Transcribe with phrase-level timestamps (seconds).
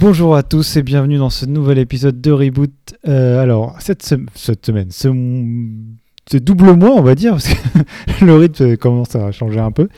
[0.00, 2.70] Bonjour à tous et bienvenue dans ce nouvel épisode de Reboot.
[3.08, 5.08] Euh, alors, cette, cette semaine, ce,
[6.30, 9.88] ce, double mois, on va dire, parce que le rythme commence à changer un peu.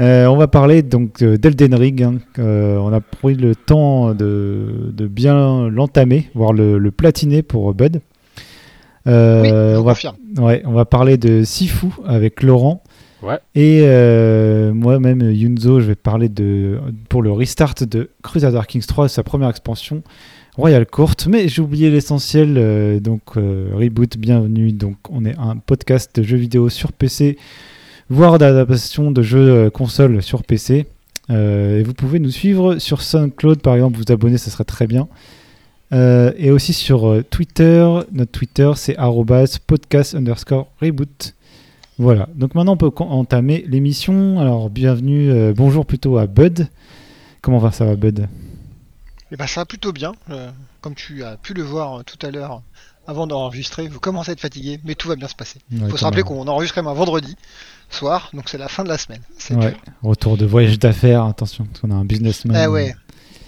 [0.00, 2.02] Euh, on va parler donc d'Elden Ring.
[2.02, 2.14] Hein.
[2.40, 7.72] Euh, on a pris le temps de, de bien l'entamer, voire le, le, platiner pour
[7.72, 8.00] Bud.
[9.06, 9.94] Euh, on, va,
[10.38, 12.82] ouais, on va parler de Sifu avec Laurent.
[13.54, 16.78] Et euh, moi-même, Yunzo, je vais parler de,
[17.08, 20.02] pour le restart de Crusader Kings 3, sa première expansion,
[20.56, 21.14] Royal Court.
[21.28, 24.72] Mais j'ai oublié l'essentiel, euh, donc Reboot, bienvenue.
[24.72, 27.36] Donc on est un podcast de jeux vidéo sur PC,
[28.08, 30.86] voire d'adaptation de jeux console sur PC.
[31.28, 35.08] et vous pouvez nous suivre sur SoundCloud, par exemple, vous abonner, ça serait très bien.
[35.92, 37.86] Euh, et aussi sur euh, Twitter.
[38.12, 38.96] Notre Twitter, c'est
[39.66, 41.34] podcast underscore reboot.
[42.00, 42.30] Voilà.
[42.34, 44.40] Donc maintenant, on peut entamer l'émission.
[44.40, 46.66] Alors, bienvenue, euh, bonjour plutôt à Bud.
[47.42, 48.26] Comment va ça va, Bud?
[49.30, 50.14] Eh ben, Ça va plutôt bien.
[50.80, 52.62] comme tu as pu le voir tout à l'heure
[53.06, 55.58] avant d'enregistrer, vous commencez à être fatigué, mais tout va bien se passer.
[55.70, 57.36] Il faut se rappeler qu'on enregistre un vendredi
[57.90, 59.20] soir, donc c'est la fin de la semaine.
[59.50, 59.76] Ouais.
[60.02, 62.56] Retour de voyage d'affaires, attention, parce qu'on a un businessman.
[62.62, 62.94] Eh ouais.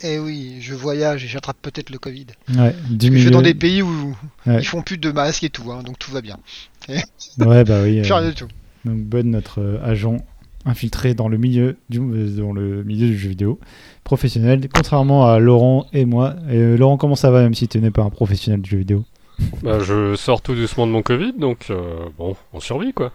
[0.03, 2.27] Eh oui, je voyage et j'attrape peut-être le Covid.
[2.57, 4.15] Ouais, Je vais dans des pays où
[4.47, 6.39] ils font plus de masques et tout, hein, donc tout va bien.
[7.39, 8.03] ouais, bah oui.
[8.03, 8.49] Plus rien du tout.
[8.85, 10.17] Donc Bud, notre euh, agent
[10.65, 13.59] infiltré dans le milieu du euh, dans le milieu du jeu vidéo
[14.05, 16.35] professionnel, contrairement à Laurent et moi.
[16.51, 18.79] Et, euh, Laurent, comment ça va, même si tu n'es pas un professionnel du jeu
[18.79, 19.05] vidéo?
[19.63, 21.73] Bah, je sors tout doucement de mon Covid, donc
[22.19, 23.13] bon, on survit quoi.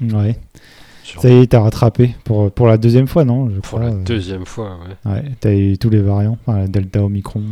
[0.00, 0.36] Ouais.
[1.04, 4.02] Ça y est, t'as rattrapé pour, pour la deuxième fois, non Pour la euh.
[4.02, 5.10] deuxième fois, ouais.
[5.10, 7.42] Ouais, t'as eu tous les variants, enfin, Delta, Omicron.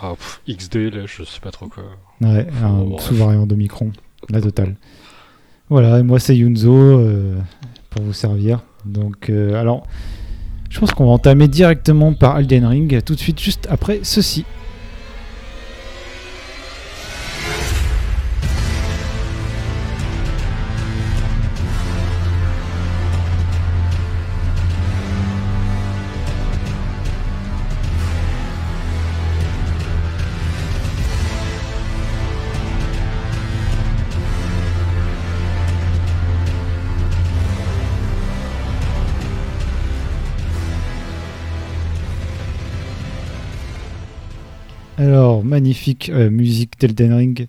[0.00, 0.14] Ah,
[0.48, 1.84] XD, là, je sais pas trop quoi.
[2.20, 3.92] Ouais, un sous-variant d'Omicron,
[4.30, 4.76] la totale.
[5.68, 7.36] Voilà, et moi c'est Yunzo euh,
[7.90, 8.60] pour vous servir.
[8.84, 9.86] Donc, euh, alors,
[10.70, 14.44] je pense qu'on va entamer directement par Elden Ring tout de suite, juste après ceci.
[45.12, 47.48] Alors, magnifique euh, musique d'Elden Ring.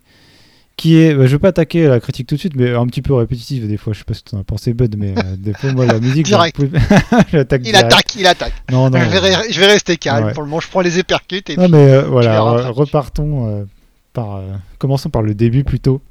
[0.75, 3.01] Qui est, bah, je vais pas attaquer la critique tout de suite, mais un petit
[3.01, 3.93] peu répétitive des fois.
[3.93, 5.85] Je sais pas ce que tu en as pensé, Bud, mais euh, des fois, moi,
[5.85, 6.25] la musique.
[6.25, 6.59] direct.
[7.31, 8.53] il attaque, il attaque.
[8.69, 10.33] Non, non, je, vais, rester calme.
[10.33, 11.51] Pour le moment, je prends les épercutes.
[11.51, 13.65] Et non, mais euh, voilà, repartons
[14.11, 14.41] par.
[14.77, 16.01] commençons par le début plutôt.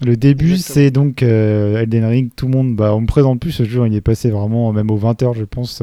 [0.00, 2.30] Le début, c'est donc Elden Ring.
[2.34, 3.86] Tout le monde, bah, on me présente plus ce jeu.
[3.86, 5.82] Il est passé vraiment, même aux 20h, je pense.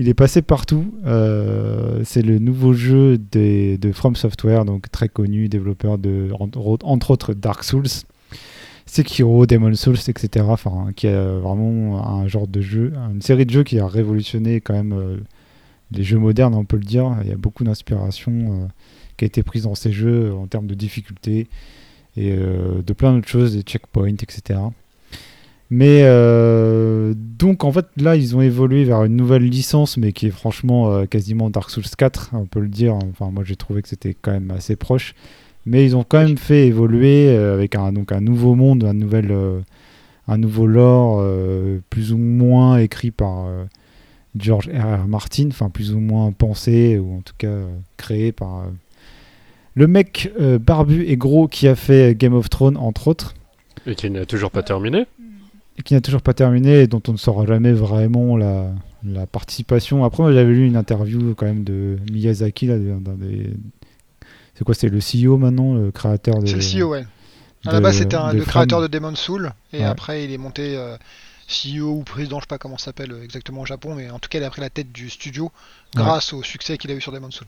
[0.00, 0.94] Il est passé partout.
[1.06, 7.34] Euh, c'est le nouveau jeu de From Software, donc très connu, développeur de entre autres
[7.34, 7.88] Dark Souls,
[8.86, 10.46] Sekiro, Demon Souls, etc.
[10.48, 14.60] Enfin, qui a vraiment un genre de jeu, une série de jeux qui a révolutionné
[14.60, 15.16] quand même euh,
[15.90, 17.16] les jeux modernes, on peut le dire.
[17.22, 18.66] Il y a beaucoup d'inspiration euh,
[19.16, 21.48] qui a été prise dans ces jeux en termes de difficulté
[22.16, 24.58] et de plein d'autres choses, des checkpoints, etc.
[25.70, 30.28] Mais euh, donc en fait là ils ont évolué vers une nouvelle licence mais qui
[30.28, 33.82] est franchement euh, quasiment Dark Souls 4 on peut le dire enfin moi j'ai trouvé
[33.82, 35.14] que c'était quand même assez proche
[35.66, 38.94] mais ils ont quand même fait évoluer euh, avec un, donc un nouveau monde un,
[38.94, 39.30] nouvel,
[40.26, 41.22] un nouveau lore
[41.90, 43.46] plus ou moins écrit par
[44.38, 45.02] George R.
[45.02, 45.06] R.
[45.06, 47.58] Martin enfin plus ou moins pensé ou en tout cas
[47.98, 48.64] créé par
[49.74, 53.34] le mec barbu et gros qui a fait Game of Thrones entre autres
[53.86, 55.06] et qui n'a toujours pas terminé
[55.84, 58.72] qui n'a toujours pas terminé et dont on ne saura jamais vraiment la,
[59.04, 60.04] la participation.
[60.04, 63.50] Après, moi, j'avais lu une interview quand même de Miyazaki, là, des...
[64.54, 66.46] c'est quoi, c'est le CEO maintenant, le créateur de...
[66.46, 67.04] C'est le CEO, ouais.
[67.66, 70.96] À la base, c'était le créateur de Demon Soul, et après, il est monté euh,
[71.48, 74.18] CEO ou président, je sais pas comment ça s'appelle euh, exactement au Japon, mais en
[74.18, 75.50] tout cas, il a pris la tête du studio
[75.94, 77.46] grâce au succès qu'il a eu sur Demon's Soul.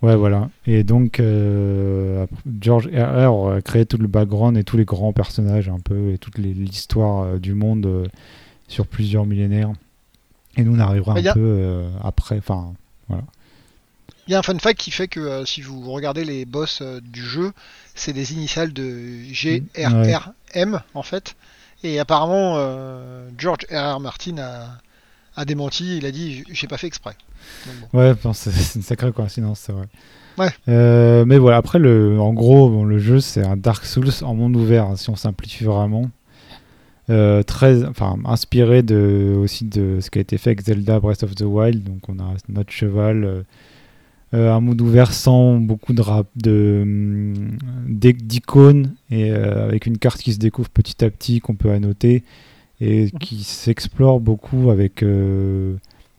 [0.00, 0.48] Ouais, voilà.
[0.66, 2.26] Et donc, euh,
[2.60, 3.54] George R.R.
[3.54, 7.24] a créé tout le background et tous les grands personnages, un peu, et toute l'histoire
[7.24, 8.08] euh, du monde
[8.68, 9.72] sur plusieurs millénaires.
[10.56, 12.38] Et nous, on arrivera un peu après.
[12.38, 12.74] Enfin,
[13.08, 13.24] voilà.
[14.28, 17.24] Il y a un fun fact qui fait que si vous regardez les boss du
[17.24, 17.52] jeu,
[17.96, 21.34] c'est des initiales de GRRM en fait.
[21.84, 24.00] Et apparemment, euh, George R.R.
[24.00, 24.36] Martin
[25.36, 27.14] a, démenti, il a dit j'ai pas fait exprès.
[27.92, 29.86] Ouais, c'est une sacrée coïncidence, c'est vrai.
[30.38, 30.50] Ouais.
[30.68, 34.56] Euh, mais voilà, après, le, en gros, le jeu, c'est un Dark Souls en monde
[34.56, 36.08] ouvert, hein, si on simplifie vraiment.
[37.10, 41.24] Euh, très, enfin, inspiré de, aussi de ce qui a été fait avec Zelda Breath
[41.24, 41.82] of the Wild.
[41.82, 43.44] Donc, on a notre cheval
[44.32, 50.32] un monde ouvert sans beaucoup de rap, de hum, d'icônes et avec une carte qui
[50.32, 52.24] se découvre petit à petit qu'on peut annoter
[52.80, 55.04] et qui s'explore beaucoup avec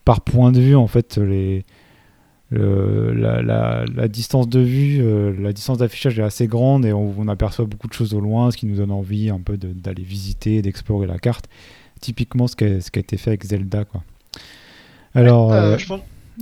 [0.06, 1.66] par point de vue en fait les
[2.52, 7.88] la, distance de vue, euh, la distance d'affichage est assez grande et on, aperçoit beaucoup
[7.88, 11.18] de choses au loin, ce qui nous donne envie un peu d'aller visiter, d'explorer la
[11.18, 11.46] carte.
[12.00, 13.86] Typiquement ce qui a, ce qui a été fait avec Zelda.
[13.86, 14.04] Quoi.
[15.16, 15.78] Alors, euh,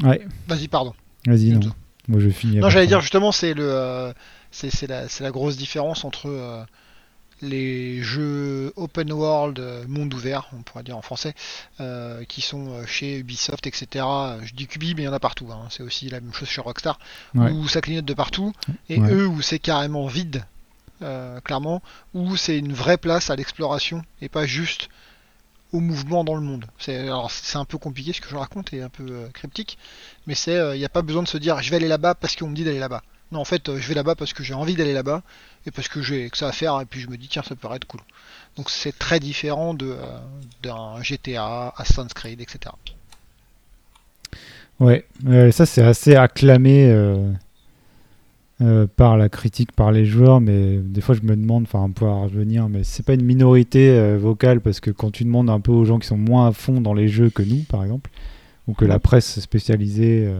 [0.04, 0.18] euh,
[0.48, 0.94] vas-y, pardon.
[1.26, 1.60] Vas-y, non.
[2.08, 2.58] Moi, je finis.
[2.58, 4.14] Non, j'allais dire justement, c'est le,
[4.52, 6.66] c'est la, la, grosse différence entre
[7.42, 11.34] les jeux open world, euh, monde ouvert, on pourrait dire en français,
[11.80, 14.06] euh, qui sont euh, chez Ubisoft, etc.
[14.44, 15.48] Je dis Cubi, mais il y en a partout.
[15.52, 15.68] Hein.
[15.70, 17.00] C'est aussi la même chose chez Rockstar,
[17.36, 18.54] où ça clignote de partout,
[18.90, 20.46] et eux où c'est carrément vide,
[21.44, 21.82] clairement,
[22.14, 24.90] où c'est une vraie place à l'exploration et pas juste
[25.72, 26.66] au mouvement dans le monde.
[26.78, 29.78] C'est un peu compliqué ce que je raconte et un peu cryptique,
[30.28, 32.36] mais c'est il n'y a pas besoin de se dire je vais aller là-bas parce
[32.36, 33.02] qu'on me dit d'aller là-bas.
[33.32, 35.22] Non, en fait, je vais là-bas parce que j'ai envie d'aller là-bas
[35.66, 37.56] et parce que j'ai que ça à faire et puis je me dis tiens ça
[37.56, 38.02] peut être cool.
[38.58, 40.18] Donc c'est très différent de euh,
[40.64, 42.76] d'un GTA, Assassin's Creed, etc.
[44.80, 45.06] Ouais,
[45.52, 46.92] ça c'est assez acclamé
[48.62, 51.80] euh, euh, par la critique, par les joueurs, mais des fois je me demande, enfin
[51.80, 55.60] on pourra revenir, mais c'est pas une minorité vocale parce que quand tu demandes un
[55.60, 58.12] peu aux gens qui sont moins à fond dans les jeux que nous, par exemple,
[58.68, 60.32] ou que la presse spécialisée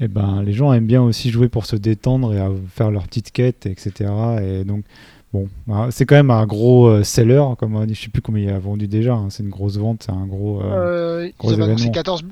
[0.00, 2.38] et eh ben, les gens aiment bien aussi jouer pour se détendre et
[2.68, 4.08] faire leur petite quête, etc.
[4.40, 4.84] Et donc,
[5.32, 8.50] bon, bah, c'est quand même un gros euh, seller, comme je sais plus combien il
[8.50, 9.28] a vendu déjà, hein.
[9.30, 11.90] c'est une grosse vente, c'est un gros, euh, euh gros événement.
[11.90, 12.24] 14,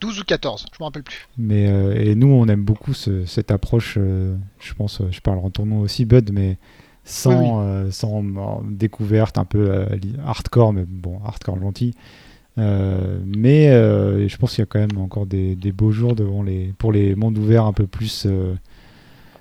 [0.00, 1.28] 12 ou 14, je me rappelle plus.
[1.36, 5.66] Mais, euh, et nous, on aime beaucoup cette approche, je pense, je parle en ton
[5.66, 6.58] nom aussi, Bud, mais
[7.04, 9.86] sans, sans découverte un peu
[10.24, 11.94] hardcore, mais bon, hardcore gentil.
[12.58, 16.42] Euh, mais euh, je pense qu'il y a quand même encore des, beaux jours devant
[16.42, 18.54] les, pour les mondes ouverts un peu plus euh,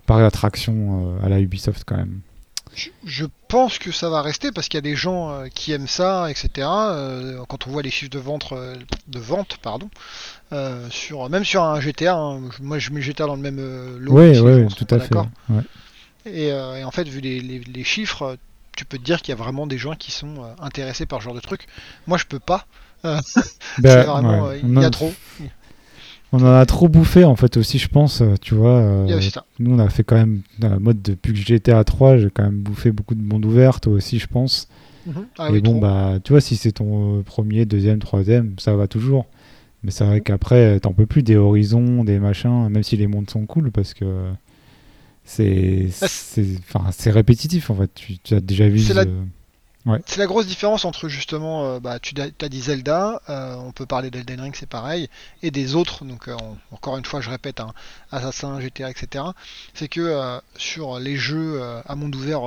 [0.06, 2.22] par attraction à la Ubisoft quand même.
[3.04, 6.30] Je, pense que ça va rester parce qu'il y a des gens qui aiment ça,
[6.30, 6.50] etc.
[7.48, 8.54] quand on voit les chiffres de vente,
[9.07, 9.89] de vente pardon,
[10.89, 14.13] sur, même sur un GTA, hein, moi je mets GTA dans le même lot.
[14.13, 15.16] Oui, oui, tout à fait.
[16.25, 18.38] Et, en fait, vu les, les chiffres,
[18.77, 21.25] tu peux te dire qu'il y a vraiment des gens qui sont intéressés par ce
[21.25, 21.68] genre de truc.
[22.07, 22.65] Moi, je peux pas.
[23.04, 23.22] Ben,
[23.86, 25.13] euh, il y a trop.
[26.31, 28.22] On en a trop bouffé en fait aussi, je pense.
[28.22, 29.20] Euh, tu vois, euh,
[29.60, 32.30] nous on a fait quand même dans la mode depuis que j'étais à 3, j'ai
[32.30, 34.68] quand même bouffé beaucoup de monde ouvert, toi aussi, je pense.
[35.08, 35.26] Mhm.
[35.40, 39.26] Ah et bon, bah, tu vois, si c'est ton premier, deuxième, troisième, ça va toujours.
[39.84, 43.30] Mais c'est vrai qu'après, t'en peux plus des horizons, des machins, même si les mondes
[43.30, 44.06] sont cool, parce que
[45.24, 47.92] c'est c'est répétitif en fait.
[47.96, 48.80] Tu, as déjà vu.
[48.80, 49.06] C'est la
[50.28, 54.42] grosse différence entre justement, euh, bah, tu as dit Zelda, euh, on peut parler d'Elden
[54.42, 55.10] Ring, c'est pareil,
[55.42, 56.36] et des autres, donc euh,
[56.72, 57.74] encore une fois je répète, hein,
[58.12, 59.24] Assassin, GTA, etc.
[59.74, 62.42] C'est que sur les jeux à monde ouvert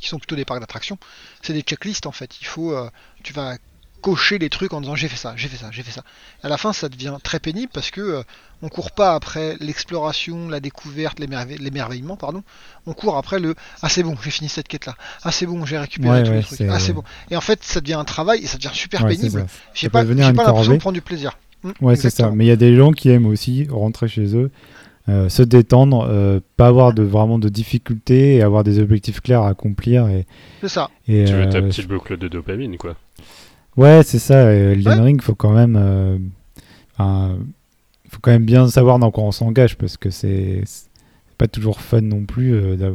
[0.00, 0.98] qui sont plutôt des parcs d'attractions,
[1.42, 2.40] c'est des checklists en fait.
[2.40, 2.76] Il faut,
[3.22, 3.56] tu vas
[4.04, 6.02] cocher les trucs en disant j'ai fait ça, j'ai fait ça, j'ai fait ça.
[6.42, 8.22] À la fin, ça devient très pénible parce que euh,
[8.60, 12.42] on court pas après l'exploration, la découverte, l'émerveillement, pardon.
[12.86, 14.94] On court après le ah c'est bon, j'ai fini cette quête là.
[15.22, 16.60] Ah c'est bon, j'ai récupéré tous les trucs.
[16.70, 17.02] Ah c'est bon.
[17.30, 19.46] Et en fait, ça devient un travail et ça devient super pénible.
[19.72, 21.38] J'ai pas, pas l'impression de prendre du plaisir.
[21.80, 22.30] Ouais, c'est ça.
[22.30, 24.50] Mais il y a des gens qui aiment aussi rentrer chez eux.
[25.08, 29.42] Euh, se détendre, euh, pas avoir de vraiment de difficultés et avoir des objectifs clairs
[29.42, 30.08] à accomplir.
[30.08, 30.26] Et,
[30.62, 30.90] c'est ça.
[31.08, 32.96] Et, tu veux ta petite boucle de dopamine, quoi.
[33.76, 34.52] Ouais, c'est ça.
[34.52, 36.18] Elden Ring, faut quand même, euh,
[38.08, 40.62] faut quand même bien savoir dans quoi on s'engage parce que c'est
[41.38, 42.54] pas toujours fun non plus.
[42.54, 42.94] Euh,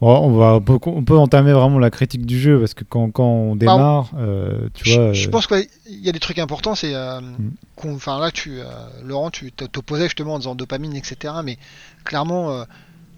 [0.00, 3.56] on va, on peut, entamer vraiment la critique du jeu parce que quand, quand on
[3.56, 5.12] bah, démarre, euh, tu je, vois.
[5.12, 6.74] Je pense qu'il y a des trucs importants.
[6.74, 7.52] C'est, mm.
[7.84, 8.58] enfin là, tu,
[9.04, 11.34] Laurent, tu t'opposais justement en disant dopamine, etc.
[11.44, 11.56] Mais
[12.04, 12.64] clairement,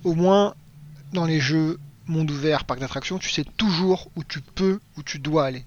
[0.05, 0.55] au moins
[1.15, 5.19] dans les jeux monde ouvert, parc d'attractions, tu sais toujours où tu peux, où tu
[5.19, 5.65] dois aller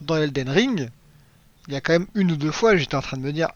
[0.00, 0.88] dans Elden Ring,
[1.68, 3.48] il y a quand même une ou deux fois, j'étais en train de me dire,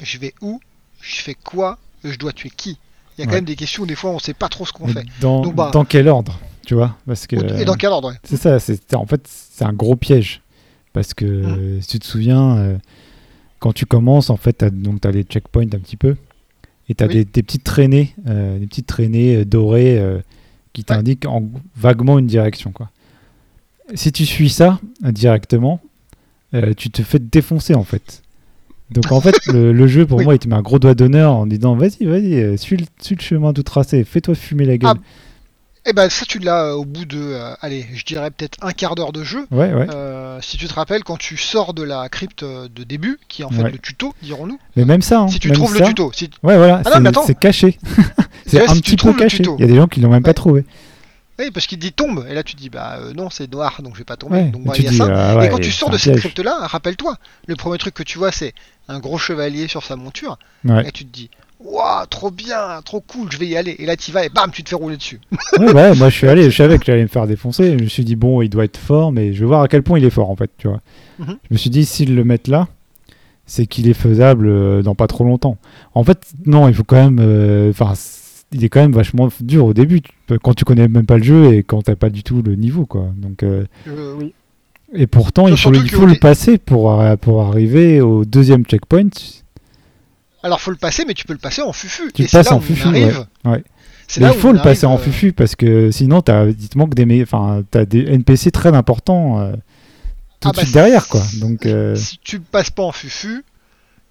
[0.00, 0.60] je vais où,
[1.00, 2.78] je fais quoi, je dois tuer qui?
[3.18, 4.72] Il y a quand même des questions où des fois on sait pas trop ce
[4.72, 5.04] qu'on fait.
[5.20, 6.96] Dans, bah, dans quel ordre, tu vois?
[7.06, 10.40] Parce que, Et dans quel ordre, C'est ça, c'est, en fait c'est un gros piège.
[10.92, 11.82] Parce que mmh.
[11.82, 12.78] si tu te souviens, euh,
[13.58, 14.64] quand tu commences, en fait, tu
[15.08, 16.16] as les checkpoints un petit peu.
[16.88, 20.02] Et tu as des, petites traînées, euh, des petites traînées euh, dorées
[20.72, 21.44] qui t'indiquent en,
[21.76, 22.72] vaguement une direction.
[22.72, 22.90] quoi
[23.94, 25.80] si tu suis ça directement,
[26.54, 28.22] euh, tu te fais défoncer en fait.
[28.90, 31.46] Donc en fait, le, jeu pour moi, il te met un gros doigt d'honneur en
[31.46, 34.96] disant vas-y, vas-y, euh, suis, le chemin tout tracé, fais-toi fumer la gueule.
[34.96, 35.00] Ah,
[35.86, 39.12] Eh ben ça tu l'as au bout de, allez, je dirais peut-être un quart d'heure
[39.12, 39.46] de jeu.
[39.52, 39.86] Ouais, ouais.
[40.40, 43.50] si tu te rappelles, quand tu sors de la crypte de début, qui est en
[43.50, 44.58] fait le tuto, dirons-nous.
[44.76, 45.20] Mais même ça.
[45.20, 46.10] Hein, si tu trouves le tuto.
[46.12, 46.30] Si...
[46.42, 46.82] Ouais, voilà.
[46.84, 47.78] Ah c'est caché.
[48.46, 49.44] c'est un petit peu caché.
[49.58, 50.64] Il y a des gens qui l'ont même pas trouvé.
[51.40, 53.94] Oui, parce qu'il dit tombe, et là tu dis bah euh, non, c'est noir, donc
[53.94, 54.44] je vais pas tomber.
[54.50, 55.38] donc bah, il y a ça.
[55.38, 57.16] Euh, et quand tu sors de cette crypte-là, rappelle-toi,
[57.46, 58.52] le premier truc que tu vois, c'est
[58.88, 63.32] un gros chevalier sur sa monture, et tu te dis waouh, trop bien, trop cool,
[63.32, 63.74] je vais y aller.
[63.78, 65.18] Et là tu vas et bam, tu te fais rouler dessus.
[65.58, 67.78] ouais, moi je suis allé, je savais que j'allais me faire défoncer.
[67.78, 69.82] Je me suis dit bon, il doit être fort, mais je vais voir à quel
[69.82, 70.80] point il est fort en fait, tu vois.
[71.20, 71.38] Mhm.
[71.48, 72.68] Je me suis dit s'ils le mettent là,
[73.46, 75.56] c'est qu'il est faisable euh, dans pas trop longtemps.
[75.94, 77.94] En fait, non, il faut quand même, enfin
[78.52, 80.00] il est quand même vachement dur au début
[80.42, 82.86] quand tu connais même pas le jeu et quand t'as pas du tout le niveau
[82.86, 83.08] quoi.
[83.16, 84.34] Donc euh, euh, oui.
[84.92, 88.64] Et pourtant il faut, le, il faut le passer pour euh, pour arriver au deuxième
[88.64, 89.10] checkpoint.
[90.42, 92.10] Alors faut le passer mais tu peux le passer en fufu.
[92.12, 92.88] Tu et passes en fufu.
[92.88, 93.26] Arrive.
[93.44, 93.62] Ouais.
[94.16, 97.84] il faut le passer en fufu parce que sinon t'as dites-moi que des enfin t'as
[97.84, 99.52] des NPC très importants
[100.40, 101.22] tout ah de bah suite derrière quoi.
[101.40, 103.44] Donc si tu passes pas en fufu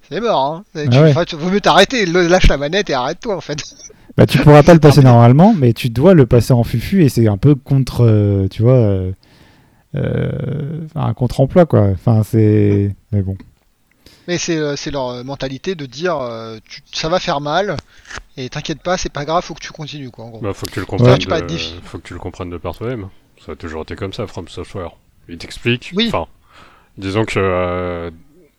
[0.09, 0.63] c'est mort.
[0.75, 0.81] Hein.
[1.15, 3.63] Ah tu, vaut mieux t'arrêter, lâche la manette et arrête-toi en fait.
[4.17, 7.09] Bah, tu pourras pas le passer normalement, mais tu dois le passer en fufu et
[7.09, 9.11] c'est un peu contre, euh, tu vois, euh,
[9.95, 11.89] euh, un contre-emploi quoi.
[11.93, 12.95] Enfin, c'est.
[13.11, 13.37] Mais bon.
[14.27, 16.19] Mais c'est leur mentalité de dire
[16.91, 17.77] ça va faire mal
[18.37, 20.25] et t'inquiète pas, c'est pas grave, faut que tu continues quoi.
[20.25, 20.41] En gros.
[20.41, 21.17] Bah, faut que tu le comprennes.
[21.17, 21.57] De...
[21.83, 23.09] faut que tu le comprennes de par toi-même.
[23.43, 24.91] Ça a toujours été comme ça, From Software.
[25.29, 25.93] Il t'explique.
[25.95, 26.09] Oui.
[26.09, 26.27] Enfin,
[26.97, 28.11] disons que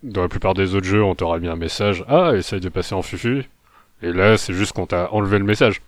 [0.02, 2.04] dans la plupart des autres jeux, on t'aura mis un message.
[2.08, 3.44] Ah, essaye de passer en fufu.
[4.02, 5.80] Et là, c'est juste qu'on t'a enlevé le message.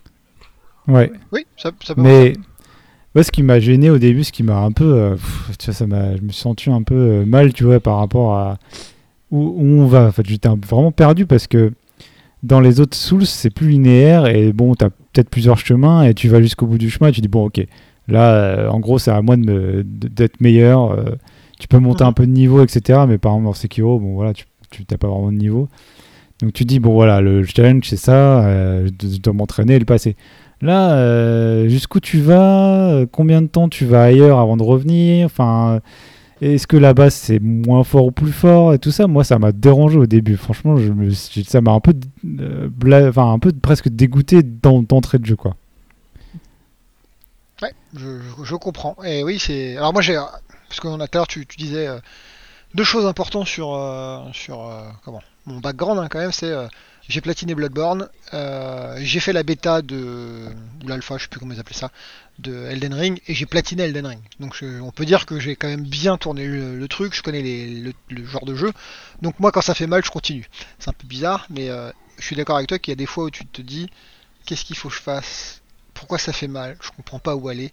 [0.87, 1.11] Ouais.
[1.31, 2.33] Oui, ça, ça peut Mais
[3.15, 4.93] moi, ce qui m'a gêné au début, ce qui m'a un peu.
[4.93, 5.15] Euh,
[5.59, 7.97] tu vois, ça m'a, je me suis senti un peu euh, mal, tu vois, par
[7.97, 8.57] rapport à
[9.31, 10.07] où, on va.
[10.07, 11.71] En fait, j'étais vraiment perdu parce que
[12.41, 16.27] dans les autres Souls, c'est plus linéaire et bon, t'as peut-être plusieurs chemins et tu
[16.27, 17.65] vas jusqu'au bout du chemin et tu dis, bon, ok,
[18.07, 20.97] là, euh, en gros, c'est à moi de d'être meilleur.
[21.59, 22.09] tu peux monter mhm.
[22.09, 23.01] un peu de niveau, etc.
[23.07, 24.45] Mais par exemple, dans Sekiro, bon, voilà, tu
[24.89, 25.69] n'as pas vraiment de niveau.
[26.43, 29.85] Donc tu dis, bon voilà, le challenge c'est ça, euh, je dois m'entraîner et le
[29.85, 30.17] passer.
[30.61, 32.89] Là, euh, jusqu'où tu vas?
[32.89, 35.25] Euh, Combien de temps tu vas ailleurs avant de revenir?
[35.25, 35.79] Enfin,
[36.41, 39.53] est-ce que là-bas c'est moins fort ou plus fort Et tout ça, moi ça m'a
[39.53, 40.35] dérangé au début.
[40.35, 41.93] Franchement, je me, ça m'a un peu,
[43.07, 45.55] enfin, un peu presque dégoûté d'entrée de jeu, quoi.
[47.61, 48.97] Ouais, je, comprends.
[49.05, 49.77] Et oui, c'est.
[49.77, 50.19] Alors moi j'ai,
[50.67, 51.87] parce qu'on a tout à l'heure tu, tu disais
[52.75, 53.79] deux choses importantes sur
[54.33, 54.69] sur
[55.05, 55.21] comment?
[55.45, 56.67] Mon background hein, quand même, c'est euh,
[57.07, 60.47] j'ai platiné Bloodborne, euh, j'ai fait la bêta de
[60.83, 61.91] ou l'alpha, je sais plus comment ils appelaient ça,
[62.39, 64.21] de Elden Ring et j'ai platiné Elden Ring.
[64.39, 68.25] Donc on peut dire que j'ai quand même bien tourné le, truc, je connais le,
[68.25, 68.71] genre de jeu.
[69.21, 70.47] Donc moi quand ça fait mal, je continue.
[70.79, 73.05] C'est un peu bizarre, mais euh, je suis d'accord avec toi qu'il y a des
[73.05, 73.89] fois où tu te dis
[74.45, 75.61] qu'est-ce qu'il faut que je fasse,
[75.93, 77.71] pourquoi ça fait mal, je comprends pas où aller.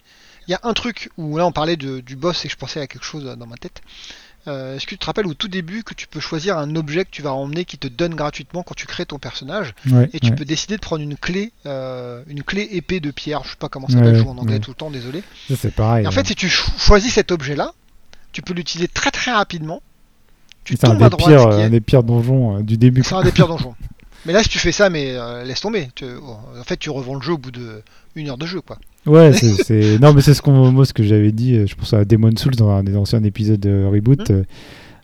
[0.49, 2.89] Il y a un truc où là on parlait du boss et je pensais à
[2.89, 3.81] quelque chose dans ma tête.
[4.49, 7.05] Euh, est-ce que tu te rappelles au tout début que tu peux choisir un objet
[7.05, 9.75] que tu vas emmener qui te donne gratuitement quand tu crées ton personnage
[10.13, 13.43] et tu peux décider de prendre une clé, euh, une clé épée de pierre.
[13.45, 15.23] Je sais pas comment ça s'appelle, je joue en anglais tout le temps, désolé.
[15.55, 16.07] C'est pareil.
[16.07, 17.73] en fait, si tu choisis cet objet-là,
[18.33, 19.83] tu peux l'utiliser très très rapidement.
[20.65, 21.53] Tu tombes à droite.
[21.55, 23.03] C'est un des pires donjons euh, du début.
[23.03, 23.75] C'est un des pires donjons.
[24.27, 25.89] Mais là, si tu fais ça, mais laisse tomber.
[26.03, 27.83] Oh, en fait, tu revends le jeu au bout de
[28.15, 28.79] une heure de jeu, quoi.
[29.07, 29.33] Ouais,
[29.65, 31.57] c'est non, mais c'est ce qu'on moi ce que j'avais dit.
[31.57, 34.31] Euh, je pense à Demon Souls dans un des anciens épisodes de reboot.
[34.31, 34.35] Mmh.
[34.35, 34.45] Euh,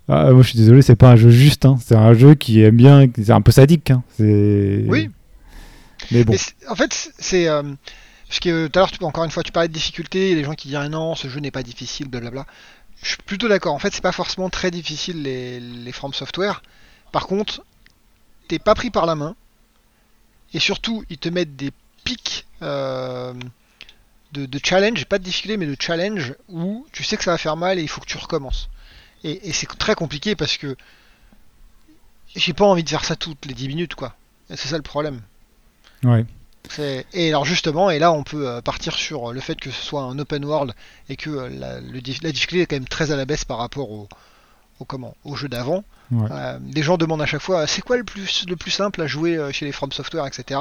[0.09, 1.67] ah, moi, je suis désolé, c'est pas un jeu juste.
[1.67, 1.79] Hein.
[1.85, 3.91] C'est un jeu qui aime bien, c'est un peu sadique.
[3.91, 4.03] Hein.
[4.19, 5.11] Oui.
[6.12, 6.37] Mais bon.
[6.69, 7.62] en fait, c'est euh,
[8.29, 10.35] parce que tout à l'heure, encore une fois, tu parlais de difficulté.
[10.35, 12.47] Des gens qui disent non, ce jeu n'est pas difficile, blablabla.
[13.03, 13.75] Je suis plutôt d'accord.
[13.75, 16.62] En fait, c'est pas forcément très difficile les, les From Software.
[17.12, 17.62] Par contre,
[18.49, 19.35] t'es pas pris par la main.
[20.55, 21.73] Et surtout, ils te mettent des
[22.05, 22.47] pics.
[22.62, 23.35] Euh,
[24.33, 27.56] de, challenge, pas de difficulté, mais de challenge où tu sais que ça va faire
[27.56, 28.68] mal et il faut que tu recommences.
[29.25, 30.76] Et, c'est très compliqué parce que
[32.35, 34.14] j'ai pas envie de faire ça toutes les 10 minutes, quoi.
[34.50, 35.23] C'est ça le problème.
[36.04, 36.25] Ouais.
[37.12, 40.02] Et alors justement, et là on peut euh, partir sur le fait que ce soit
[40.02, 40.75] un open world
[41.09, 43.90] et que euh, la, la difficulté est quand même très à la baisse par rapport
[43.90, 44.09] au,
[44.80, 45.85] au comment au jeu d'avant.
[46.12, 49.06] Euh, des gens demandent à chaque fois c'est quoi le plus le plus simple à
[49.06, 50.61] jouer chez les From Software, etc.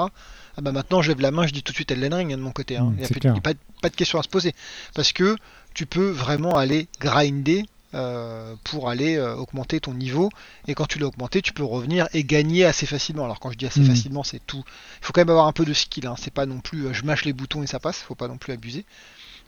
[0.57, 2.37] Ah bah maintenant je lève la main, je dis tout de suite Elden Ring hein,
[2.37, 2.77] de mon côté.
[2.77, 2.93] Hein.
[2.97, 4.53] Il n'y a, pas, de question à se poser.
[4.93, 5.35] Parce que
[5.73, 10.29] tu peux vraiment aller grinder euh, pour aller euh, augmenter ton niveau.
[10.67, 13.23] Et quand tu l'as augmenté, tu peux revenir et gagner assez facilement.
[13.23, 13.87] Alors quand je dis assez mm.
[13.87, 14.63] facilement, c'est tout.
[15.01, 16.07] Il faut quand même avoir un peu de skill.
[16.07, 16.15] Hein.
[16.17, 17.99] C'est pas non plus euh, je mâche les boutons et ça passe.
[17.99, 18.83] Faut pas non plus abuser.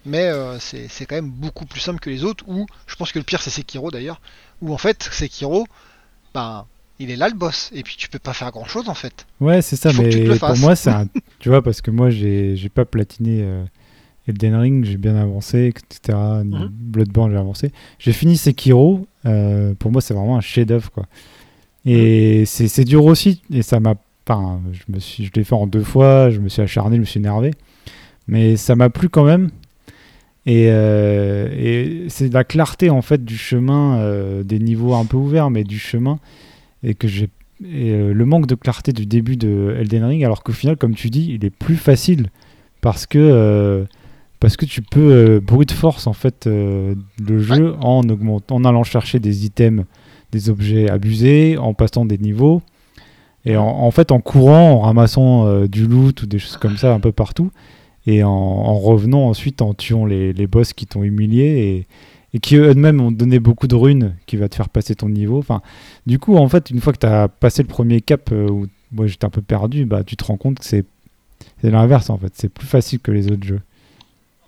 [0.07, 2.43] Mais c'est quand même beaucoup plus simple que les autres.
[2.47, 4.21] Ou je pense que le pire c'est Sekiro d'ailleurs.
[4.61, 5.67] Où en fait Sekiro,
[6.33, 6.65] ben
[6.99, 9.27] il est là le boss et puis tu peux pas faire grand chose en fait.
[9.39, 11.07] Ouais, c'est ça, mais pour moi c'est un.
[11.39, 13.45] tu vois, parce que moi j'ai pas platiné
[14.27, 16.17] Elden Ring, j'ai bien avancé, etc.
[16.43, 16.69] Mhm.
[16.71, 17.71] Bloodborne, j'ai avancé.
[17.97, 19.07] J'ai fini Sekiro.
[19.25, 21.05] Euh, pour moi, c'est vraiment un chef-d'œuvre, quoi.
[21.85, 22.45] Et mhm.
[22.45, 23.41] c'est dur aussi.
[23.51, 23.95] Et ça m'a.
[24.27, 26.29] Enfin, je me suis, je l'ai fait en deux fois.
[26.29, 27.51] Je me suis acharné, je me suis énervé.
[28.27, 29.49] Mais ça m'a plu quand même.
[30.47, 35.17] Et, euh, et c'est la clarté en fait du chemin, euh, des niveaux un peu
[35.17, 36.19] ouverts, mais du chemin,
[36.83, 40.77] et que j'ai le manque de clarté du début de Elden Ring, alors qu'au final,
[40.77, 42.27] comme tu dis, il est plus facile
[42.81, 43.87] parce que
[44.39, 48.65] parce que tu peux euh, brute force en fait euh, le jeu en augmentant, en
[48.65, 49.85] allant chercher des items,
[50.31, 52.61] des objets abusés, en passant des niveaux
[53.45, 56.93] et en, fait en courant, en ramassant euh, du loot ou des choses comme ça
[56.93, 57.49] un peu partout
[58.07, 61.85] et en, revenant ensuite en tuant les, boss qui t'ont humilié
[62.33, 65.39] et, qui eux-mêmes ont donné beaucoup de runes qui va te faire passer ton niveau.
[65.39, 65.61] Enfin,
[66.05, 69.07] du coup, en fait, une fois que tu as passé le premier cap où moi
[69.07, 70.85] j'étais un peu perdu, bah tu te rends compte que c'est
[71.63, 73.61] l'inverse en fait, c'est plus facile que les autres jeux.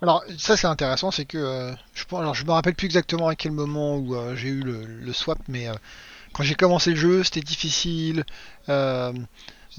[0.02, 3.34] Alors ça c'est intéressant, c'est que euh, je, alors, je me rappelle plus exactement à
[3.34, 5.74] quel moment où euh, j'ai eu le, swap, mais euh,
[6.32, 8.24] quand j'ai commencé le jeu, c'était difficile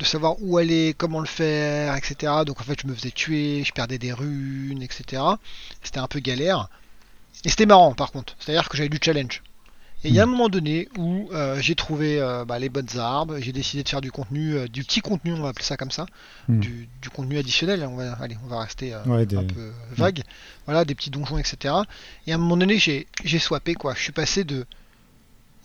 [0.01, 2.33] de savoir où aller, comment le faire, etc.
[2.45, 5.21] Donc en fait je me faisais tuer, je perdais des runes, etc.
[5.83, 6.69] C'était un peu galère.
[7.45, 9.41] Et c'était marrant par contre, c'est-à-dire que j'avais du challenge.
[10.03, 10.31] Et il y a un hmm.
[10.31, 14.01] moment donné où euh, j'ai trouvé euh, bah, les bonnes arbres, j'ai décidé de faire
[14.01, 16.07] du contenu, euh, du petit contenu, on va appeler ça comme ça,
[16.47, 16.59] hmm.
[16.59, 20.23] du, contenu additionnel, on va, allez, on va rester un peu vague,
[20.65, 21.75] voilà, des petits donjons, etc.
[22.25, 23.93] Et à un moment donné, j'ai swappé, quoi.
[23.93, 24.65] Je suis passé de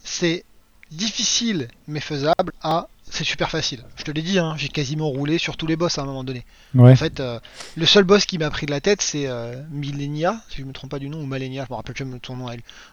[0.04, 0.44] c'est
[0.90, 3.84] difficile mais faisable à c'est super facile.
[3.96, 6.24] Je te l'ai dit, hein, j'ai quasiment roulé sur tous les boss à un moment
[6.24, 6.44] donné.
[6.76, 7.38] En fait, euh,
[7.76, 10.72] le seul boss qui m'a pris de la tête, c'est euh, Millenia, si je me
[10.72, 12.48] trompe pas du nom, ou Malenia, je me rappelle jamais son nom,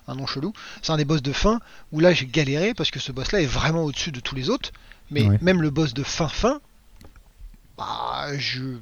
[0.08, 0.54] un nom chelou.
[0.82, 1.60] C'est un des boss de fin
[1.92, 4.72] où là j'ai galéré parce que ce boss-là est vraiment au-dessus de tous les autres.
[5.12, 6.60] Mais même le boss de fin fin,
[7.78, 8.78] bah, je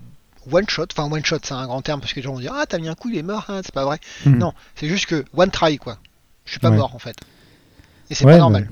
[0.52, 2.54] one shot, enfin one shot, c'est un grand terme parce que les gens vont dire
[2.56, 4.00] ah t'as mis un coup il est mort, hein, c'est pas vrai.
[4.26, 4.38] Hmm.
[4.38, 5.98] Non, c'est juste que one try quoi.
[6.46, 7.18] Je suis pas mort en fait.
[8.10, 8.70] Et c'est pas normal.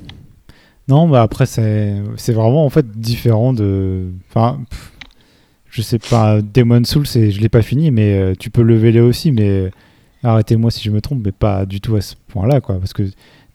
[0.89, 4.07] Non, bah après, c'est vraiment en fait différent de.
[4.29, 4.59] Enfin,
[5.69, 8.99] je sais pas, Demon Souls, je l'ai pas fini, mais euh, tu peux lever les
[8.99, 9.69] aussi, mais
[10.23, 12.79] arrêtez-moi si je me trompe, mais pas du tout à ce point-là, quoi.
[12.79, 13.03] Parce que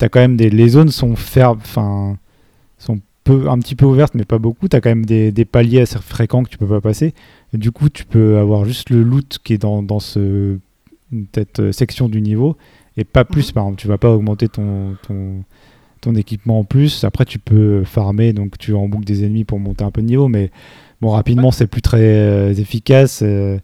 [0.01, 0.49] as quand même des.
[0.49, 2.17] Les zones sont fermes, enfin.
[2.79, 4.69] sont peu, un petit peu ouvertes, mais pas beaucoup.
[4.69, 7.15] Tu as quand même des, des, paliers assez fréquents que tu peux pas passer.
[7.53, 10.59] du coup, tu peux avoir juste le loot qui est dans, dans ce,
[11.35, 12.57] cette euh, section du niveau,
[12.97, 13.55] et pas plus, mhm.
[13.55, 13.81] par exemple.
[13.81, 15.43] Tu vas pas augmenter ton, ton
[16.05, 17.05] ton équipement en plus.
[17.05, 20.07] Après, tu peux farmer, donc tu en boucle des ennemis pour monter un peu de
[20.07, 20.51] niveau, mais
[21.01, 23.23] bon, rapidement, c'est plus très euh, efficace.
[23.23, 23.59] Euh.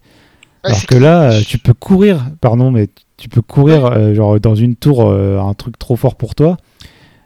[0.64, 4.76] alors que là, euh, tu peux courir, pardon, mais tu peux courir genre dans une
[4.76, 6.56] tour, un truc trop fort pour toi.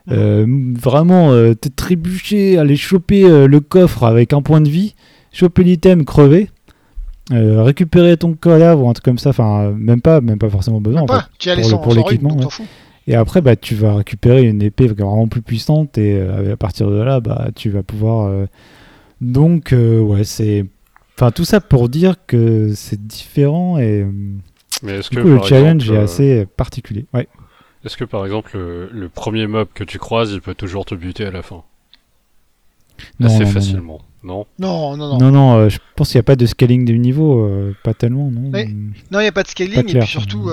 [0.09, 4.97] vraiment te trébucher, aller choper le coffre avec un point de vie,
[5.33, 6.51] choper l'item, crever.
[7.31, 11.03] récupérer ton cadavre ou un truc comme ça, enfin même pas, même pas forcément besoin
[11.03, 12.37] en fait, pour, pour l'équipement.
[13.07, 16.91] Et après, bah, tu vas récupérer une épée vraiment plus puissante et euh, à partir
[16.91, 18.29] de là, bah, tu vas pouvoir.
[18.29, 18.47] Euh,
[19.21, 20.65] donc, euh, ouais, c'est.
[21.17, 24.07] Enfin, tout ça pour dire que c'est différent et.
[24.83, 27.07] Mais est-ce que le challenge est assez particulier.
[27.15, 27.29] Ouais.
[27.85, 31.25] Est-ce que par exemple, le, premier mob que tu croises, il peut toujours te buter
[31.27, 31.63] à la fin?
[33.21, 33.99] Non, Assez facilement.
[33.99, 35.19] Non Non, non, non.
[35.19, 37.49] Non, non, je pense qu'il n'y a pas de scaling du niveau,
[37.83, 40.51] pas tellement, non Non, il n'y a pas de scaling, et puis surtout,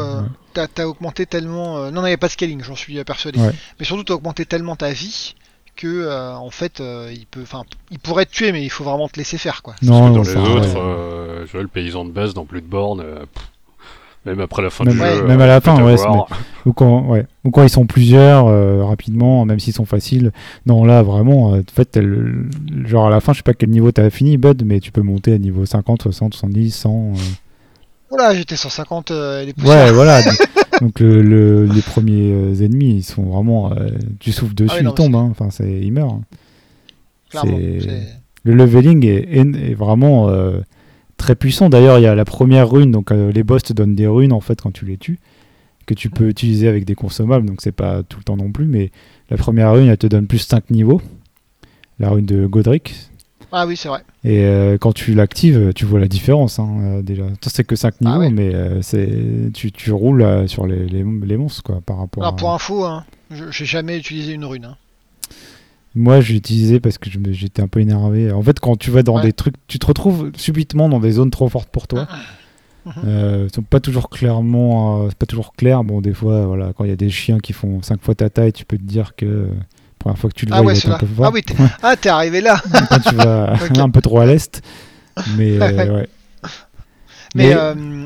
[0.53, 1.77] t'as as augmenté tellement.
[1.77, 3.39] Euh, non, non, il n'y a pas de scaling, j'en suis persuadé.
[3.79, 5.35] Mais surtout, t'as augmenté tellement ta vie
[5.77, 8.83] que euh, en fait euh, il peut enfin il pourrait te tuer mais il faut
[8.83, 12.11] vraiment te laisser faire quoi non, non dans les autres je vois le paysan de
[12.11, 13.01] base dans Bloodborne
[14.25, 15.95] même après la fin du jeu même à la fin ouais,
[16.65, 18.45] ou quand ouais ou quand ils sont plusieurs
[18.87, 20.31] rapidement même s'ils sont faciles
[20.65, 21.99] non là vraiment en fait
[22.85, 25.01] genre à la fin je sais pas quel niveau t'as fini Bud mais tu peux
[25.01, 27.13] monter à niveau 50 60 70 100
[28.11, 30.21] voilà, j'étais 150 euh, les Ouais, voilà.
[30.81, 33.71] Donc le, les premiers euh, ennemis, ils sont vraiment.
[33.71, 33.87] Euh,
[34.19, 35.15] tu souffles dessus, ah ils tombent.
[35.15, 35.29] Hein.
[35.31, 36.19] Enfin, c'est, ils meurent.
[37.33, 37.45] Hein.
[38.43, 40.29] le leveling est, vraiment
[41.21, 41.69] très puissant.
[41.69, 42.91] D'ailleurs, il y a la première rune.
[42.91, 45.19] Donc les boss te donnent des runes en fait quand tu les tues
[45.87, 47.45] que tu peux utiliser avec des consommables.
[47.45, 48.91] Donc c'est pas tout le temps non plus, mais
[49.29, 51.01] la première rune, elle te donne plus 5 niveaux.
[51.99, 53.11] La rune de Godric,
[53.51, 54.03] ah oui, c'est vrai.
[54.23, 57.23] Et euh, quand tu l'actives, tu vois la différence hein, euh, déjà.
[57.41, 61.37] C'est que 5 niveaux, ah mais euh, c'est tu, tu, roules sur les, les, les,
[61.37, 64.65] monstres quoi, par rapport Alors, pour info, hein, j'ai jamais utilisé une rune.
[64.65, 64.77] Hein.
[65.93, 68.31] Moi, j'ai utilisé parce que j'étais un peu énervé.
[68.31, 71.31] En fait, quand tu vas dans des trucs, tu te retrouves subitement dans des zones
[71.31, 72.07] trop fortes pour toi.
[73.05, 75.83] euh, sont pas toujours clairement, pas toujours clair.
[75.83, 78.29] Bon, des fois, voilà, quand il y a des chiens qui font 5 fois ta
[78.29, 79.49] taille, tu peux te dire que
[80.01, 81.25] première fois que tu le ah vois, il un peu fort.
[81.25, 81.55] Ah oui, t'es
[82.09, 82.59] ah, arrivé là.
[83.07, 84.61] Tu vas un peu trop à l'est.
[85.37, 86.09] Mais euh, ouais.
[87.35, 88.05] Mais, euh,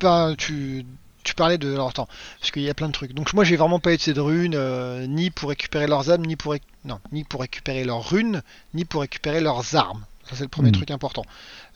[0.00, 0.84] ben, tu,
[1.26, 1.72] tu parlais de.
[1.72, 2.08] Alors attends,
[2.40, 3.12] parce qu'il y a plein de trucs.
[3.12, 6.36] Donc moi j'ai vraiment pas utilisé de runes, euh, ni pour récupérer leurs âmes, ni
[6.36, 8.42] pour, non, ni pour récupérer leurs runes,
[8.74, 10.04] ni pour récupérer leurs armes.
[10.28, 10.74] Ça c'est le premier hmm.
[10.74, 11.24] truc important.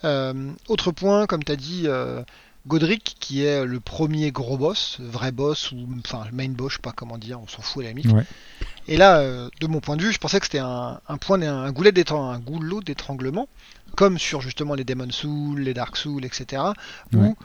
[0.04, 2.22] Euh, autre point, comme tu as dit, euh,
[2.66, 6.82] Godric, qui est le premier gros boss, vrai boss, ou enfin main boss, je sais
[6.82, 8.14] pas comment dire, on s'en fout à la limite.
[8.86, 11.92] Et là, de mon point de vue, je pensais que c'était un, point, un goulet
[12.12, 13.48] un goulot d'étranglement,
[13.96, 16.62] comme sur justement les Demon Souls, les Dark Souls, etc.
[17.14, 17.36] Où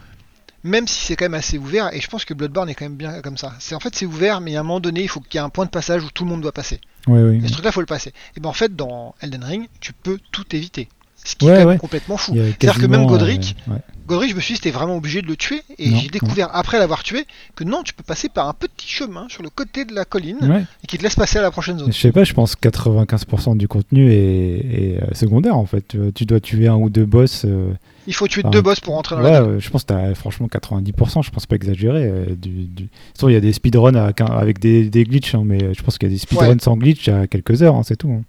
[0.65, 2.95] même si c'est quand même assez ouvert, et je pense que Bloodborne est quand même
[2.95, 3.53] bien comme ça.
[3.59, 5.45] C'est en fait c'est ouvert, mais à un moment donné, il faut qu'il y ait
[5.45, 6.81] un point de passage où tout le monde doit passer.
[7.07, 7.41] Oui, oui.
[7.43, 8.13] Et ce truc-là, il faut le passer.
[8.35, 10.89] Et ben en fait, dans Elden Ring, tu peux tout éviter.
[11.23, 12.33] Ce qui est quand même complètement fou.
[12.35, 13.73] C'est-à-dire que même Godric, euh,
[14.05, 15.63] Godric, je me suis dit, c'était vraiment obligé de le tuer.
[15.79, 17.25] Et j'ai découvert, après l'avoir tué,
[17.55, 20.67] que non, tu peux passer par un petit chemin sur le côté de la colline
[20.83, 21.91] et qui te laisse passer à la prochaine zone.
[21.91, 25.97] Je sais pas, je pense que 95% du contenu est, euh, secondaire en fait.
[26.13, 27.43] Tu dois tuer un ou deux boss.
[27.45, 27.73] Euh,
[28.07, 30.47] il faut tuer deux boss pour rentrer dans la Ouais, je pense que t'as franchement
[30.47, 32.05] 90%, je pense pas exagérer.
[32.05, 32.89] Euh, du, du...
[33.23, 36.11] il y a des speedruns avec des, des glitches, hein, mais je pense qu'il y
[36.11, 38.11] a des speedruns sans glitch à quelques heures, hein, c'est tout.
[38.11, 38.23] Hein.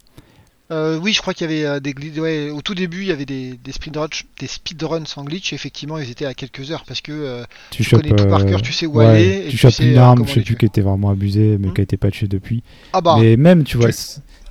[0.72, 2.18] Euh, oui, je crois qu'il y avait euh, des glitches.
[2.18, 4.08] Ouais, au tout début, il y avait des, des, speedruns,
[4.40, 5.52] des speedruns sans glitch.
[5.52, 8.86] Effectivement, ils étaient à quelques heures parce que tu, connais tout par cœur, tu sais
[8.86, 9.46] où aller.
[9.48, 11.74] Tu, et chopes une arme, je sais plus, qui était vraiment abusée, mais hmm.
[11.74, 12.64] qui a été patchée depuis.
[12.92, 13.90] Ah bah, mais même, tu vois,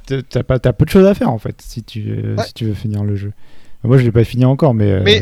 [0.07, 2.75] t'as pas as peu de choses à faire en fait si tu, si tu veux
[2.75, 3.33] finir le jeu.
[3.85, 4.91] Moi, je l'ai pas fini encore, mais.
[4.91, 5.21] Euh,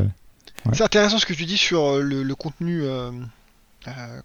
[0.72, 2.84] c'est intéressant ce que tu dis sur euh, le, contenu.
[2.84, 3.12] Euh,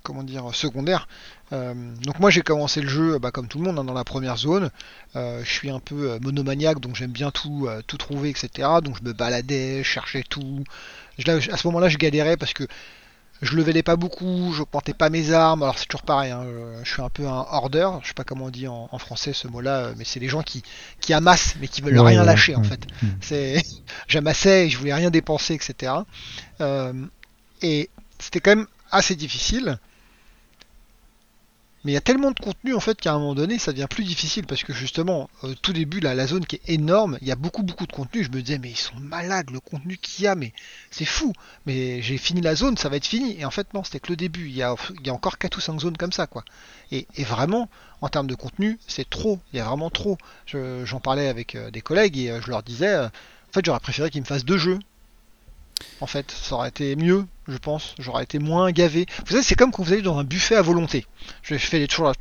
[0.04, 1.08] comment dire secondaire.
[1.50, 4.36] donc moi j'ai commencé le jeu bah, comme tout le monde hein, dans la première
[4.36, 4.70] zone.
[5.16, 8.68] je suis un peu monomaniaque donc j'aime bien tout, tout trouver etc.
[8.84, 10.62] Donc je me baladais, je cherchais tout.
[11.26, 12.68] à ce moment-là je galérais parce que
[13.42, 15.62] je levais pas beaucoup, je portais pas mes armes.
[15.62, 16.44] Alors c'est toujours pareil, hein,
[16.82, 19.46] je suis un peu un hoarder, je sais pas comment on dit en, français ce
[19.48, 20.62] mot-là, mais c'est les gens qui,
[21.00, 22.86] qui amassent mais qui veulent rien lâcher en fait.
[23.20, 23.62] C'est
[24.08, 25.92] j'amassais et je voulais rien dépenser, etc.
[26.60, 26.92] Euh,
[27.62, 29.78] et c'était quand même assez difficile.
[31.88, 33.86] Mais il y a tellement de contenu en fait qu'à un moment donné ça devient
[33.88, 37.28] plus difficile parce que justement au tout début là, la zone qui est énorme, il
[37.28, 38.22] y a beaucoup beaucoup de contenu.
[38.22, 40.52] Je me disais mais ils sont malades le contenu qu'il y a, mais
[40.90, 41.32] c'est fou.
[41.64, 43.40] Mais j'ai fini la zone, ça va être fini.
[43.40, 44.48] Et en fait non, c'était que le début.
[44.48, 46.44] Il y a, il y a encore 4 ou 5 zones comme ça quoi.
[46.92, 47.70] Et, vraiment
[48.02, 49.38] en termes de contenu c'est trop.
[49.54, 50.18] Il y a vraiment trop.
[50.44, 53.80] J'en parlais avec euh, des collègues et euh, je leur disais euh, en fait j'aurais
[53.80, 54.78] préféré qu'ils me fassent deux jeux
[56.02, 56.30] en fait.
[56.32, 57.94] Ça aurait été mieux, je pense.
[57.98, 59.06] J'aurais été moins gavé.
[59.20, 61.06] Vous savez, c'est comme quand vous allez dans un buffet à volonté.
[61.42, 62.12] Je fais toujours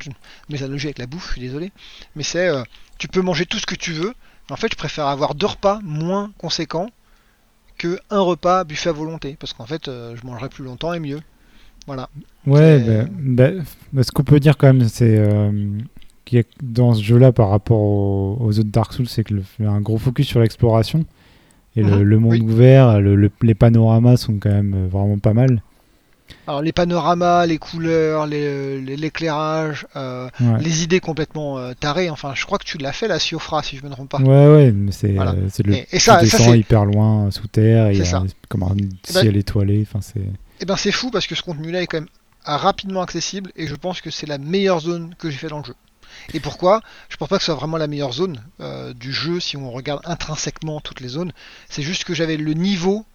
[0.50, 1.72] mes analogies avec la bouffe, je suis désolé.
[2.16, 2.64] Mais c'est, euh,
[2.98, 4.14] tu peux manger tout ce que tu veux.
[4.50, 6.90] En fait, je préfère avoir deux repas moins conséquents
[7.78, 9.36] que un repas buffet à volonté.
[9.40, 11.20] Parce qu'en fait, euh, je mangerai plus longtemps et mieux.
[11.86, 12.10] Voilà.
[12.46, 13.64] Ouais, bah, bah,
[13.94, 15.52] bah, ce qu'on peut dire quand même, c'est euh,
[16.26, 19.66] qu'il y a dans ce jeu-là par rapport aux, autres Dark Souls, c'est qu'il y
[19.66, 21.06] a un gros focus sur l'exploration.
[21.78, 22.18] Et le, mhm.
[22.18, 25.62] monde ouvert, les panoramas sont quand même euh, vraiment pas mal.
[26.48, 30.28] Alors les panoramas, les couleurs, l'éclairage, euh,
[30.60, 32.10] les idées complètement euh, tarées.
[32.10, 34.20] Enfin, je crois que tu l'as fait la Siofra, si je me trompe pas.
[34.20, 38.24] Ouais, ouais, mais c'est le et, et ça, ça hyper loin sous terre, et ça.
[38.50, 39.86] comme un eh ben ciel étoilé.
[39.88, 40.24] Enfin, c'est.
[40.60, 42.10] Eh ben c'est fou parce que ce contenu-là est quand même
[42.44, 45.66] rapidement accessible et je pense que c'est la meilleure zone que j'ai fait dans le
[45.66, 45.76] jeu.
[46.34, 46.82] Et pourquoi?
[47.10, 49.72] Je pense pas que ce soit vraiment la meilleure zone euh, du jeu si on
[49.72, 51.32] regarde intrinsèquement toutes les zones.
[51.70, 53.06] C'est juste que j'avais le niveau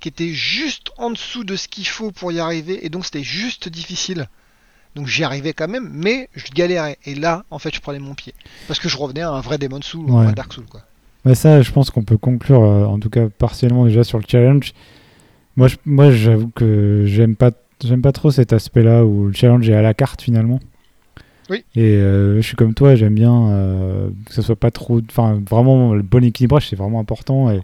[0.00, 3.22] qui était juste en dessous de ce qu'il faut pour y arriver et donc c'était
[3.22, 4.28] juste difficile.
[4.94, 6.98] Donc j'y arrivais quand même, mais je galérais.
[7.04, 8.34] Et là, en fait, je prenais mon pied.
[8.68, 10.66] Parce que je revenais à un vrai Demon Soul ou un Dark Soul.
[10.66, 10.82] Quoi.
[11.24, 14.24] Bah ça, je pense qu'on peut conclure, euh, en tout cas partiellement déjà sur le
[14.26, 14.72] challenge.
[15.56, 19.74] Moi, moi j'avoue que j'aime pas, j'aime pas trop cet aspect-là où le challenge est
[19.74, 20.58] à la carte finalement.
[21.74, 25.00] Et euh, je suis comme toi, j'aime bien euh, que ce soit pas trop.
[25.10, 27.50] Enfin, vraiment, le bon équilibrage, c'est vraiment important.
[27.50, 27.60] Et,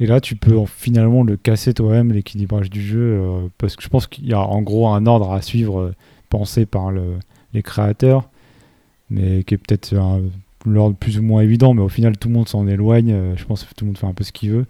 [0.00, 3.20] et, là, tu peux finalement le casser toi-même, l'équilibrage du jeu.
[3.20, 5.92] Euh, parce que je pense qu'il y a en gros un ordre à suivre
[6.28, 7.18] pensé par le,
[7.54, 8.28] les créateurs,
[9.10, 9.94] mais qui est peut-être
[10.64, 11.74] l'ordre plus ou moins évident.
[11.74, 13.34] Mais au final, tout le monde s'en éloigne.
[13.36, 14.66] je pense que tout le monde fait un peu ce qu'il veut.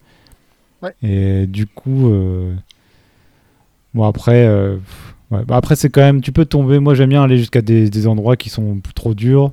[1.03, 2.13] Et du coup.
[3.95, 4.47] Bon, après.
[5.33, 6.79] Bah après, c'est quand même, tu peux tomber.
[6.79, 9.53] Moi, j'aime bien aller jusqu'à des, endroits qui sont trop durs.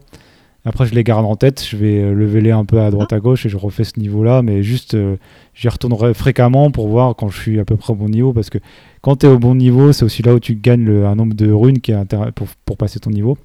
[0.66, 1.66] Après, je les garde en tête.
[1.66, 4.42] Je vais euh, leveler un peu à droite à gauche et je refais ce niveau-là.
[4.42, 5.16] Mais juste, euh,
[5.54, 8.34] j'y retournerai fréquemment pour voir quand je suis à peu près au bon niveau.
[8.34, 8.58] Parce que
[9.02, 11.50] quand tu es au bon niveau, c'est aussi là où tu gagnes un nombre de
[11.50, 13.38] runes qui est pour, pour, passer ton niveau,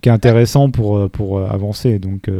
[0.00, 1.98] qui est intéressant pour, euh, pour avancer.
[1.98, 2.30] Donc,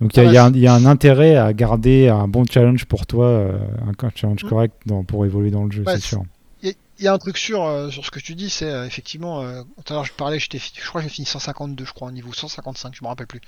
[0.00, 3.48] donc il y, y, y, a un intérêt à garder un bon challenge pour toi,
[3.86, 4.48] un challenge mm.
[4.48, 4.74] correct
[5.06, 6.24] pour évoluer dans le jeu, c'est sûr
[6.64, 9.42] il y a un truc sûr euh, sur ce que tu dis, c'est euh, effectivement,
[9.42, 10.48] euh, tout à l'heure je parlais, je
[10.86, 13.40] crois que j'ai fini 152, je crois, au niveau 155, je me rappelle plus.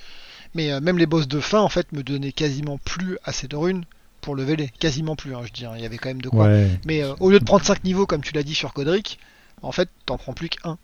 [0.54, 3.84] Mais même les boss de fin, en fait, me donnaient quasiment plus assez de runes
[4.20, 5.78] pour lever les quasiment plus, hein, je dirais.
[5.78, 6.48] Il y avait quand même de quoi.
[6.84, 9.18] Mais au lieu de prendre 5 niveaux, comme tu l'as dit sur Godric,
[9.62, 10.78] en fait, t'en prends plus qu'un.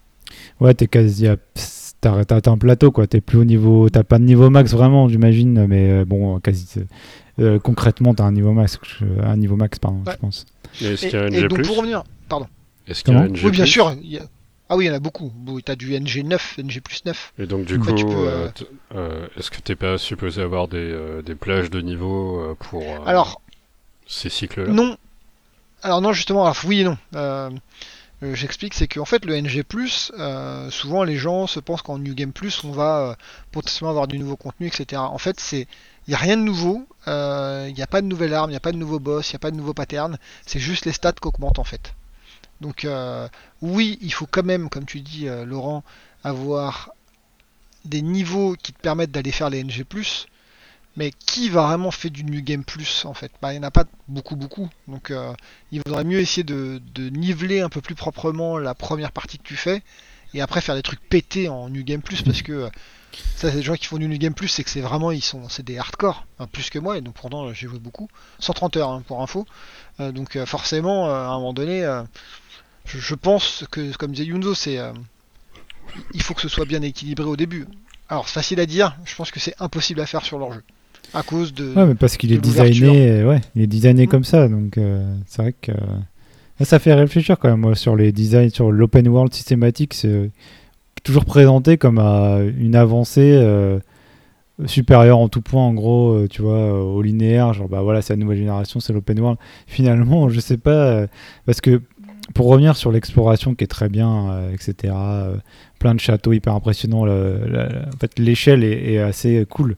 [0.61, 1.27] Ouais, t'es quasi
[2.01, 3.07] T'as atteint un plateau, quoi.
[3.07, 3.88] T'es plus au niveau.
[3.88, 6.66] T'as pas de niveau max vraiment, j'imagine, mais bon, quasi.
[7.62, 8.79] Concrètement, t'as un niveau max,
[9.23, 10.47] un niveau max, pardon, je pense.
[10.81, 12.47] Et, donc pour revenir, pardon.
[12.87, 13.95] Est-ce qu'il y a NG Oui, bien sûr.
[14.73, 15.31] Ah oui, il y en a beaucoup.
[15.62, 17.35] T'as du NG9, NG plus 9.
[17.38, 18.49] Et donc du coup, euh,
[18.95, 23.42] euh, est-ce que t'es pas supposé avoir des, euh, des plages de niveau pour alors,
[24.07, 24.73] ces cycles-là?
[24.73, 24.97] Non.
[25.83, 27.61] Alors non, justement, alors, oui et non.
[28.23, 29.62] J'explique, c'est qu'en fait le NG+,
[30.71, 33.18] souvent les gens se pensent qu'en New Game Plus, on va
[33.51, 35.03] potentiellement avoir du nouveau contenu, etc.
[35.05, 35.66] En fait, c'est
[36.07, 38.57] il n'y a rien de nouveau, il n'y a pas de nouvelle arme, il n'y
[38.57, 40.93] a pas de nouveau boss, il n'y a pas de nouveau pattern, c'est juste les
[40.93, 41.95] stats qui augmentent en fait.
[42.62, 43.29] Donc euh,
[43.61, 45.83] oui, il faut quand même, comme tu dis euh, Laurent,
[46.23, 46.93] avoir
[47.85, 49.85] des niveaux qui te permettent d'aller faire les NG+,
[50.97, 53.33] mais qui va vraiment faire du New Game Plus en fait?
[53.43, 55.35] Bah, Il n'y en a pas beaucoup beaucoup, donc euh,
[55.73, 59.57] il vaudrait mieux essayer de, niveler un peu plus proprement la première partie que tu
[59.57, 59.83] fais,
[60.33, 62.71] et après faire des trucs pétés en New Game Plus, parce que
[63.37, 65.22] ça c'est des gens qui font du New Game Plus, c'est que c'est vraiment, ils
[65.22, 68.09] sont, c'est des hardcore, plus que moi, et donc pourtant j'ai joué beaucoup,
[68.40, 69.46] 130 heures hein, pour info,
[69.98, 71.85] donc forcément à un moment donné
[72.87, 74.92] je, pense que, comme disait Yunzo, c'est euh,
[76.14, 77.66] il faut que ce soit bien équilibré au début.
[78.09, 80.62] Alors, c'est facile à dire, je pense que c'est impossible à faire sur leur jeu.
[81.14, 81.72] À cause de.
[81.75, 84.09] Ouais, mais parce qu'il est designé, euh, ouais, il est designé mm.
[84.09, 85.72] comme ça, donc euh, c'est vrai que.
[86.62, 90.31] ça fait réfléchir quand même sur les designs, sur l'open world systématique, c'est
[91.03, 93.41] toujours présenté comme une avancée
[94.67, 98.19] supérieure en tout point, en gros, tu vois, au linéaire, genre bah voilà, c'est la
[98.19, 99.38] nouvelle génération, c'est l'open world.
[99.67, 101.07] Finalement, je sais pas,
[101.47, 101.81] parce que
[102.35, 104.95] pour revenir sur l'exploration qui est très bien, euh, etc.
[104.97, 105.37] Euh,
[105.79, 107.07] plein de châteaux hyper impressionnants.
[107.07, 109.77] en fait, l'échelle est, assez cool.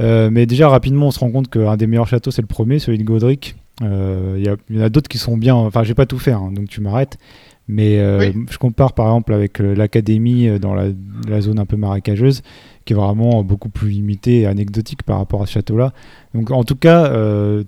[0.00, 2.78] Euh, mais déjà, rapidement, on se rend compte qu'un des meilleurs châteaux, c'est le premier,
[2.78, 3.56] celui de Godric.
[3.80, 5.54] Il y, en a d'autres qui sont bien.
[5.54, 7.18] Enfin, j'ai pas tout fait, hein, donc tu m'arrêtes.
[7.66, 7.96] Mais
[8.50, 10.88] je compare par exemple avec l'académie dans la,
[11.26, 12.42] la, zone un peu marécageuse,
[12.84, 15.92] qui est vraiment beaucoup plus limitée et anecdotique par rapport à ce château-là.
[16.34, 17.10] Donc en tout cas,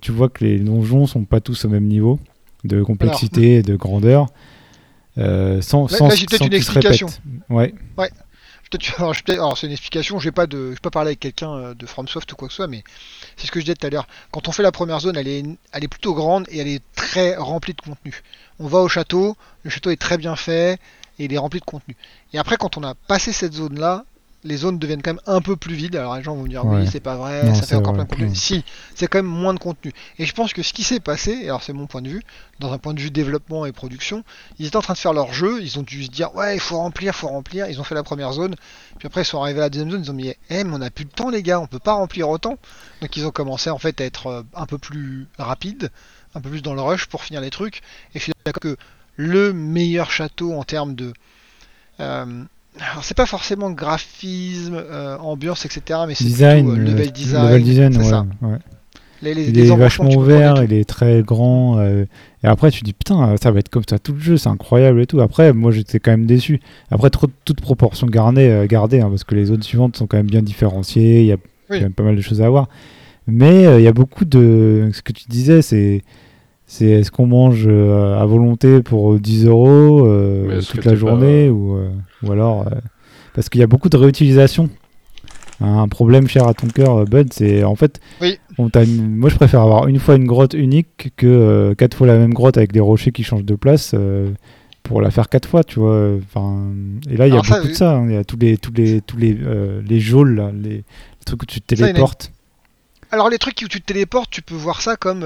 [0.00, 2.20] tu vois que les donjons sont pas tous au même niveau
[2.64, 4.26] de complexité et de grandeur.
[5.18, 7.08] Euh, sans, sans, là, j'ai peut-être une explication.
[7.48, 7.74] Ouais.
[7.96, 8.10] Ouais.
[8.98, 12.36] Alors, c'est une explication, je je vais pas parler avec quelqu'un euh, de FromSoft ou
[12.36, 12.82] quoi que ce soit, mais
[13.36, 14.06] c'est ce que je disais tout à l'heure.
[14.30, 17.74] Quand on fait la première zone, elle est, plutôt grande et elle est très remplie
[17.74, 18.22] de contenu.
[18.58, 20.80] On va au château, le château est très bien fait
[21.18, 21.96] et il est rempli de contenu.
[22.32, 24.04] Et après, quand on a passé cette zone-là,
[24.46, 25.96] les zones deviennent quand même un peu plus vides.
[25.96, 28.08] Alors les gens vont me dire oui, c'est pas vrai, ça fait encore plein de
[28.08, 28.34] contenu.
[28.34, 29.92] Si, c'est quand même moins de contenu.
[30.18, 32.22] Et je pense que ce qui s'est passé, alors c'est mon point de vue,
[32.60, 34.24] dans un point de vue développement et production,
[34.58, 36.60] ils étaient en train de faire leur jeu, ils ont dû se dire ouais, il
[36.60, 37.68] faut remplir, il faut remplir.
[37.68, 38.54] Ils ont fait la première zone,
[38.98, 40.80] puis après ils sont arrivés à la deuxième zone, ils ont dit eh, mais on
[40.80, 42.58] a plus de temps les gars, on peut pas remplir autant.
[43.02, 45.90] Donc ils ont commencé en fait à être euh, un peu plus rapide,
[46.34, 47.82] un peu plus dans le rush pour finir les trucs.
[48.14, 48.76] Et je suis d'accord que
[49.16, 51.12] le meilleur château en termes de
[52.00, 52.44] euh,
[52.80, 56.00] alors c'est pas forcément graphisme, euh, ambiance, etc.
[56.06, 57.44] Mais c'est design, plutôt, euh, level design.
[57.44, 58.26] Level design, ouais, ça.
[59.22, 61.78] il est vachement ouvert, il est très grand.
[61.78, 62.04] Euh,
[62.44, 65.00] et après, tu dis putain, ça va être comme ça tout le jeu, c'est incroyable
[65.00, 65.20] et tout.
[65.20, 66.60] Après, moi j'étais quand même déçu.
[66.90, 70.26] Après, trop, toute proportion gardée, gardée hein, parce que les zones suivantes sont quand même
[70.26, 71.20] bien différenciées.
[71.20, 72.68] Il y a quand même pas mal de choses à voir.
[73.26, 74.90] Mais il y a beaucoup de.
[74.92, 76.02] Ce que tu disais, c'est
[76.66, 80.08] c'est est-ce qu'on mange à volonté pour 10 euros
[80.68, 81.78] toute la journée ou,
[82.22, 82.70] ou alors, euh,
[83.34, 84.70] parce qu'il y a beaucoup de réutilisation.
[85.60, 89.88] Un problème cher à ton cœur, euh, Bud, c'est en fait, moi je préfère avoir
[89.88, 93.12] une fois une grotte unique que euh, quatre fois la même grotte avec des rochers
[93.12, 93.94] qui changent de place
[94.82, 96.10] pour la faire quatre fois, tu vois.
[96.16, 96.72] Enfin,
[97.10, 97.96] et là, il y a beaucoup de ça.
[97.96, 98.06] Hein.
[98.08, 99.36] Il y a tous les tous les tous les
[99.82, 100.84] les geôles, les,
[101.24, 102.32] trucs où tu te téléportes.
[103.10, 105.24] Alors les trucs où tu te téléportes, tu peux voir ça comme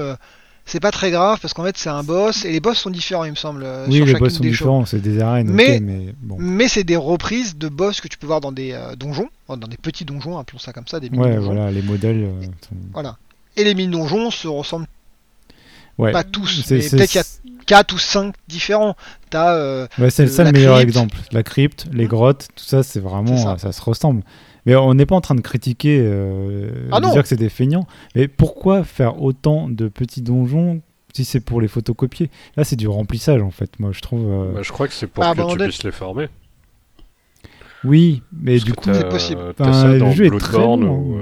[0.65, 3.25] c'est pas très grave parce qu'en fait c'est un boss et les boss sont différents
[3.25, 3.63] il me semble.
[3.63, 5.49] Euh, oui les boss sont différents, c'est des arènes.
[5.49, 6.37] Mais, mais, bon.
[6.39, 9.57] mais c'est des reprises de boss que tu peux voir dans des euh, donjons, dans
[9.67, 12.23] des petits donjons, appelons ça comme ça, des mini Ouais voilà, les modèles.
[12.23, 12.47] Euh,
[12.93, 13.17] voilà.
[13.57, 14.87] Et les mini donjons se ressemblent
[15.97, 16.11] ouais.
[16.11, 18.95] pas tous, mais peut-être qu'il y a 4 ou 5 différents.
[19.29, 19.87] T'as.
[20.09, 21.17] c'est ça le meilleur exemple.
[21.31, 24.23] La crypte, les grottes, tout ça c'est vraiment ça se ressemble.
[24.65, 27.87] Mais on n'est pas en train de critiquer, euh, ah dire que c'est des feignants.
[28.15, 30.81] Mais pourquoi faire autant de petits donjons
[31.13, 32.29] si c'est pour les photocopier?
[32.55, 34.29] Là, c'est du remplissage, en fait, moi, je trouve.
[34.29, 34.53] Euh.
[34.53, 36.29] Bah, je crois que c'est pour ah, que tu puisses les former.
[37.83, 39.53] Oui, mais du coup, c'est possible.
[39.59, 41.17] le jeu est très long.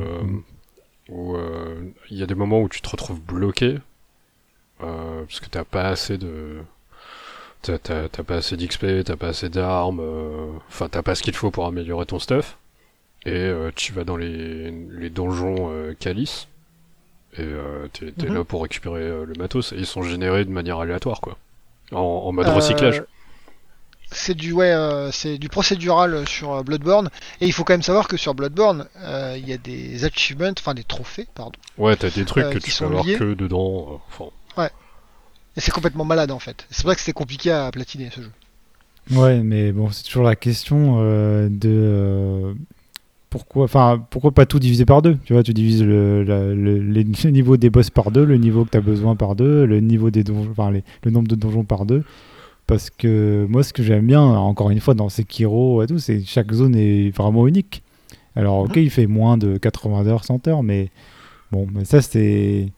[1.12, 3.80] Où euh, il y a des moments où tu te retrouves bloqué
[4.78, 6.58] parce que t'as pas assez de
[7.64, 10.02] t'as pas assez d'XP, t'as pas assez d'armes,
[10.68, 12.59] enfin t'as pas ce qu'il faut pour améliorer ton stuff
[13.26, 16.48] et euh, tu vas dans les, les donjons euh, calices
[17.38, 17.46] Et
[17.94, 18.36] tu t'es es mhm.
[18.36, 19.74] là pour récupérer le matos.
[19.74, 21.38] Et ils sont générés de manière aléatoire, quoi.
[21.92, 23.04] En, mode recyclage.
[24.12, 24.74] C'est du ouais,
[25.12, 28.88] c'est du procédural sur Bloodborne et il faut quand même savoir que sur Bloodborne
[29.36, 31.60] il y a des achievements, enfin des trophées, pardon.
[31.78, 34.02] Ouais, t'as des trucs que tu peux avoir que dedans.
[34.58, 34.72] Ouais.
[35.58, 36.66] Et c'est complètement malade en fait.
[36.72, 38.32] C'est vrai que c'est compliqué à platiner ce jeu.
[39.12, 42.54] Ouais, mais bon, c'est toujours la question euh, de euh,
[43.30, 47.58] pourquoi, enfin, pourquoi pas tout diviser par deux Tu vois, tu divises le, le, niveau
[47.58, 50.24] des boss par deux, le niveau que tu as besoin par deux, le niveau des
[50.24, 52.04] donjons, enfin, le nombre de donjons par deux.
[52.66, 56.24] Parce que moi, ce que j'aime bien, encore une fois, dans Sekiro et tout, c'est
[56.24, 57.84] chaque zone est vraiment unique.
[58.36, 58.84] Alors, ok, mhm.
[58.84, 60.90] il fait moins de 80 heures, 100 heures, mais
[61.52, 62.72] bon, mais ça, c'est.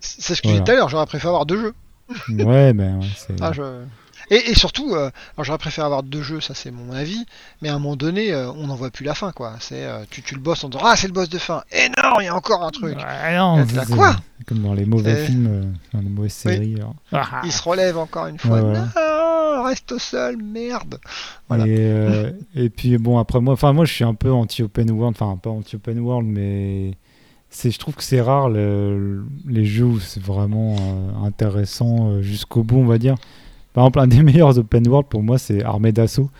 [0.00, 1.74] C'est ce que je disais tout à l'heure, j'aurais préféré avoir deux jeux.
[2.28, 3.40] ouais, ben, ouais, c'est.
[3.40, 3.62] Ah, je...
[4.30, 7.26] Et, surtout, euh, j'aurais préféré avoir deux jeux, ça c'est mon avis,
[7.60, 9.54] mais à un moment donné, euh, on n'en voit plus la fin, quoi.
[9.58, 11.88] C'est, euh, tu, tu le bosses en disant Ah, c'est le boss de fin Et
[11.88, 12.96] non, il y a encore un truc
[13.32, 14.14] non, c'est, quoi
[14.46, 16.76] Comme dans les mauvais films, dans les mauvaises séries.
[17.12, 17.42] Ah.
[17.44, 18.60] Il se relève encore une fois.
[18.60, 20.98] Non, reste au sol, merde
[21.66, 21.92] et,
[22.54, 25.50] et, puis bon, après moi, enfin moi je suis un peu anti-open world, enfin pas
[25.50, 26.92] anti-open world, mais
[27.52, 30.76] je trouve que c'est rare les jeux où c'est vraiment
[31.24, 33.16] intéressant jusqu'au bout, on va dire.
[33.72, 36.30] Par exemple, un des meilleurs open world pour moi, c'est Armée d'Assaut,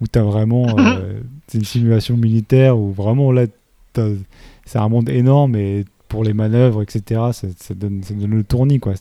[0.00, 0.66] où tu as vraiment.
[0.78, 3.46] Euh, c'est une simulation militaire où vraiment là,
[3.94, 8.78] c'est un monde énorme et pour les manœuvres, etc., ça, donne, ça donne le tournis.
[8.78, 8.94] Quoi.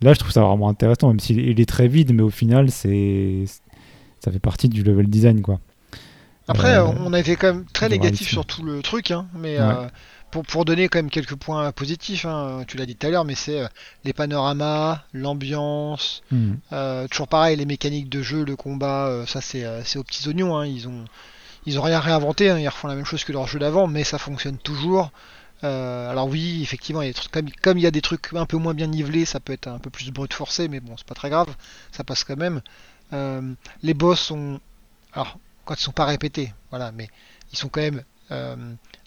[0.00, 3.44] Là, je trouve ça vraiment intéressant, même s'il est très vide, mais au final, c'est
[4.20, 5.42] ça fait partie du level design.
[5.42, 5.60] quoi.
[6.48, 9.56] Après, euh, on a été quand même très négatif sur tout le truc, hein, mais
[9.58, 9.86] euh,
[10.42, 13.34] pour, donner quand même quelques points positifs, hein, tu l'as dit tout à l'heure, mais
[13.34, 13.68] c'est euh,
[14.04, 16.54] les panoramas, l'ambiance, hmm.
[16.72, 19.64] euh, toujours pareil, les mécaniques de jeu, le combat, euh, ça c'est
[19.96, 21.04] aux petits oignons, hein, ils ont
[21.66, 24.04] ils ont rien réinventé, hein, ils refont la même chose que leur jeu d'avant, mais
[24.04, 25.12] ça fonctionne toujours.
[25.62, 28.28] alors oui, effectivement, il y a des trucs, comme, comme il y a des trucs
[28.34, 30.94] un peu moins bien nivelés, ça peut être un peu plus brut forcé, mais bon,
[30.98, 31.54] c'est pas très grave,
[31.90, 32.60] ça passe quand même.
[33.82, 34.60] les boss sont,
[35.14, 37.08] alors quand ils sont pas répétés, voilà, mais
[37.52, 38.02] ils sont quand même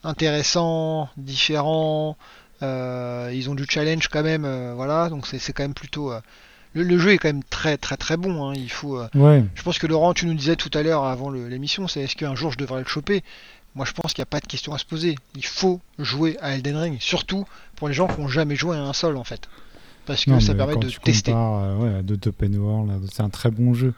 [0.03, 2.17] intéressants, différents.
[2.63, 5.09] Euh, ils ont du challenge quand même, euh, voilà.
[5.09, 6.11] Donc c'est quand même plutôt.
[6.73, 8.49] Le, jeu est quand même très très très bon.
[8.49, 8.53] Hein.
[8.55, 9.01] Il faut.
[9.13, 12.35] Je pense que Laurent, tu nous disais tout à l'heure avant l'émission, c'est est-ce qu'un
[12.35, 13.23] jour je devrais le choper?
[13.75, 15.15] Moi, je pense qu'il n'y a pas de question à se poser.
[15.35, 18.81] Il faut jouer à Elden Ring, surtout pour les gens qui n'ont jamais joué à
[18.81, 19.41] un seul en fait,
[20.05, 21.31] parce que ça permet de tester.
[21.33, 23.93] ouais, de Open World, c'est un très bon jeu.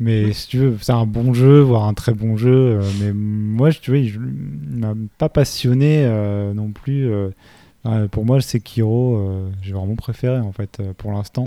[0.00, 2.80] Mais si tu veux, c'est un bon jeu, voire un très bon jeu.
[2.80, 7.12] Euh, mais moi, tu vois, il m'a pas passionné euh, non plus.
[7.12, 9.20] Euh, pour moi, le Sekiro,
[9.62, 11.44] j'ai vraiment préféré en fait pour l'instant.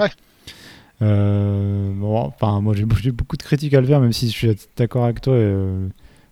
[1.00, 5.06] bon, enfin, moi, j'ai beaucoup de critiques à le faire, même si je suis d'accord
[5.06, 5.36] avec toi.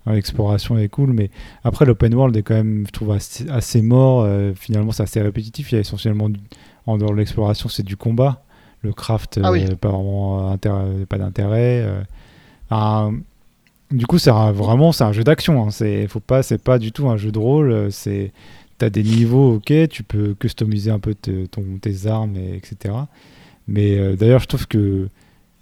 [0.08, 1.32] L'exploration est cool, mais
[1.64, 4.28] après l'open world est quand même, je trouve, assez, mort.
[4.56, 5.72] finalement, c'est assez répétitif.
[5.72, 6.30] Il y a essentiellement,
[6.86, 8.44] en dehors de l'exploration, c'est du combat
[8.82, 11.86] le craft ah euh, pas vraiment pas d'intérêt
[12.72, 13.12] euh.
[13.92, 15.72] du coup c'est vraiment c'est un jeu d'action hein.
[15.72, 18.32] c'est faut pas c'est pas du tout un jeu de rôle euh, c'est
[18.82, 22.96] as des niveaux ok tu peux customiser un peu ton, tes armes et, etc
[23.68, 25.08] mais d'ailleurs je trouve que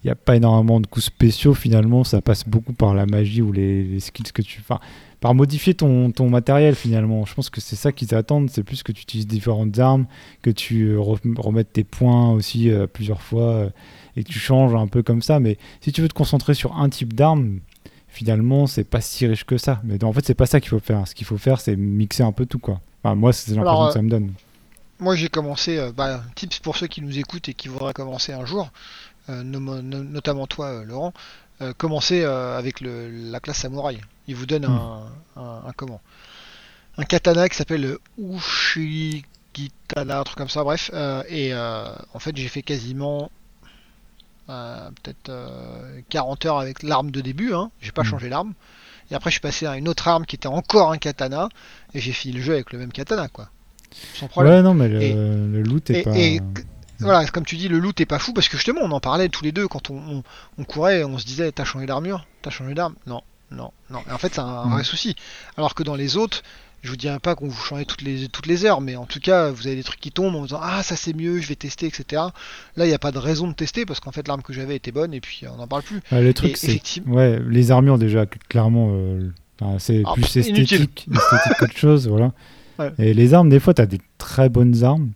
[0.01, 3.41] il n'y a pas énormément de coups spéciaux finalement ça passe beaucoup par la magie
[3.41, 4.79] ou les, les skills que tu enfin
[5.19, 7.25] par modifier ton, ton, matériel finalement.
[7.25, 10.05] Je pense que c'est ça qu'ils attendent, c'est plus que tu utilises différentes armes,
[10.41, 13.69] que tu euh, remettes tes points aussi euh, plusieurs fois euh,
[14.15, 15.39] et que tu changes un peu comme ça.
[15.39, 17.59] Mais si tu veux te concentrer sur un type d'arme,
[18.07, 19.81] finalement c'est pas si riche que ça.
[19.83, 21.07] Mais en fait c'est pas ça qu'il faut faire.
[21.07, 22.79] Ce qu'il faut faire c'est mixer un peu tout quoi.
[23.03, 24.31] Enfin, moi c'est l'impression que ça me donne.
[24.99, 28.45] Moi j'ai commencé, bah, tips pour ceux qui nous écoutent et qui voudraient commencer un
[28.45, 28.69] jour,
[29.29, 31.13] notamment toi Laurent,
[31.77, 33.99] commencer avec le, la classe samouraï.
[34.29, 35.01] Il vous donne un,
[35.35, 35.99] un, comment?
[36.99, 40.91] Un katana qui s'appelle le Ushigitana, un truc comme ça, bref.
[40.93, 43.31] Euh, et euh, en fait, j'ai fait quasiment
[44.47, 45.31] euh, peut-être
[46.09, 47.55] 40 heures avec l'arme de début.
[47.55, 47.71] Hein.
[47.81, 48.05] J'ai pas hmm.
[48.05, 48.53] changé l'arme.
[49.09, 51.49] Et après, je suis passé à une autre arme qui était encore un katana.
[51.95, 53.49] Et j'ai fini le jeu avec le même katana, quoi.
[54.13, 54.53] Sans problème.
[54.53, 56.15] Ouais, non, mais le, loot est pas.
[56.15, 56.39] Et,
[56.99, 59.29] voilà, comme tu dis, le loot est pas fou parce que justement, on en parlait
[59.29, 60.23] tous les deux quand on,
[60.59, 62.93] on courait, on se disait, t'as changé d'armure, t'as changé d'arme.
[63.07, 63.99] Non, non, non.
[64.11, 65.15] en fait, c'est un, vrai souci.
[65.57, 66.43] Alors que dans les autres,
[66.81, 69.19] je vous dirais pas qu'on vous change toutes les, toutes les heures, mais en tout
[69.19, 71.47] cas, vous avez des trucs qui tombent en vous disant Ah, ça c'est mieux, je
[71.47, 72.21] vais tester, etc.
[72.75, 74.75] Là, il n'y a pas de raison de tester parce qu'en fait, l'arme que j'avais
[74.75, 76.01] était bonne et puis on n'en parle plus.
[76.11, 76.81] le truc, c'est.
[77.07, 79.29] Ouais, les armures, déjà, clairement, euh,
[79.77, 82.07] c'est ah, plus esthétique, esthétique qu'autre chose.
[82.07, 82.31] Voilà.
[82.97, 85.11] Et les armes, des fois, tu as des très bonnes armes,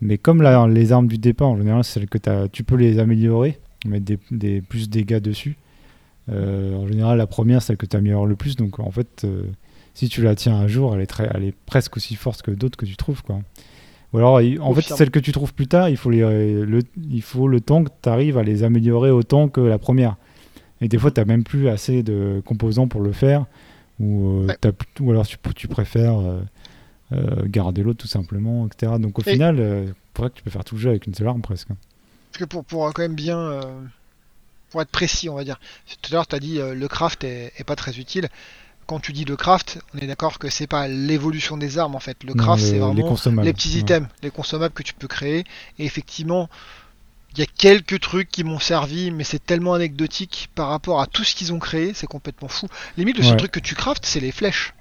[0.00, 2.76] mais comme la, les armes du départ, en général, c'est celles que as, tu peux
[2.76, 5.56] les améliorer, mettre des, des plus dégâts dessus.
[6.28, 8.56] Euh, en général, la première, celle que tu améliores le plus.
[8.56, 9.44] Donc, en fait, euh,
[9.94, 12.50] si tu la tiens un jour, elle est, très, elle est presque aussi forte que
[12.50, 13.22] d'autres que tu trouves.
[13.22, 13.40] Quoi.
[14.12, 17.22] Ou alors, en fait, celles que tu trouves plus tard, il faut, les, le, il
[17.22, 20.16] faut le temps que tu arrives à les améliorer autant que la première.
[20.80, 23.46] Et des fois, tu n'as même plus assez de composants pour le faire.
[24.00, 24.46] Ou,
[25.00, 26.18] ou alors, tu, tu préfères
[27.44, 28.92] garder l'autre tout simplement, etc.
[28.98, 31.40] Donc, au final, pour que tu peux faire tout le jeu avec une seule arme
[31.40, 31.68] presque.
[31.68, 33.60] Parce que pour, pour quand même bien
[34.72, 35.60] pour être précis, on va dire.
[36.00, 38.28] Tout à l'heure, tu as dit euh, le craft est, pas très utile.
[38.86, 42.00] Quand tu dis le craft, on est d'accord que c'est pas l'évolution des armes en
[42.00, 42.24] fait.
[42.24, 42.94] Le craft, c'est vraiment
[43.42, 45.44] les, petits items, les consommables que tu peux créer.
[45.78, 46.48] Et effectivement,
[47.34, 51.06] il y a quelques trucs qui m'ont servi, mais c'est tellement anecdotique par rapport à
[51.06, 52.66] tout ce qu'ils ont créé, c'est complètement fou.
[52.96, 54.74] Limite, le seul truc que tu craftes, c'est les flèches.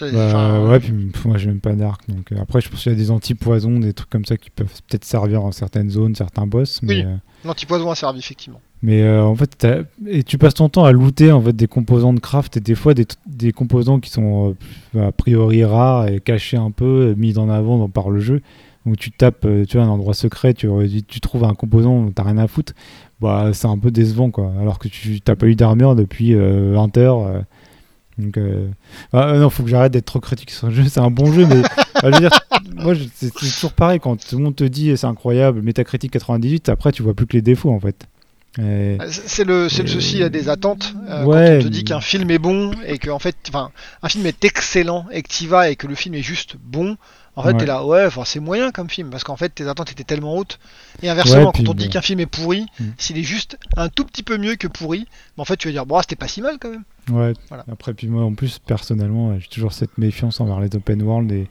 [0.00, 0.92] Bah, ouais, puis
[1.26, 2.08] moi j'ai même pas d'arc.
[2.08, 4.48] Donc euh, après, je pense qu'il y a des anti-poisons, des trucs comme ça qui
[4.48, 6.80] peuvent peut-être servir en certaines zones, certains boss.
[6.82, 8.60] Mais, oui, euh, l'anti-poison a servi effectivement.
[8.82, 9.66] Mais euh, en fait,
[10.06, 12.74] et tu passes ton temps à looter en fait des composants de craft et des
[12.74, 14.56] fois des, des composants qui sont
[14.98, 18.42] a priori rares et cachés un peu, mis en avant par le jeu.
[18.84, 20.68] Où tu tapes, tu vois, un endroit secret, tu,
[21.06, 22.72] tu trouves un composant, t'as rien à foutre.
[23.20, 24.52] Bah, c'est un peu décevant quoi.
[24.60, 27.44] Alors que tu t'as pas eu d'armure depuis 20 heures
[28.18, 28.68] donc, euh...
[29.12, 30.84] ah, non, faut que j'arrête d'être trop critique sur le jeu.
[30.88, 31.62] C'est un bon jeu, mais
[32.02, 32.30] je veux dire,
[32.76, 36.92] moi, c'est toujours pareil quand tout le monde te dit c'est incroyable, Metacritic 98, après
[36.92, 38.06] tu vois plus que les défauts en fait.
[38.58, 40.94] Ah, c'est le, le souci des attentes.
[41.08, 43.70] Euh, quand on te dit qu'un film est bon et que en fait, enfin,
[44.02, 46.96] un film est excellent et que tu vas et que le film est juste bon,
[47.34, 50.04] en fait, t'es là, ouais, c'est moyen comme film, parce qu'en fait, tes attentes étaient
[50.04, 50.58] tellement hautes.
[51.02, 52.84] Et inversement, quand on dit qu'un film est pourri, mm.
[52.98, 55.06] s'il est juste un tout petit peu mieux que pourri,
[55.38, 56.84] en fait, tu vas dire, bon, c'était pas si mal quand même.
[57.10, 57.32] Ouais.
[57.70, 61.48] Après, puis moi, en plus, personnellement, j'ai toujours cette méfiance envers les open world et,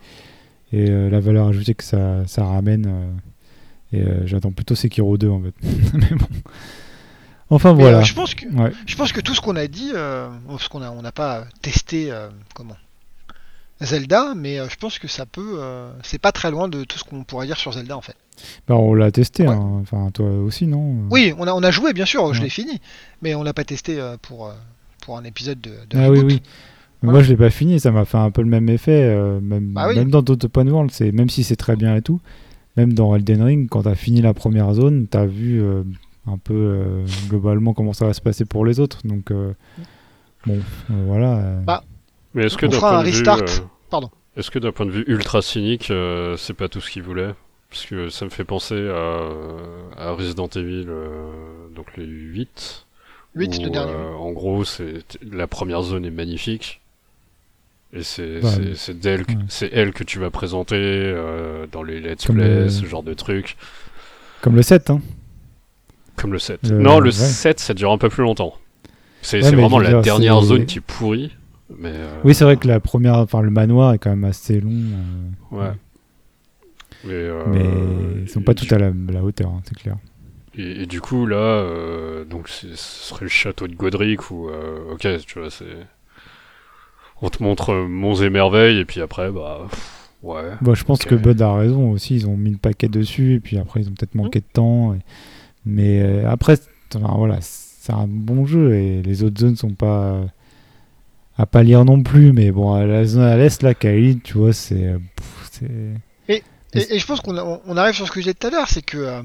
[0.71, 2.85] et euh, la valeur ajoutée que ça, ça ramène.
[2.85, 5.55] Euh, et euh, j'attends plutôt Sekiro 2, en fait.
[5.93, 6.27] Mais bon.
[7.51, 8.01] Enfin, voilà.
[8.01, 8.45] je, pense que,
[8.87, 9.91] je pense que tout ce qu'on a dit,
[10.47, 12.11] parce qu'on n'a on pas testé,
[12.55, 12.77] comment
[13.81, 15.57] Zelda, mais euh, je pense que ça peut.
[15.59, 18.15] Euh, c'est pas très loin de tout ce qu'on pourrait dire sur Zelda en fait.
[18.67, 19.81] Bah, on l'a testé, hein.
[19.81, 22.79] enfin toi aussi, non Oui, on a, on a joué bien sûr, je l'ai fini,
[23.21, 24.53] mais on l'a pas testé euh, pour,
[25.03, 25.71] pour un épisode de.
[25.95, 26.41] ah oui, oui.
[27.03, 29.91] Moi je l'ai pas fini, ça m'a fait un peu le même effet, même, bah
[29.91, 32.21] même dans d'autres open world, c'est même si c'est très bien et tout,
[32.77, 35.63] même dans Elden Ring, quand tu as fini la première zone, tu as vu
[36.27, 39.31] un peu globalement comment ça va se passer pour les autres, donc
[40.45, 40.59] bon,
[40.89, 41.59] voilà.
[41.65, 41.83] Bah,
[42.33, 44.07] mais est-ce que d'un point, de vue, euh,
[44.37, 47.33] Est-ce que d'un point de vue ultra cynique, euh, c'est pas tout ce qu'il voulait?
[47.69, 52.85] Parce que ça me fait penser à, Resident Evil, euh, donc les 8.
[53.35, 53.93] 8, le dernier.
[53.93, 56.81] en gros, c'est la première zone est magnifique.
[57.93, 58.39] Et c'est
[59.05, 59.25] elle,
[59.73, 61.13] elle que tu vas présenter
[61.71, 63.57] dans les let's play, ce genre de truc.
[64.41, 65.01] Comme le 7, hein
[66.21, 66.71] Comme le 7.
[66.71, 68.53] Non, le 7, ça dure un peu plus longtemps.
[69.23, 71.31] C'est vraiment la dernière zone qui est pourrie.
[71.83, 74.71] Euh, oui, c'est vrai que la première, enfin le manoir est quand même assez long.
[74.71, 75.71] Euh, ouais.
[77.05, 78.91] Mais, euh, ils sont pas tout à la,
[79.23, 79.95] hauteur, hein, c'est clair.
[80.55, 84.49] Et, du coup, là, donc ce serait le château de Godric ou
[84.91, 85.65] ok, tu vois, c'est.
[87.23, 89.67] On te montre monts et merveilles, et puis après, bah.
[90.23, 90.51] Ouais.
[90.61, 93.39] Bah, je pense que Bud a raison aussi, ils ont mis le paquet dessus, et
[93.39, 94.95] puis après, ils ont peut-être manqué de temps.
[95.65, 96.57] Mais après,
[96.93, 100.25] voilà, c'est un bon jeu, et les autres zones sont pas
[101.37, 104.37] à pas lire non plus, mais bon, à la zone à l'est, là, Kylie, tu
[104.37, 104.85] vois, c'est.
[104.85, 105.95] Euh,
[106.27, 106.43] et,
[106.73, 108.81] et, je pense qu'on on arrive sur ce que j'ai dit tout à l'heure, c'est
[108.81, 109.21] que euh,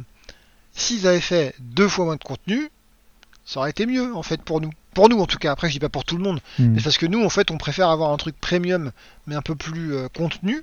[0.73, 2.69] s'ils avaient fait deux fois moins de contenu,
[3.45, 4.71] ça aurait été mieux, en fait, pour nous.
[4.95, 5.53] Pour nous, en tout cas.
[5.53, 6.41] Après, je dis pas pour tout le monde.
[6.59, 6.73] Hmm.
[6.73, 8.93] Mais parce que nous, en fait, on préfère avoir un truc premium,
[9.27, 10.63] mais un peu plus euh, contenu,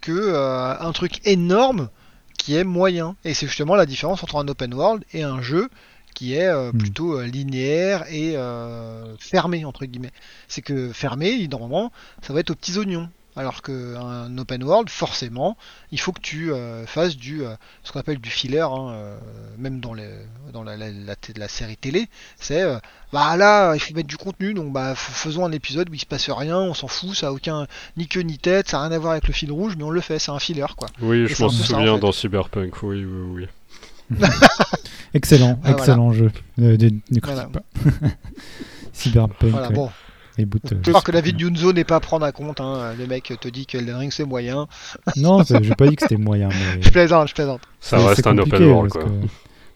[0.00, 0.34] que
[0.80, 1.88] un truc énorme
[2.38, 3.16] qui est moyen.
[3.24, 5.68] Et c'est justement la différence entre un open world et un jeu
[6.14, 6.78] qui est euh, hmm.
[6.78, 10.12] plutôt euh, linéaire et euh, fermé entre guillemets.
[10.48, 13.08] C'est que fermé, normalement, ça va être aux petits oignons.
[13.36, 15.56] Alors qu'un open world, forcément,
[15.90, 16.52] il faut que tu
[16.86, 17.42] fasses du
[17.82, 19.16] ce qu'on appelle du filler, hein,
[19.58, 20.08] même dans, les,
[20.52, 20.90] dans la, la,
[21.36, 22.06] la, série télé.
[22.38, 22.62] C'est
[23.12, 26.06] bah là, il faut mettre du contenu, donc bah faisons un épisode où il se
[26.06, 27.66] passe rien, on s'en fout, ça a aucun
[27.96, 29.90] ni queue ni tête, ça n'a rien à voir avec le fil rouge, mais on
[29.90, 30.88] le fait, c'est un filler quoi.
[31.00, 33.46] Oui, je m'en souviens dans Cyberpunk, oui, oui,
[34.10, 34.18] oui.
[35.14, 36.30] excellent, ah, excellent jeu.
[36.60, 36.76] Euh,
[37.22, 37.44] voilà.
[37.46, 37.62] pas.
[38.92, 39.50] Cyberpunk.
[39.50, 39.90] Voilà, bon.
[40.38, 42.60] Et que la vie de Yunzo n'est pas à prendre à compte.
[42.60, 42.92] Hein.
[42.98, 44.66] Le mec te dit que Elden Ring c'est moyen.
[45.16, 46.48] non, j'ai pas dit que c'était moyen.
[46.48, 46.80] Mais...
[46.82, 47.60] je plaisante, je plaisante.
[47.80, 49.04] Ça reste un open world quoi.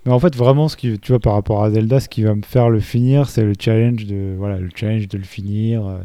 [0.06, 2.34] Mais en fait, vraiment, ce qui, tu vois, par rapport à Zelda, ce qui va
[2.34, 5.86] me faire le finir, c'est le challenge de, voilà, le challenge de le finir.
[5.86, 5.98] Euh,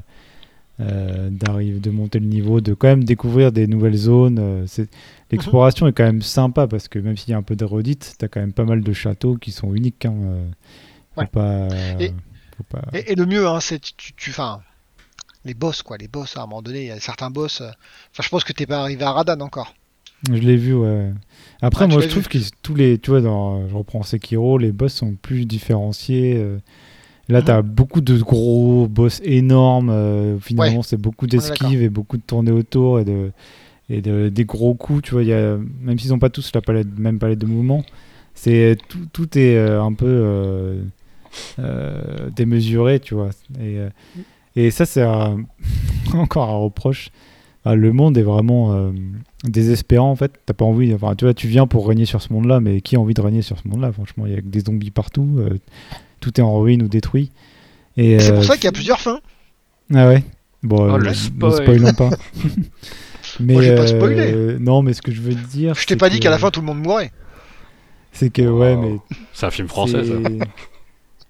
[0.80, 4.40] euh, d'arriver de monter le niveau, de quand même découvrir des nouvelles zones.
[4.40, 4.90] Euh, c'est
[5.32, 8.16] l'exploration est quand même sympa parce que même s'il y a un peu de redite,
[8.18, 10.06] t'as quand même pas mal de châteaux qui sont uniques.
[10.06, 11.68] Hein, euh, pas,
[12.00, 12.12] et,
[12.94, 14.34] Et, le mieux, hein, c'est tu, tu
[15.46, 17.62] les boss quoi, les boss à un moment donné, il y a certains boss.
[17.62, 19.74] Enfin, je pense que t'es pas arrivé à Radan encore.
[20.32, 21.12] Je l'ai vu, ouais.
[21.62, 24.72] Après, ah, moi, je trouve que tous les, tu vois, dans, je reprends Sekiro, les
[24.72, 26.36] boss sont plus différenciés.
[26.38, 26.60] Euh.
[27.30, 27.70] Là, tu as mhm.
[27.70, 29.90] beaucoup de gros boss énormes.
[29.90, 33.32] Euh, finalement, c'est beaucoup d'esquives et beaucoup de tournées autour et, de,
[33.90, 35.04] et de, des gros coups.
[35.04, 37.84] Tu vois, y a, même s'ils n'ont pas tous la palette, même palette de mouvement,
[38.34, 40.06] c'est tout, tout, est euh, un peu
[42.36, 43.30] démesuré, tu vois.
[43.60, 43.80] Et,
[44.56, 45.04] et ça, c'est
[46.14, 47.10] encore un reproche.
[47.66, 48.92] Le monde est vraiment euh,
[49.46, 50.34] désespérant en fait.
[50.46, 52.98] T'as pas envie, enfin, tu vois, tu viens pour régner sur ce monde-là, mais qui
[52.98, 53.92] a envie de régner sur ce monde-là?
[53.94, 55.58] Franchement, il y a des zombies partout, euh,
[56.20, 57.32] tout est en ruine ou détruit.
[57.96, 59.22] Et c'est pour euh, ça qu'il y a plusieurs fins.
[59.94, 60.24] Ah ouais.
[60.62, 62.10] Bon, oh, ne spoilons pas.
[63.40, 65.76] mais pas non, mais ce que je veux dire.
[65.76, 67.12] Je t'ai pas dit qu'à la fin tout le monde mourait.
[68.12, 68.98] C'est que ouais, mais.
[69.34, 70.14] C'est un film français ça.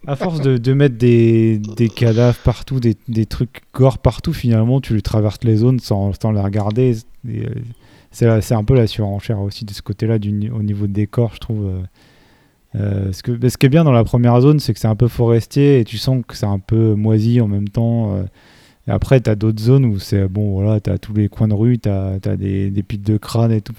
[0.05, 1.61] À force de, mettre des,
[1.95, 6.97] cadavres partout, des, trucs gore partout, finalement, tu traverses les zones sans, les regarder.
[7.27, 7.47] Euh,
[8.11, 11.65] c'est un peu la surenchère aussi de ce côté-là au niveau de décor, je trouve.
[11.65, 11.81] Euh,
[12.75, 13.21] euh, ce,
[13.57, 15.97] qui est bien dans la première zone, c'est que c'est un peu forestier et tu
[15.97, 18.25] sens que c'est un peu moisi en même temps.
[18.87, 21.53] après, tu as d'autres zones où c'est bon, voilà, tu as tous les coins de
[21.53, 23.73] rue, tu as, des, des piles de crâne et tout.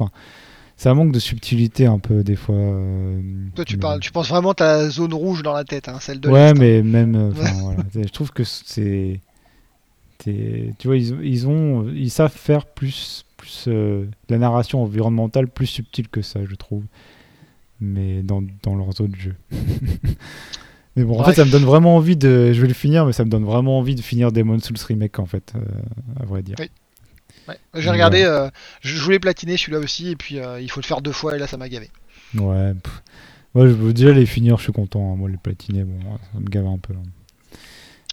[0.77, 2.57] Ça manque de subtilité un peu des fois.
[2.57, 3.20] Euh,
[3.55, 6.29] Toi, tu parles, tu penses vraiment ta zone rouge dans la tête, hein, celle de
[6.29, 9.20] Ouais, mais même, euh, voilà, je trouve que c'est,
[10.18, 15.66] tu vois, ils, ils, ont, ils savent faire plus, plus euh, la narration environnementale plus
[15.66, 16.83] subtile que ça, je trouve.
[17.81, 19.35] Mais dans, dans leurs autres jeux.
[20.97, 22.53] mais bon, en fait, ça me donne vraiment envie de.
[22.53, 25.18] Je vais le finir, mais ça me donne vraiment envie de finir Demon Souls Remake,
[25.18, 25.53] en fait,
[26.18, 26.57] à vrai dire.
[26.59, 26.70] Oui.
[27.75, 28.49] J'ai regardé, euh,
[28.81, 31.39] je voulais platiner celui-là aussi, et puis euh, il faut le faire deux fois, et
[31.39, 31.91] là ça m'a gavé.
[32.35, 32.73] Ouais,
[33.55, 35.13] moi je veux déjà les finir, je suis content.
[35.13, 35.17] Hein.
[35.17, 35.99] Moi, les platiner, bon,
[36.33, 36.95] ça me gave un peu.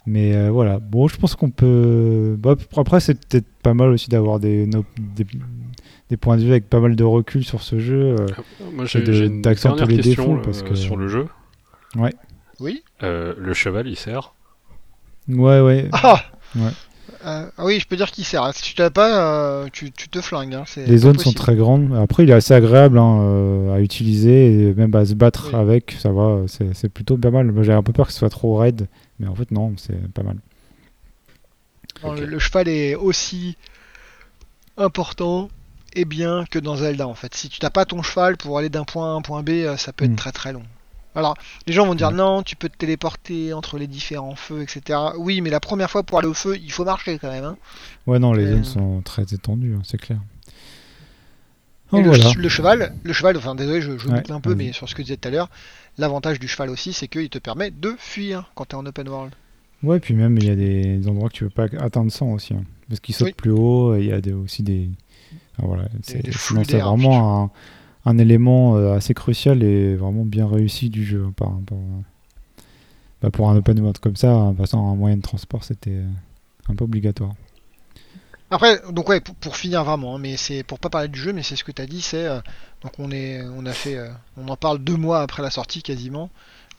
[0.06, 2.36] Mais euh, voilà, bon, je pense qu'on peut.
[2.38, 6.80] Bah, après, c'est peut-être pas mal aussi d'avoir des, des, points de vue avec pas
[6.80, 8.16] mal de recul sur ce jeu.
[8.72, 10.40] moi, j'ai d'accentuer les défauts.
[10.42, 10.74] Parce que...
[10.74, 11.28] Sur le jeu.
[11.94, 12.12] Ouais.
[12.60, 12.82] Oui.
[13.00, 14.34] le cheval, il sert?
[15.28, 15.88] Ouais, ouais.
[15.92, 16.20] Ah
[16.56, 16.70] ouais.
[17.24, 18.52] Euh, ah oui, je peux dire qu'il sert.
[18.54, 20.54] Si tu l'as pas, euh, tu, te flingues.
[20.54, 21.94] Hein, les zones sont très grandes.
[21.94, 25.96] Après, il est assez agréable hein, euh, à utiliser et même à se battre avec.
[25.98, 27.52] Ça va, c'est plutôt pas mal.
[27.62, 28.88] J'ai un peu peur que ce soit trop raide,
[29.20, 30.36] mais en fait, non, c'est pas mal.
[32.04, 33.56] le, cheval est aussi
[34.76, 35.48] important
[35.94, 37.34] et bien que dans Zelda en fait.
[37.34, 39.76] Si tu n'as pas ton cheval pour aller d'un point A à un point B,
[39.76, 40.16] ça peut être hmm.
[40.16, 40.64] très très long.
[41.14, 41.36] Alors,
[41.66, 44.98] les gens vont dire non, tu peux te téléporter entre les différents feux, etc.
[45.18, 47.44] Oui, mais la première fois pour aller au feu, il faut marcher quand même.
[47.44, 47.56] Hein.
[48.06, 48.64] Ouais, non, les zones euh.
[48.64, 50.18] sont très étendues, hein, c'est clair.
[51.94, 55.02] Oh, le, cheval, le cheval, enfin désolé, je, je un peu, mais sur ce que
[55.02, 55.50] tu disais tout à l'heure,
[55.98, 59.08] l'avantage du cheval aussi, c'est qu'il te permet de fuir quand tu es en open
[59.10, 59.34] world.
[59.82, 62.54] Ouais, puis même il y a des endroits que tu veux pas atteindre sans aussi,
[62.54, 62.64] hein.
[62.88, 64.88] parce qu'il saute plus haut, et il y a aussi des,
[65.58, 67.50] voilà, c'est vraiment un
[68.04, 71.24] un élément euh, assez crucial et vraiment bien réussi du jeu.
[71.26, 71.52] Hein, par,
[73.22, 76.06] bah, pour un open world comme ça, en passant un moyen de transport, c'était euh,
[76.68, 77.32] un peu obligatoire.
[78.50, 81.42] Après, donc ouais, pour, finir vraiment, hein, mais c'est pour pas parler du jeu, mais
[81.42, 82.40] c'est ce que tu as dit, c'est euh,
[82.82, 83.98] donc on est, on a fait,
[84.36, 86.28] on en parle deux mois après la sortie quasiment.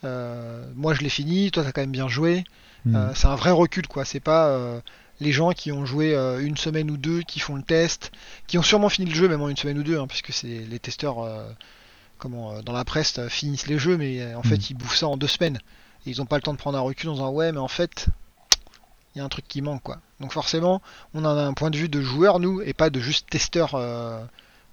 [0.03, 2.43] moi je l'ai fini, toi t'as quand même bien joué.
[2.86, 2.97] Hmm.
[3.15, 4.82] c'est un vrai recul quoi, c'est pas
[5.24, 8.11] les gens qui ont joué euh, une semaine ou deux, qui font le test,
[8.45, 10.47] qui ont sûrement fini le jeu même en une semaine ou deux, hein, puisque c'est
[10.47, 11.49] les testeurs euh,
[12.19, 14.67] comment, euh, dans la presse finissent les jeux, mais en fait mm.
[14.69, 15.59] ils bouffent ça en deux semaines.
[16.05, 17.69] Et ils n'ont pas le temps de prendre un recul en disant ouais mais en
[17.69, 18.07] fait
[19.15, 19.99] il y a un truc qui manque quoi.
[20.19, 20.82] Donc forcément
[21.13, 23.80] on a un point de vue de joueur nous et pas de juste testeur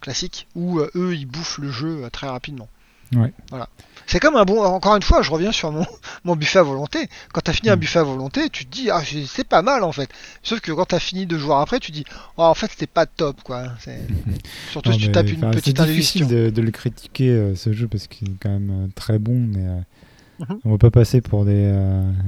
[0.01, 2.69] classique où eux ils bouffent le jeu très rapidement.
[3.15, 3.33] Ouais.
[3.51, 3.69] Voilà.
[4.11, 4.61] C'est comme un bon.
[4.61, 5.87] Encore une fois, je reviens sur mon,
[6.25, 7.09] mon buffet à volonté.
[7.33, 7.81] Quand t'as fini un mm.
[7.81, 10.11] buffet à volonté, tu te dis, ah, c'est pas mal en fait.
[10.43, 12.05] Sauf que quand t'as fini deux jours après, tu te dis,
[12.37, 13.67] oh, en fait, c'était pas top quoi.
[14.73, 18.09] Surtout si tu tapes une petite C'est difficile de, le critiquer euh, ce jeu parce
[18.09, 19.65] qu'il est quand même euh, très bon, mais.
[19.65, 20.59] Euh, mhm.
[20.65, 21.73] On va pas passer pour des,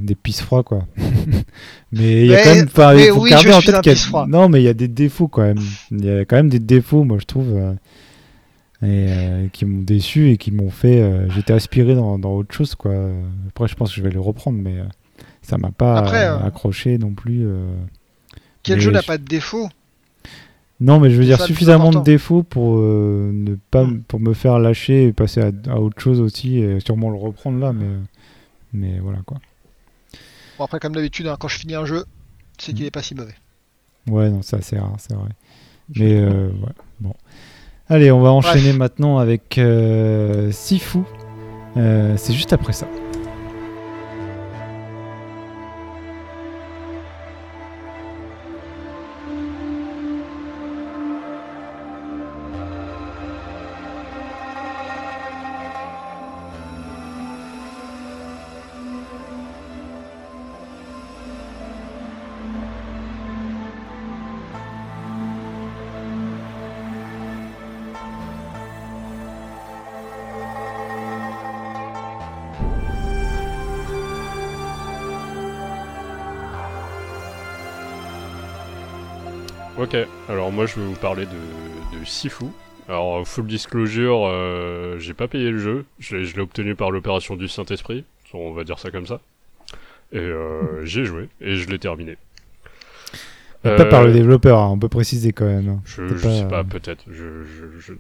[0.01, 0.87] des pisse froids quoi.
[1.93, 4.27] mais il y a quand même pas il faut garder en tête qu'il y a
[4.27, 5.59] non mais il y a des défauts quand même.
[5.91, 7.75] Il y a quand même des défauts moi je trouve
[8.83, 11.01] et euh, qui m'ont déçu et qui m'ont fait.
[11.01, 12.93] Euh, j'étais aspiré dans, dans, autre chose, quoi.
[13.49, 14.85] Après, je pense que je vais le reprendre, mais euh,
[15.41, 15.99] ça m'a pas
[16.45, 17.47] accroché non plus.
[18.63, 19.69] Quel jeu n'a pas de défaut?
[20.81, 24.03] Non, mais je veux dire suffisamment de défauts pour ne pas hmm.
[24.03, 27.73] pour me faire lâcher et passer à, autre chose aussi et sûrement le reprendre là,
[27.73, 27.87] mais
[28.73, 29.39] mais voilà quoi.
[30.59, 32.05] Bon après comme d'habitude, hein, quand je finis un jeu,
[32.59, 32.89] c'est qu'il hmm.
[32.89, 33.35] est pas si mauvais.
[34.09, 35.29] Ouais, non, ça c'est rare, c'est vrai.
[35.95, 36.51] Mais ouais,
[36.99, 37.15] bon.
[37.89, 41.01] Allez, on va enchaîner maintenant avec euh, Sifu.
[41.77, 42.87] Euh, c'est juste après ça.
[80.53, 82.45] Alors moi je vais vous parler de, de Sifu.
[82.89, 87.49] Alors, full disclosure, euh, j'ai pas payé le jeu, je l'ai obtenu par l'opération du
[87.49, 89.21] Saint-Esprit, on va dire ça comme ça.
[90.13, 92.19] Et euh, j'ai joué, et je l'ai terminé.
[93.63, 95.69] pas par le euh, développeur, hein, on peut préciser quand même.
[95.69, 95.83] Hein.
[95.87, 97.05] Je, sais pas, peut-être.
[97.09, 97.45] Je,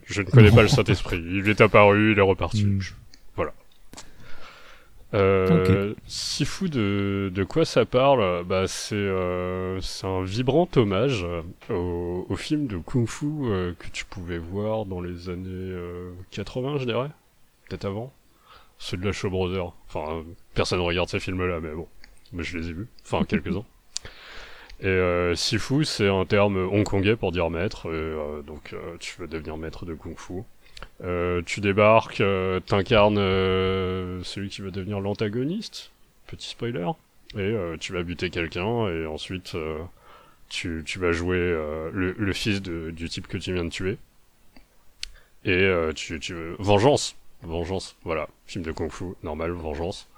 [0.04, 1.22] je, ne connais pas le Saint-Esprit.
[1.24, 2.64] Il est apparu, il est reparti.
[2.66, 2.80] Hmm.
[5.14, 11.26] Euh, Sifu, de, de quoi ça parle bah, C'est euh, un vibrant hommage
[11.68, 15.76] au, au, film de Kung Fu euh, que tu pouvais voir dans les années
[16.30, 17.10] 80, je dirais.
[17.68, 18.12] Peut-être avant.
[18.78, 19.72] Ceux de la Show Brothers.
[19.88, 21.88] Enfin, personne ne regarde ces films-là, mais bon.
[22.32, 22.88] Mais je les ai vus.
[23.04, 23.64] Enfin, quelques-uns.
[24.80, 27.86] Et Sifu, c'est un terme hongkongais pour dire maître.
[27.92, 30.42] Et, donc, tu veux devenir maître de Kung Fu.
[31.02, 35.90] Euh, tu débarques, euh, t'incarnes euh, celui qui va devenir l'antagoniste,
[36.28, 36.88] petit spoiler,
[37.36, 39.56] et tu vas buter quelqu'un, et ensuite
[40.50, 41.38] tu, tu, vas jouer
[41.92, 43.96] le, fils de, du type que tu viens de tuer.
[45.46, 50.10] Et tu, tu vengeance, vengeance, voilà, film de kung-fu, normal, vengeance.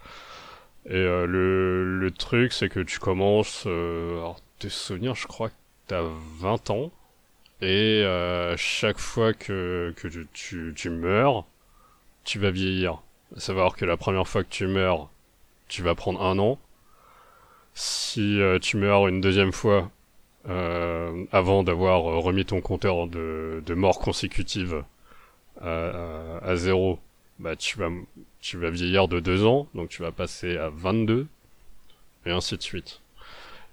[0.87, 5.55] Et le, le truc, c'est que tu commences, alors tes souvenirs, je crois que
[5.87, 6.03] t'as
[6.41, 6.91] 20 ans,
[7.65, 9.95] et euh, chaque fois que,
[10.35, 11.47] tu, meurs,
[12.25, 13.03] tu vas vieillir.
[13.37, 15.09] À savoir que la première fois que tu meurs,
[15.69, 16.59] tu vas prendre un an.
[17.75, 19.91] Si euh, tu meurs une deuxième fois,
[20.49, 24.85] euh, avant d'avoir remis ton compteur de, de mort consécutive
[25.61, 26.99] à, à, zéro,
[27.39, 27.89] bah tu vas,
[28.41, 31.27] tu vas vieillir de deux ans, donc tu vas passer à 22,
[32.27, 33.01] et ainsi de suite.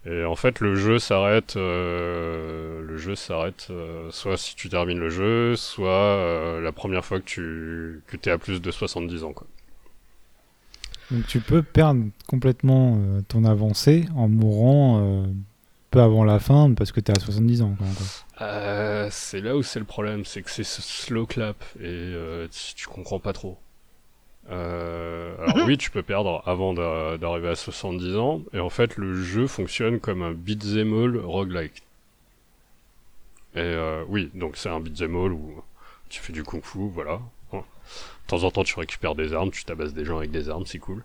[0.05, 4.97] Et en fait, le jeu s'arrête, euh, le jeu s'arrête euh, soit si tu termines
[4.97, 9.23] le jeu, soit euh, la première fois que tu que es à plus de 70
[9.23, 9.33] ans.
[9.33, 9.45] Quoi.
[11.11, 15.25] Donc tu peux perdre complètement ton avancée en mourant
[15.91, 17.75] peu avant la fin parce que tu es à 70 ans.
[19.11, 22.15] c'est là où c'est le problème, c'est que c'est ce slow clap et
[22.49, 23.59] tu comprends pas trop.
[24.51, 25.63] Euh, alors mhm.
[25.65, 29.99] oui, tu peux perdre avant d'arriver à 70 ans, et en fait le jeu fonctionne
[29.99, 31.83] comme un beat'em all roguelike.
[33.55, 35.63] Et euh, oui, donc c'est un beat'em all où
[36.09, 37.19] tu fais du kung fu, voilà.
[37.53, 37.59] De
[38.27, 40.79] temps en temps tu récupères des armes, tu tabasses des gens avec des armes, c'est
[40.79, 41.03] cool.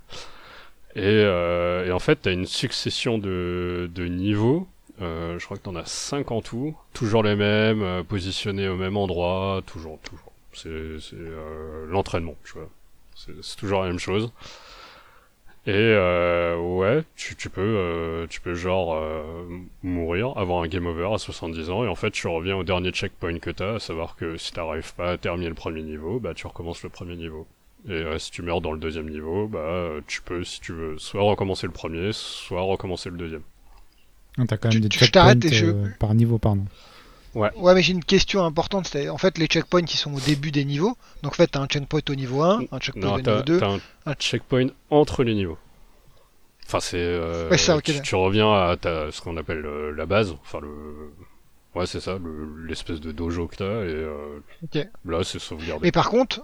[0.94, 4.66] Et, euh, et, en fait t'as une succession de, de niveaux,
[5.00, 9.62] je crois que t'en as 5 en tout, toujours les mêmes, positionnés au même endroit,
[9.66, 10.32] toujours, toujours.
[10.52, 10.70] C'est
[11.88, 12.68] l'entraînement, tu vois
[13.42, 14.30] c'est toujours la même chose.
[15.66, 19.24] Et euh, ouais, tu, tu peux, euh, tu peux genre euh,
[19.82, 22.92] mourir, avoir un game over à 70 ans, et en fait tu reviens au dernier
[22.92, 26.34] checkpoint que t'as, à savoir que si t'arrives pas à terminer le premier niveau, bah
[26.34, 27.48] tu recommences le premier niveau.
[27.88, 31.22] Et si tu meurs dans le deuxième niveau, bah tu peux, si tu veux, soit
[31.22, 33.42] recommencer le premier, soit recommencer le deuxième.
[34.38, 35.34] Ah, t'as quand même des checkpoints
[35.98, 36.64] par niveau, pardon.
[37.36, 37.50] Ouais.
[37.56, 38.88] ouais, mais j'ai une question importante.
[38.90, 40.96] C'est en fait les checkpoints qui sont au début des niveaux.
[41.22, 43.58] Donc en fait, t'as un checkpoint au niveau 1, un checkpoint au niveau 2.
[43.60, 43.76] T'as
[44.06, 45.58] un, checkpoint entre les niveaux.
[46.66, 46.96] Enfin, c'est.
[46.96, 50.34] Euh, ouais, ça, tu, reviens à ce qu'on appelle euh, la base.
[50.42, 50.70] Enfin, le.
[51.74, 52.18] Ouais, c'est ça,
[52.66, 53.64] l'espèce de dojo que t'as.
[53.64, 55.80] Et euh, là, c'est sauvegardé.
[55.82, 56.40] Mais par contre,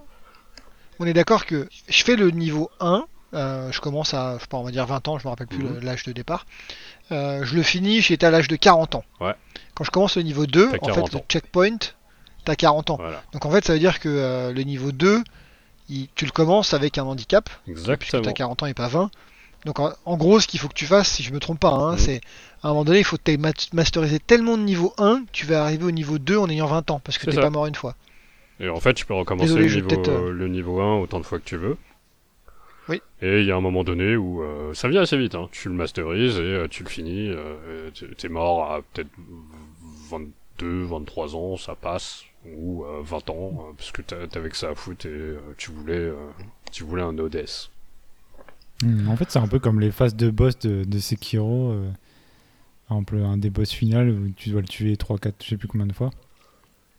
[0.99, 3.07] on est d'accord que je fais le niveau 1.
[3.33, 5.62] Je commence à, je sais pas, on va dire 20 ans, je me rappelle plus
[5.62, 5.80] mhm.
[5.80, 6.47] l'âge de départ.
[7.11, 9.05] je le finis, j'étais à l'âge de 40 ans.
[9.20, 9.35] Ouais.
[9.74, 11.78] Quand je commence le niveau 2, en fait, le checkpoint,
[12.45, 12.99] t'as 40 ans.
[13.33, 15.22] Donc en fait, ça veut dire que euh, le niveau 2,
[16.14, 17.49] tu le commences avec un handicap.
[17.68, 17.97] Exactement.
[17.97, 19.11] Puisque t'as 40 ans et pas 20.
[19.64, 21.95] Donc en, gros, ce qu'il faut que tu fasses, si je me trompe pas, hein,
[21.95, 21.99] mm.
[21.99, 22.20] c'est
[22.62, 23.37] à un moment donné, il faut que
[23.74, 26.91] masteriser tellement de niveau 1 que tu vas arriver au niveau 2 en ayant 20
[26.91, 27.95] ans, parce que t'es pas mort une fois.
[28.59, 31.39] Et en fait, tu peux recommencer le, niveau, euh, le, niveau, 1 autant de fois
[31.39, 31.76] que tu veux.
[32.89, 33.01] Oui.
[33.20, 35.49] Et il y a un moment donné où euh, ça vient assez vite, hein.
[35.53, 37.33] tu le masterises et tu le finis,
[38.18, 39.11] t'es mort à peut-être
[40.11, 44.70] 22, 23 ans, ça passe, ou 20 euh, ans, euh, parce que t'avais que ça
[44.70, 46.12] à foutre et euh, tu voulais,
[46.70, 47.70] tu voulais un ODS.
[48.83, 51.74] Hmm, en fait, c'est un peu comme les phases de boss de, de Sekiro.
[52.89, 55.57] Par exemple, un des boss final où tu dois le tuer 3, 4, je sais
[55.57, 56.11] plus combien de fois.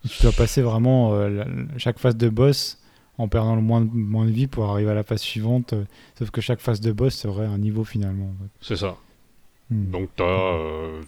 [0.09, 1.13] tu dois passer vraiment
[1.77, 2.79] chaque phase de boss
[3.17, 5.73] en perdant le moins de, moins de vie pour arriver à la phase suivante.
[6.17, 8.33] sauf que chaque phase de boss serait un niveau finalement.
[8.61, 8.97] C'est ça.
[9.69, 9.91] Hmm.
[9.91, 11.01] Donc t'as, euh,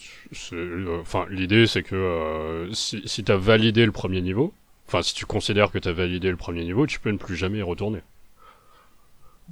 [0.53, 4.53] euh, enfin l'idée c'est que euh, si, si t'as validé le premier niveau,
[4.88, 7.58] enfin si tu considères que t'as validé le premier niveau, tu peux ne plus jamais
[7.60, 8.01] y retourner.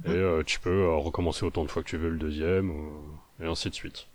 [0.06, 2.72] Et tu peux recommencer autant de fois que tu veux le deuxième,
[3.40, 4.08] et ainsi de suite.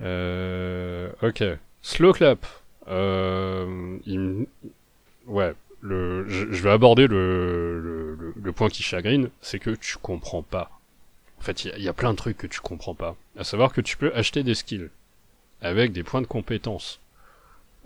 [0.00, 1.44] ok,
[1.82, 2.44] slow clap.
[5.28, 10.42] Ouais, le, je, vais aborder le, le, le point qui chagrine, c'est que tu comprends
[10.42, 10.70] pas
[11.38, 13.16] en fait, il y, a plein de trucs que tu comprends pas.
[13.38, 14.90] À savoir que tu peux acheter des skills.
[15.62, 17.00] avec des points de compétence.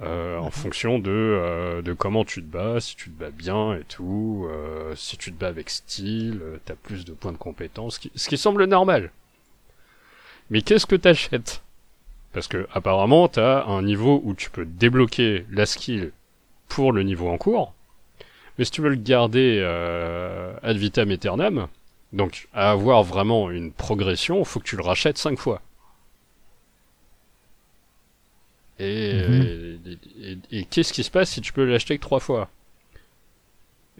[0.02, 3.74] Euh, en fonction de, euh, de comment tu te bats, si tu te bats bien
[3.74, 8.00] et tout, euh, si tu te bats avec style, t'as plus de points de compétence,
[8.14, 9.10] ce qui, semble normal.
[10.48, 11.62] Mais qu'est-ce que t'achètes?
[12.32, 16.12] Parce que apparemment t'as un niveau où tu peux débloquer la skill
[16.68, 17.74] pour le niveau en cours,
[18.60, 19.62] mais si tu veux le garder
[20.62, 21.66] ad vitam aeternam,
[22.12, 25.62] donc à avoir vraiment une progression, faut que tu le rachètes 5 fois.
[28.78, 29.78] Mhm.
[30.50, 32.50] Et, qu'est-ce qui se passe si tu peux l'acheter que trois fois?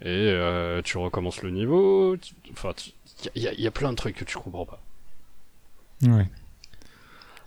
[0.01, 2.15] Et euh, tu recommences le niveau.
[2.51, 2.73] Enfin,
[3.33, 4.79] il y, a plein de trucs que tu comprends pas.
[6.03, 6.27] Ouais.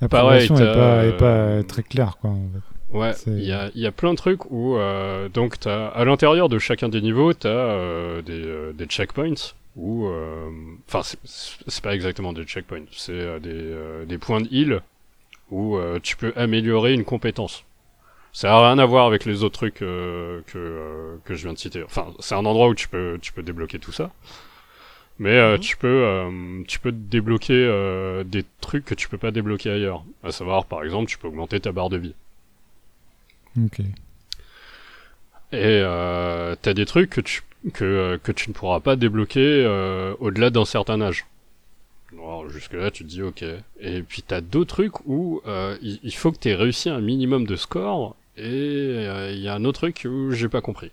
[0.00, 2.34] La progression n'est pas, pas, euh, très claire, quoi.
[2.94, 6.48] Ouais, il y a, y a, plein de trucs où, euh, donc, as, à l'intérieur
[6.48, 10.08] de chacun des niveaux, tu as des, des, checkpoints, ou
[10.88, 13.74] enfin, c'est pas exactement des checkpoints, c'est des,
[14.06, 14.80] des, points de heal
[15.50, 17.64] où euh, tu peux améliorer une compétence.
[18.32, 21.52] Ça n'a rien à voir avec les autres trucs euh, que, euh, que je viens
[21.52, 21.84] de citer.
[21.84, 24.10] Enfin, c'est un endroit où tu peux, tu peux débloquer tout ça.
[25.20, 25.60] Mais mhm.
[25.60, 30.02] tu peux tu peux débloquer des trucs que tu peux pas débloquer ailleurs.
[30.24, 32.14] À savoir, par exemple, tu peux augmenter ta barre de vie.
[33.62, 33.80] Ok.
[35.52, 35.82] Et
[36.62, 37.42] t'as des trucs que tu
[37.72, 39.66] que, que tu ne pourras pas débloquer
[40.20, 41.26] au-delà d'un certain âge
[42.48, 43.44] jusque-là, tu te dis ok.
[43.80, 47.46] Et puis t'as d'autres trucs où euh, il, faut que tu aies réussi un minimum
[47.46, 50.90] de score, et euh, il y a un autre truc où j'ai pas compris.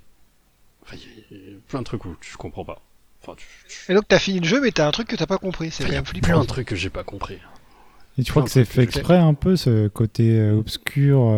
[0.84, 0.97] Enfin,
[1.32, 2.82] il y, a plein de trucs où tu comprends pas.
[3.22, 3.36] Enfin,
[3.89, 5.72] Et donc t'as fini le jeu, mais t'as un truc que t'as pas compris.
[5.72, 7.38] C'est enfin, plein de trucs que j'ai pas compris.
[8.18, 11.34] Et tu crois que c'est fait exprès un peu ce côté euh, obscur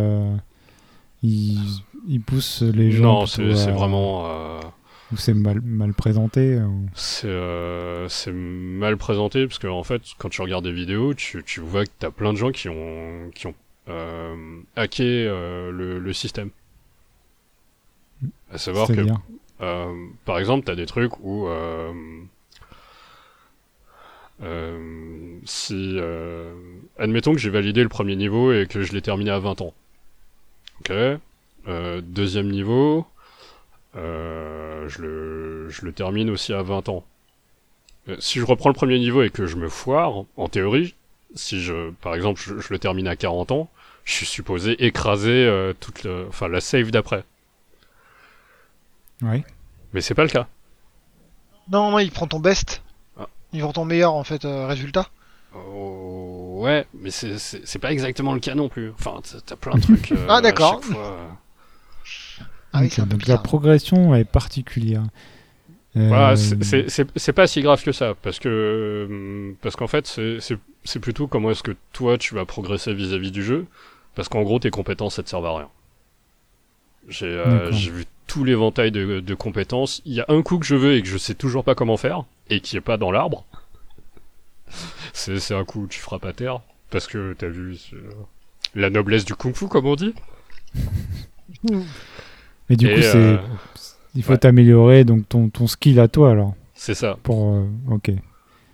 [1.23, 1.59] il,
[2.07, 3.21] il, pousse les gens.
[3.21, 4.59] Non, c'est vraiment
[5.13, 6.59] ou c'est mal, mal présenté
[7.23, 11.59] euh, C'est mal présenté parce que en fait, quand tu regardes des vidéos, tu, tu
[11.59, 13.53] vois que t'as plein de gens qui ont, qui ont
[13.89, 16.49] euh, hacké euh, le, le, système.
[18.51, 19.01] À savoir que,
[19.61, 21.47] euh, par exemple, t'as des trucs où
[25.45, 25.99] si,
[26.97, 29.73] admettons que j'ai validé le premier niveau et que je l'ai terminé à 20 ans.
[30.79, 30.93] Ok.
[32.01, 33.07] deuxième niveau,
[33.95, 37.03] euh, je, le, je le termine aussi à 20 ans.
[38.09, 40.95] Euh, si je reprends le premier niveau et que je me foire, en théorie,
[41.35, 43.69] si je, par exemple, je, le termine à 40 ans,
[44.03, 47.23] je suis supposé écraser euh, toute le, enfin, la save d'après.
[49.21, 49.43] Oui.
[49.93, 50.47] Mais c'est pas le cas.
[51.71, 52.83] Non, non, il prend ton best.
[53.17, 53.27] Ah.
[53.53, 55.07] Il prend ton meilleur, en fait, résultat.
[55.55, 56.32] Oh,
[56.63, 58.91] ouais, mais c'est pas exactement le cas non plus.
[58.91, 60.13] Enfin, t'as plein de trucs.
[60.27, 60.81] ah, d'accord.
[62.73, 65.03] Ah donc la progression est particulière.
[65.95, 71.27] Euh, c'est pas si grave que ça, parce que euh, parce qu'en fait, c'est plutôt
[71.27, 73.67] comment est-ce que toi tu vas progresser vis-à-vis du jeu,
[74.15, 75.69] parce qu'en gros tes compétences elles te servent à rien.
[77.09, 80.01] J'ai euh, vu tout l'éventail de, de, compétences.
[80.05, 81.97] Il y a un coup que je veux et que je sais toujours pas comment
[81.97, 83.45] faire, et qui est pas dans l'arbre.
[85.13, 87.77] c'est un coup où tu frappes à terre, parce que t'as vu
[88.75, 90.13] la noblesse du kung-fu, comme on dit.
[92.69, 93.37] Mais du coup, euh,
[94.15, 96.55] il faut t'améliorer donc ton, ton skill à toi alors.
[96.73, 97.17] C'est ça.
[97.23, 98.11] Pour euh, ok.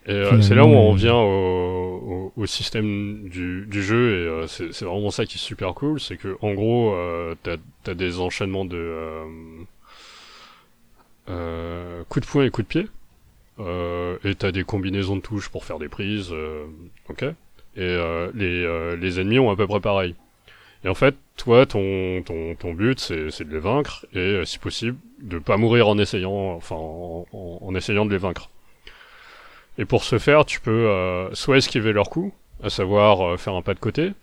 [0.07, 5.11] Euh, c'est là où on revient au, au, système du, du, jeu et c'est vraiment
[5.11, 6.95] ça qui est super cool, c'est que en gros
[7.43, 8.95] t'as as des enchaînements de
[12.07, 12.87] coups de poing et coups de pied
[13.59, 16.33] et t'as des combinaisons de touches pour faire des prises,
[17.09, 17.25] ok.
[17.75, 17.97] Et
[18.33, 20.15] les, les ennemis ont à peu près pareil.
[20.83, 24.59] Et en fait, toi, ton, ton, ton but, c'est de les vaincre, et euh, si
[24.59, 28.49] possible, de pas mourir en essayant, enfin, en, essayant de les vaincre.
[29.77, 32.33] Et pour ce faire, tu peux euh, soit esquiver leur coup,
[32.63, 34.13] à savoir euh, faire un pas de côté,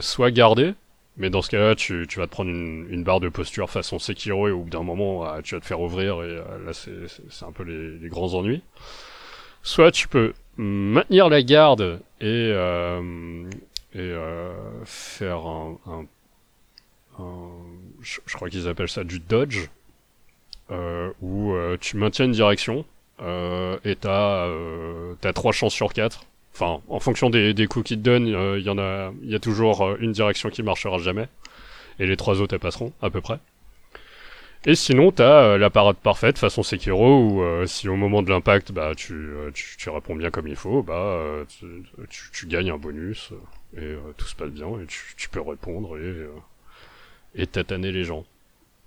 [0.00, 0.74] soit garder,
[1.16, 4.50] mais dans ce cas-là, tu, vas te prendre une, barre de posture façon Sekiro, et
[4.50, 8.08] au bout d'un moment, tu vas te faire ouvrir, et là, c'est un peu les,
[8.08, 8.62] grands ennuis.
[9.62, 12.50] Soit tu peux maintenir la garde et,
[13.94, 14.52] et euh,
[14.84, 16.06] faire un, un,
[18.00, 19.68] je, crois qu'ils appellent ça du dodge,
[20.70, 22.84] euh, où euh, tu maintiens une direction
[23.22, 26.24] euh, et t'as euh, as trois chances sur quatre.
[26.54, 29.96] Enfin, en fonction des, coups qu'ils te donnent, il y en a, y a toujours
[30.00, 31.28] une direction qui marchera jamais,
[31.98, 33.38] et les trois autres elles passeront à peu près.
[34.66, 38.92] Et sinon, t'as la parade parfaite façon Sekiro où si au moment de l'impact, bah
[38.94, 41.18] tu, tu, réponds bien comme il faut, bah
[42.10, 43.32] tu, gagnes un bonus
[43.76, 46.28] et euh, tout se passe bien et tu, peux répondre et, euh,
[47.34, 48.24] et tataner les gens.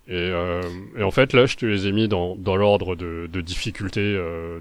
[0.07, 0.61] Et, euh,
[0.97, 4.01] et, en fait, là, je te les ai mis dans, dans l'ordre de, de, difficulté
[4.01, 4.59] euh,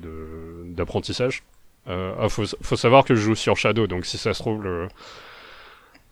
[0.67, 1.43] d'apprentissage.
[1.89, 4.63] Euh, ah, faut, faut, savoir que je joue sur Shadow, donc si ça se trouve,
[4.63, 4.89] le,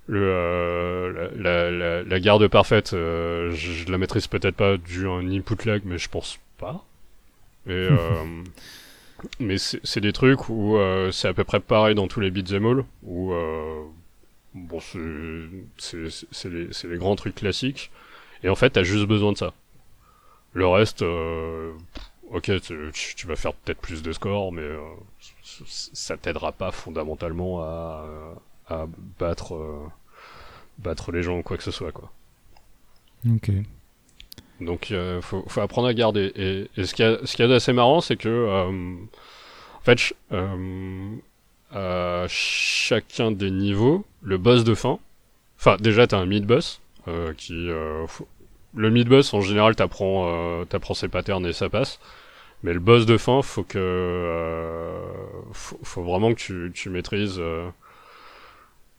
[0.08, 5.64] le, la, la, garde parfaite, je, je, la maîtrise peut-être pas dû à un input
[5.64, 6.84] lag, mais je pense pas.
[7.68, 7.88] Et,
[9.40, 10.78] mais c'est des trucs où
[11.12, 13.32] c'est à peu près pareil dans tous les beat'em all, où
[14.54, 17.90] bon, c'est les, les, grands trucs classiques.
[18.42, 19.52] Et en fait, t'as juste besoin de ça.
[20.52, 21.72] Le reste, euh,
[22.30, 24.80] ok, tu, vas faire peut-être plus de scores, mais euh,
[25.66, 28.04] ça t'aidera pas fondamentalement à,
[28.68, 28.86] à
[29.18, 29.86] battre, euh,
[30.78, 32.10] battre les gens ou quoi que ce soit, quoi.
[33.28, 33.50] Ok.
[34.60, 34.92] Donc,
[35.22, 36.32] faut, faut, apprendre à garder.
[36.76, 39.08] Et, ce qu'il y a, d'assez marrant, c'est que,
[39.74, 40.14] en fait,
[41.72, 44.98] à chacun des niveaux, le boss de fin,
[45.58, 46.80] enfin, déjà, t'as un mid-boss,
[47.38, 47.70] qui,
[48.74, 51.98] le mid-boss, en général, t'apprends, euh, t'apprends ses patterns et ça passe.
[52.62, 55.00] Mais le boss de fin, faut que, euh,
[55.52, 57.38] faut, vraiment que tu, tu maîtrises.
[57.38, 57.70] Euh,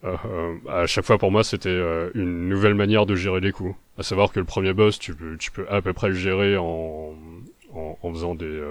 [0.03, 1.79] euh, à chaque fois, pour moi, c'était
[2.15, 3.75] une nouvelle manière de gérer les coups.
[3.99, 6.57] À savoir que le premier boss, tu peux, tu peux à peu près le gérer
[6.57, 7.13] en,
[7.73, 8.61] en, faisant des,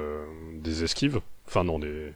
[0.55, 1.21] des esquives.
[1.47, 2.13] Enfin, non, des,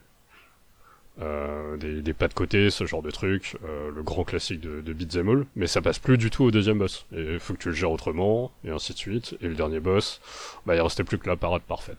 [1.21, 4.93] euh, des, pas de côté, ce genre de truc, euh, le grand classique de, de
[4.93, 7.05] Beat'em All, mais ça passe plus du tout au deuxième boss.
[7.15, 9.37] Et il faut que tu le gères autrement, et ainsi de suite.
[9.41, 10.19] Et le dernier boss,
[10.65, 11.97] bah il restait plus que la parade parfaite.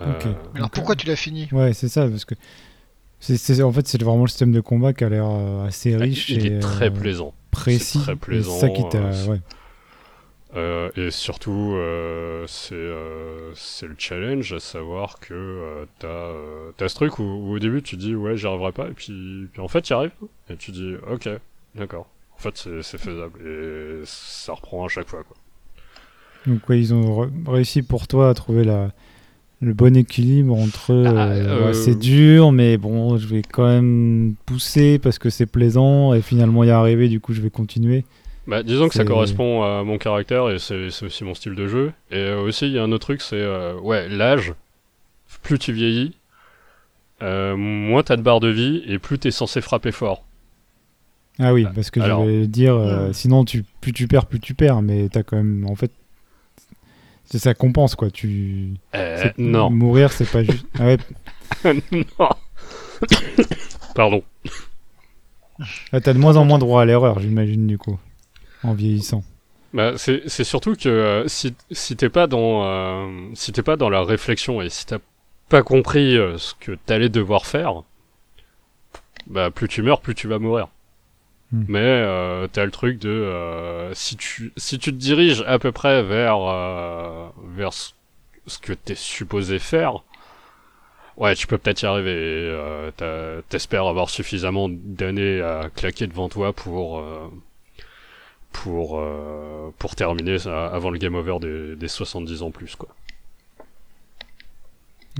[0.00, 1.48] Euh, Alors pourquoi tu l'as fini?
[1.52, 2.34] Ouais, c'est ça, parce que
[3.20, 5.28] c'est, en fait c'est vraiment le système de combat qui a l'air
[5.66, 6.28] assez ah, riche.
[6.28, 7.34] Il, est très plaisant.
[7.50, 8.00] Précis.
[8.00, 8.58] très plaisant.
[8.58, 9.40] ça qui t'a, ouais.
[10.54, 16.30] Euh, et surtout, euh, euh, c'est le challenge, à savoir que t'as
[16.78, 19.62] as ce truc où, au début tu dis ouais j'y arriverai pas, et puis, puis
[19.62, 20.10] en fait y arrives,
[20.50, 21.28] et tu dis ok,
[21.74, 25.22] d'accord, en fait c'est faisable, et ça reprend à chaque fois.
[25.24, 25.36] Quoi.
[26.46, 28.90] Donc ouais, ils ont réussi pour toi à trouver la,
[29.62, 35.18] le bon équilibre entre ah, c'est dur, mais bon je vais quand même pousser parce
[35.18, 38.04] que c'est plaisant, et finalement y arriver, du coup je vais continuer.
[38.46, 41.92] Bah, disons que ça correspond à mon caractère et c'est aussi mon style de jeu.
[42.10, 44.54] Et euh, aussi, il y a un autre truc, c'est euh, ouais, l'âge.
[45.42, 46.14] Plus tu vieillis,
[47.22, 50.24] euh, moins t'as de barre de vie et plus t'es censé frapper fort.
[51.38, 53.12] Ah oui, parce que je vais dire, hmm.
[53.12, 55.90] sinon tu, plus tu perds, plus tu perds, mais t'as quand même, en fait,
[57.24, 58.10] ça compense quoi.
[58.10, 58.74] Tu
[59.38, 59.70] non.
[59.70, 60.66] Mourir, c'est pas juste.
[60.78, 60.98] Ah ouais.
[61.92, 62.28] non.
[63.94, 64.22] Pardon.
[65.92, 67.98] Ah, t'as de moins en moins droit à l'erreur, j'imagine du coup
[68.62, 69.24] en vieillissant.
[69.72, 73.88] Bah, c'est surtout que euh, si, si t'es pas dans euh, si t'es pas dans
[73.88, 74.98] la réflexion et si t'as
[75.48, 77.82] pas compris euh, ce que t'allais devoir faire,
[79.26, 80.68] bah plus tu meurs, plus tu vas mourir.
[81.52, 81.64] Hmm.
[81.68, 86.38] Mais t'as le truc de si tu si tu te diriges à peu près vers
[87.54, 87.92] vers ce,
[88.46, 90.02] ce que t'es supposé faire,
[91.16, 92.90] ouais tu peux peut-être y arriver.
[93.48, 97.02] T'espères avoir suffisamment d'années à claquer devant toi pour
[98.52, 102.88] pour, euh, pour terminer avant le game over des, des 70 ans plus quoi.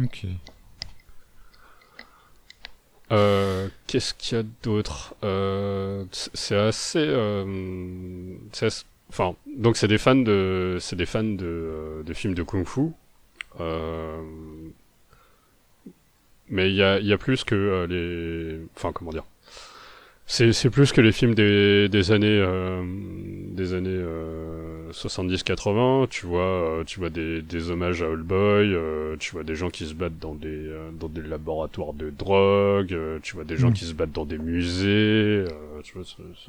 [0.03, 0.27] Ok.
[3.11, 5.15] Euh, Qu'est-ce qu'il y a d'autre?
[5.23, 7.07] Euh, C'est assez,
[9.11, 12.93] enfin, donc c'est des fans de, c'est des fans de, de films de kung-fu.
[16.49, 19.25] mais il y a, y a plus que les, enfin comment dire?
[20.33, 22.83] C'est plus que les films des, des années euh,
[23.53, 26.09] des années euh, 70-80.
[26.09, 28.75] Tu vois, euh, tu vois des, des hommages à Old Boy.
[28.75, 32.11] Euh, tu vois des gens qui se battent dans des euh, dans des laboratoires de
[32.11, 32.97] drogue.
[33.23, 33.75] tu vois des gens mm.
[33.75, 35.45] qui se battent dans des musées.
[35.83, 36.05] tu vois,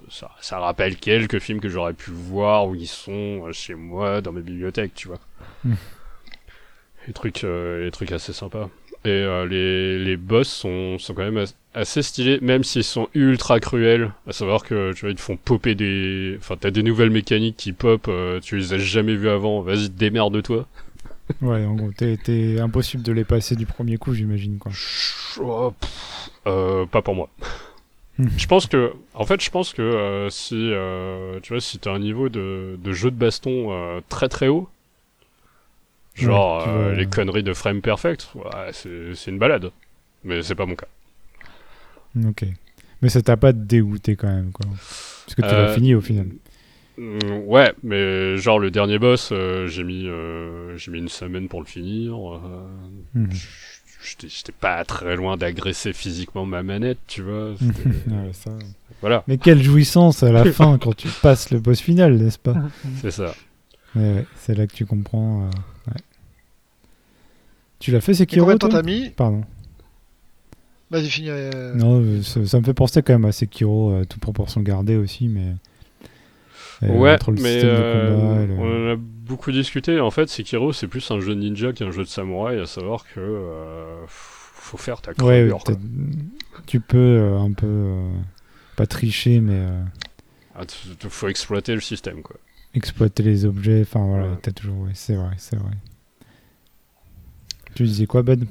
[0.10, 4.32] ça, ça, rappelle quelques films que j'aurais pu voir où ils sont chez moi dans
[4.32, 4.94] mes bibliothèques.
[4.94, 5.20] Tu vois.
[7.08, 8.70] Les trucs, les trucs assez sympas.
[9.06, 13.60] Et euh, les, les boss sont, sont quand même assez stylés, même s'ils sont ultra
[13.60, 14.14] cruels.
[14.28, 16.36] À savoir que, tu vois, ils te font popper des...
[16.40, 19.90] Enfin, t'as des nouvelles mécaniques qui pop, euh, tu les as jamais vues avant, vas-y,
[19.90, 20.68] démerde-toi.
[21.42, 24.72] ouais, en gros, t'es impossible de les passer du premier coup, j'imagine, quoi.
[25.42, 25.74] Oh,
[26.48, 27.30] euh, pas pour moi.
[28.20, 28.28] Hmm.
[28.38, 31.92] je pense que, en fait, je pense que euh, si, euh, tu vois, si t'as
[31.92, 34.70] un niveau de, de jeu de baston très très haut,
[36.16, 39.72] Genre euh, les conneries de frame perfect, ouais, c'est une balade.
[40.24, 40.88] Mais c'est pas mon cas.
[42.26, 42.46] Ok.
[43.02, 44.66] Mais ça t'a pas dégoûté quand même, quoi.
[44.70, 46.28] Parce que tu l'as euh, fini au final.
[46.98, 50.08] Mm, ouais, mais genre le dernier boss, euh, j'ai mis,
[50.78, 52.16] j'ai mis une semaine pour le finir.
[53.16, 53.30] Mhm.
[54.20, 57.56] J'étais pas très loin d'agresser physiquement ma manette, tu vois.
[58.34, 58.52] ça...
[59.02, 59.24] Voilà.
[59.28, 62.56] Mais quelle jouissance à la fin quand tu passes le boss final, n'est-ce pas?
[63.02, 63.34] C'est ça.
[63.96, 65.50] Ouais, c'est là que tu comprends.
[67.84, 69.44] Tu l'as fait, c'est qui Combien de temps t'as mis Pardon.
[70.90, 71.32] Vas-y, finis.
[71.76, 75.56] Non, ça, me fait penser quand même à Sekiro, toute proportion gardée aussi, mais.
[76.82, 80.00] ouais, mais on en a beaucoup discuté.
[80.00, 83.04] En fait, Sekiro, c'est plus un jeu de ninja qu'un jeu de samouraï, à savoir
[83.14, 83.50] que
[84.08, 85.62] faut faire ta crevure.
[86.66, 87.98] tu peux un peu
[88.78, 89.60] pas tricher, mais.
[89.60, 89.84] Euh,
[90.56, 90.62] ah,
[91.10, 92.38] faut exploiter le système, quoi.
[92.74, 94.80] Exploiter les objets, enfin voilà, t'as toujours.
[94.80, 95.74] Ouais, c'est vrai, c'est vrai.
[97.76, 98.46] Tu disais quoi, Bud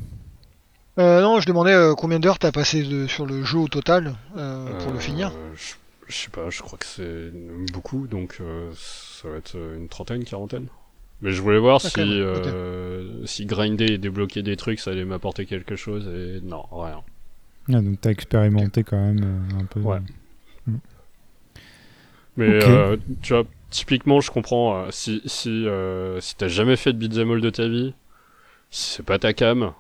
[0.99, 4.93] euh, Non, je demandais euh, combien d'heures t'as passé sur le jeu au total pour
[4.93, 5.33] le finir
[6.09, 7.33] je, sais pas, je crois que c'est
[7.73, 8.39] beaucoup, donc
[8.75, 10.67] ça va être une trentaine, quarantaine.
[11.23, 12.23] Mais je voulais voir si,
[13.25, 17.03] si grinder et débloquer des trucs, ça allait m'apporter quelque chose, et non, rien.
[17.69, 19.81] Ah, donc t'as expérimenté quand même euh, un peu.
[19.81, 20.01] Ouais.
[20.67, 20.77] Mm.
[22.37, 25.67] Mais euh, tu vois, typiquement, je comprends euh, si si
[26.21, 27.95] si t'as jamais fait de beat'em all de ta vie,
[28.73, 29.73] si c'est pas ta cam,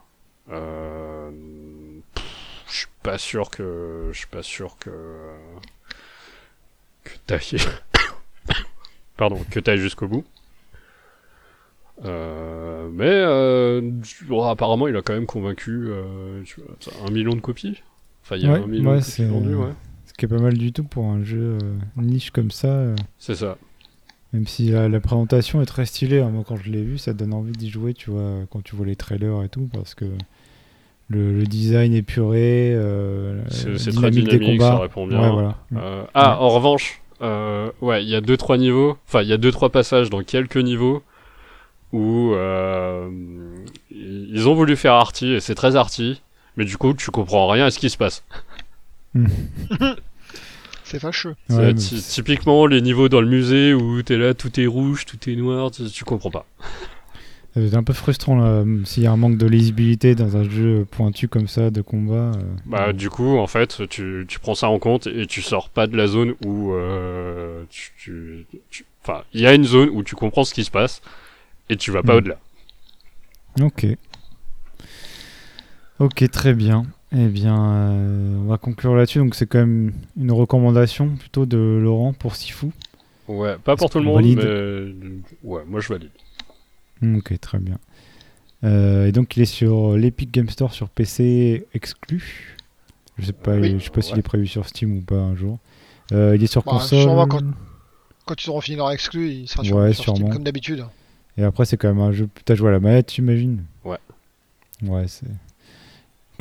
[0.49, 0.53] je
[2.68, 4.90] suis pas sûr que je suis pas sûr que
[7.05, 7.57] que t'ailles
[9.16, 10.24] pardon que t'ailles jusqu'au bout.
[12.05, 13.80] Euh, mais euh,
[14.45, 16.43] apparemment, il a quand même convaincu euh,
[17.07, 17.82] un million de copies.
[18.24, 19.72] Enfin, il y a un million de copies vendues, ouais.
[20.07, 21.59] Ce qui est pas mal du tout pour un jeu
[21.97, 22.95] niche comme ça.
[23.18, 23.57] C'est ça.
[24.33, 27.35] Même si la, présentation est très stylée, hein, moi quand je l'ai vu, ça donne
[27.35, 30.07] envie d'y jouer, tu vois, quand tu vois les trailers et tout, parce que
[31.09, 32.74] le, design épuré,
[33.51, 35.55] c'est très dynamique, ça répond bien.
[36.14, 39.53] ah, en revanche, ouais, il y a deux trois niveaux, enfin il y a deux
[39.53, 41.03] trois passages dans quelques niveaux
[41.93, 43.11] où euh,
[43.91, 46.22] ils ont voulu faire arty et c'est très arty,
[46.57, 48.24] mais du coup tu comprends rien à ce qui se passe.
[50.85, 51.35] c'est fâcheux.
[52.09, 55.70] Typiquement les niveaux dans le musée où t'es là, tout est rouge, tout est noir,
[55.70, 56.47] tu, comprends pas.
[57.55, 61.28] C'est un peu frustrant s'il y a un manque de lisibilité dans un jeu pointu
[61.28, 62.33] comme ça de combat.
[62.33, 65.68] Euh, bah du coup en fait tu, tu, prends ça en compte et tu sors
[65.68, 68.47] pas de la zone où euh, tu,
[69.05, 71.03] enfin il y a une zone où tu comprends ce qui se passe
[71.68, 72.18] et tu vas pas hmm.
[72.18, 72.39] au-delà.
[73.61, 73.87] Ok.
[75.99, 76.87] Ok, très bien.
[77.14, 79.18] Eh bien, euh, on va conclure là-dessus.
[79.18, 82.68] Donc, c'est quand même une recommandation plutôt de Laurent pour Sifu.
[83.28, 86.10] Ouais, pas pour tout le monde, mais ouais, moi je valide.
[87.02, 87.78] Ok, très bien.
[88.64, 92.56] Euh, et donc, il est sur l'Epic Game Store sur PC exclu.
[93.18, 95.58] Je sais pas, je sais pas s'il est prévu sur Steam ou pas un jour.
[96.12, 97.28] Euh, il est sur bah, console.
[97.28, 97.42] Quand,
[98.24, 100.84] quand, ils auront fini leur exclu, il sera sur, sur Steam comme d'habitude.
[101.36, 102.28] Et après, c'est quand même un jeu.
[102.44, 103.98] T'as joué à la manette, j'imagine Ouais.
[104.82, 105.26] Ouais, c'est.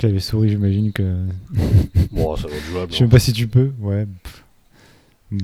[0.01, 1.27] Clavier souris, j'imagine que.
[2.11, 2.91] bon, ça va être jouable.
[2.91, 3.71] Je sais même pas si tu peux.
[3.79, 4.07] Ouais.
[5.29, 5.37] Hmm.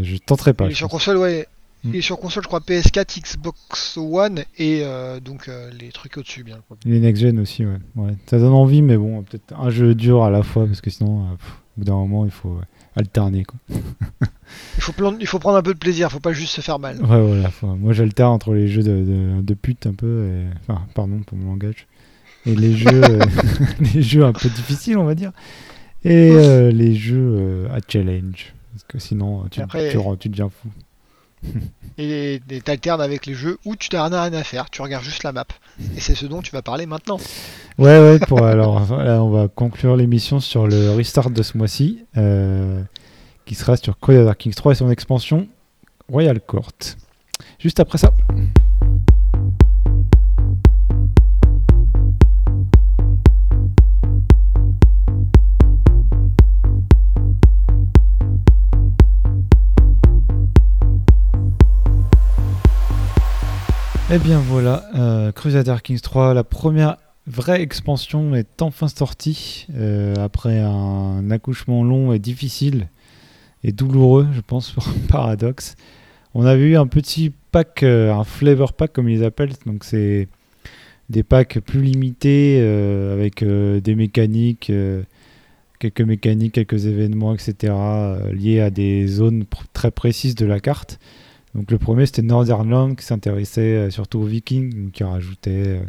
[0.00, 0.66] Je tenterai pas.
[0.66, 1.48] Il est sur console, ouais.
[1.82, 1.90] Hmm.
[1.92, 6.18] Il est sur console, je crois, PS4, Xbox One et euh, donc euh, les trucs
[6.18, 6.58] au-dessus, bien.
[6.84, 7.78] Les next-gen aussi, ouais.
[7.96, 8.14] ouais.
[8.26, 11.22] Ça donne envie, mais bon, peut-être un jeu dur à la fois, parce que sinon,
[11.22, 12.60] euh, au bout d'un moment, il faut
[12.94, 13.42] alterner.
[13.42, 13.58] Quoi.
[14.76, 17.00] il, faut il faut prendre un peu de plaisir, faut pas juste se faire mal.
[17.00, 17.50] Ouais, voilà.
[17.62, 20.44] Moi, j'alterne entre les jeux de, de, pute un peu, et...
[20.60, 21.88] enfin, pardon pour mon langage,
[22.46, 23.20] et les jeux, euh,
[23.94, 25.32] les jeux un peu difficiles, on va dire,
[26.04, 28.54] et euh, les jeux euh, à challenge.
[28.72, 30.68] Parce que sinon, tu, tu, tu deviens fou.
[31.98, 35.32] et t'alternes avec les jeux où tu n'as rien à faire, tu regardes juste la
[35.32, 35.46] map.
[35.96, 37.18] Et c'est ce dont tu vas parler maintenant.
[37.78, 42.82] Ouais, ouais, pour, alors on va conclure l'émission sur le restart de ce mois-ci, euh,
[43.44, 45.46] qui sera sur Dark Kings 3 et son expansion
[46.10, 46.72] Royal Court.
[47.58, 48.12] Juste après ça.
[64.08, 66.96] Et eh bien voilà, euh, Crusader Kings 3, la première
[67.26, 72.86] vraie expansion est enfin sortie euh, après un accouchement long et difficile
[73.64, 75.74] et douloureux, je pense, pour Paradox.
[76.34, 80.28] On avait eu un petit pack, euh, un flavor pack comme ils appellent, donc c'est
[81.10, 82.60] des packs plus limités
[83.12, 84.70] avec des mécaniques,
[85.80, 87.72] quelques mécaniques, quelques événements, etc.
[88.32, 91.00] liés à des zones très précises de la carte.
[91.56, 95.80] Donc le premier c'était Northernland qui s'intéressait euh, surtout aux Vikings, qui rajoutait euh,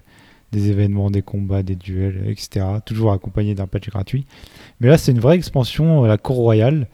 [0.53, 2.65] des événements, des combats, des duels, etc.
[2.85, 4.25] Toujours accompagné d'un patch gratuit.
[4.79, 6.87] Mais là c'est une vraie expansion, euh, la cour royale,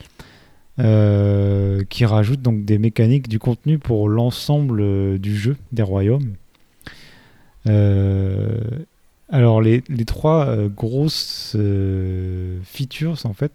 [0.80, 6.34] qui rajoute donc des mécaniques, du contenu pour l'ensemble du jeu des royaumes.
[9.30, 11.55] alors les trois grosses
[12.63, 13.51] features en fait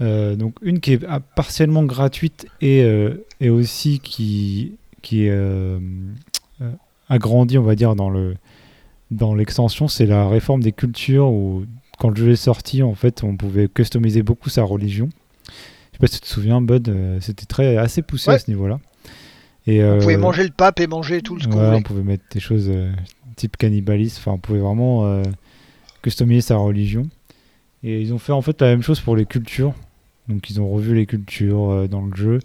[0.00, 5.78] euh, donc une qui est partiellement gratuite et, euh, et aussi qui, qui est euh,
[7.08, 8.36] agrandie, on va dire, dans le
[9.10, 11.64] dans l'extension, c'est la réforme des cultures ou
[11.98, 15.08] quand le jeu est sorti, en fait, on pouvait customiser beaucoup sa religion.
[15.46, 15.50] Je
[15.92, 18.78] sais pas si tu te souviens, Bud, c'était très assez poussé à ce niveau-là.
[19.66, 21.76] Et, on pouvait manger le pape et manger tout ce qu'on voulait.
[21.76, 22.70] On pouvait mettre des choses
[23.34, 24.18] type cannibalisme.
[24.20, 25.20] Enfin, on pouvait vraiment
[26.02, 27.08] customiser sa religion.
[27.82, 29.74] Et ils ont fait en fait la même chose pour les cultures.
[30.30, 32.40] Donc ils ont revu les cultures dans le jeu.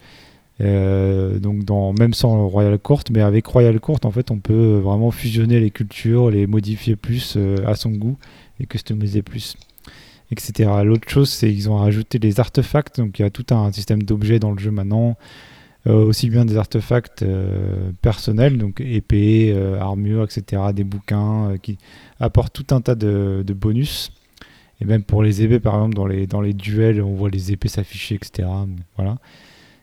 [0.61, 4.77] Euh, donc dans, même sans Royal Court, mais avec Royal Court, en fait, on peut
[4.77, 8.17] vraiment fusionner les cultures, les modifier plus euh, à son goût
[8.59, 9.57] et customiser plus,
[10.31, 10.69] etc.
[10.83, 14.03] L'autre chose, c'est qu'ils ont rajouté les artefacts, donc il y a tout un système
[14.03, 15.17] d'objets dans le jeu maintenant,
[15.87, 17.25] euh, aussi bien des artefacts
[18.01, 21.77] personnels, donc épées, armures, etc., des bouquins qui
[22.21, 24.11] apportent tout un tas de, bonus.
[24.81, 27.51] Et même pour les épées, par exemple, dans les, dans les duels, on voit les
[27.51, 28.47] épées s'afficher, etc.
[28.97, 29.17] Voilà.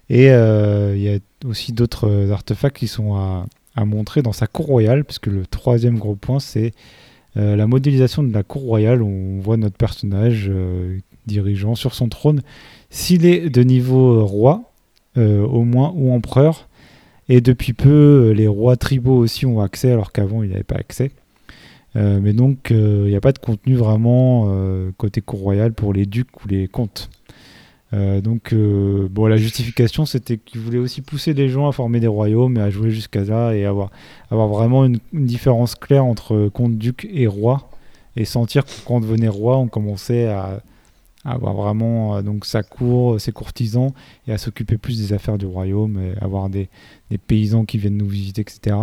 [0.08, 3.46] Et euh, il y a aussi d'autres euh, artefacts qui sont à,
[3.84, 6.72] montrer dans sa cour royale, puisque le troisième gros point, c'est
[7.38, 9.02] euh, la modélisation de la cour royale.
[9.02, 10.50] On voit notre personnage
[11.26, 12.42] dirigeant sur son trône.
[12.90, 14.64] S'il est de niveau roi,
[15.16, 16.68] au moins, ou empereur,
[17.30, 21.12] et depuis peu, les rois tribaux aussi ont accès, alors qu'avant, il n'avait pas accès.
[21.94, 24.48] Mais donc, il n'y a pas de contenu vraiment
[24.96, 27.10] côté cour royale pour les ducs ou les comtes.
[27.94, 32.00] Euh, donc, euh, bon, la justification, c'était qu'ils voulaient aussi pousser les gens à former
[32.00, 33.90] des royaumes et à jouer jusqu'à là et avoir,
[34.30, 37.68] avoir vraiment une, différence claire entre comte-duc et roi
[38.16, 40.62] et sentir que quand on devenait roi, on commençait à,
[41.24, 43.92] avoir vraiment euh, donc sa cour, ses courtisans
[44.26, 46.68] et à s'occuper plus des affaires du royaume, et avoir des,
[47.26, 48.76] paysans qui viennent nous visiter, etc.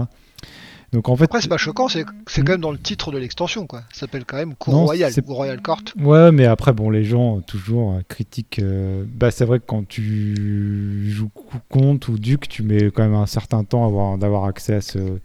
[0.91, 3.67] Donc en fait, après c'est pas choquant, c'est quand même dans le titre de l'extension
[3.67, 3.81] quoi.
[3.93, 5.83] Ça s'appelle quand même Cour Royale ou Royal Court.
[5.99, 8.59] Ouais, mais après bon, les gens toujours euh, critiquent.
[8.59, 11.29] Euh, bah c'est vrai que quand tu joues
[11.69, 15.19] comte ou duc, tu mets quand même un certain temps d'avoir accès à ce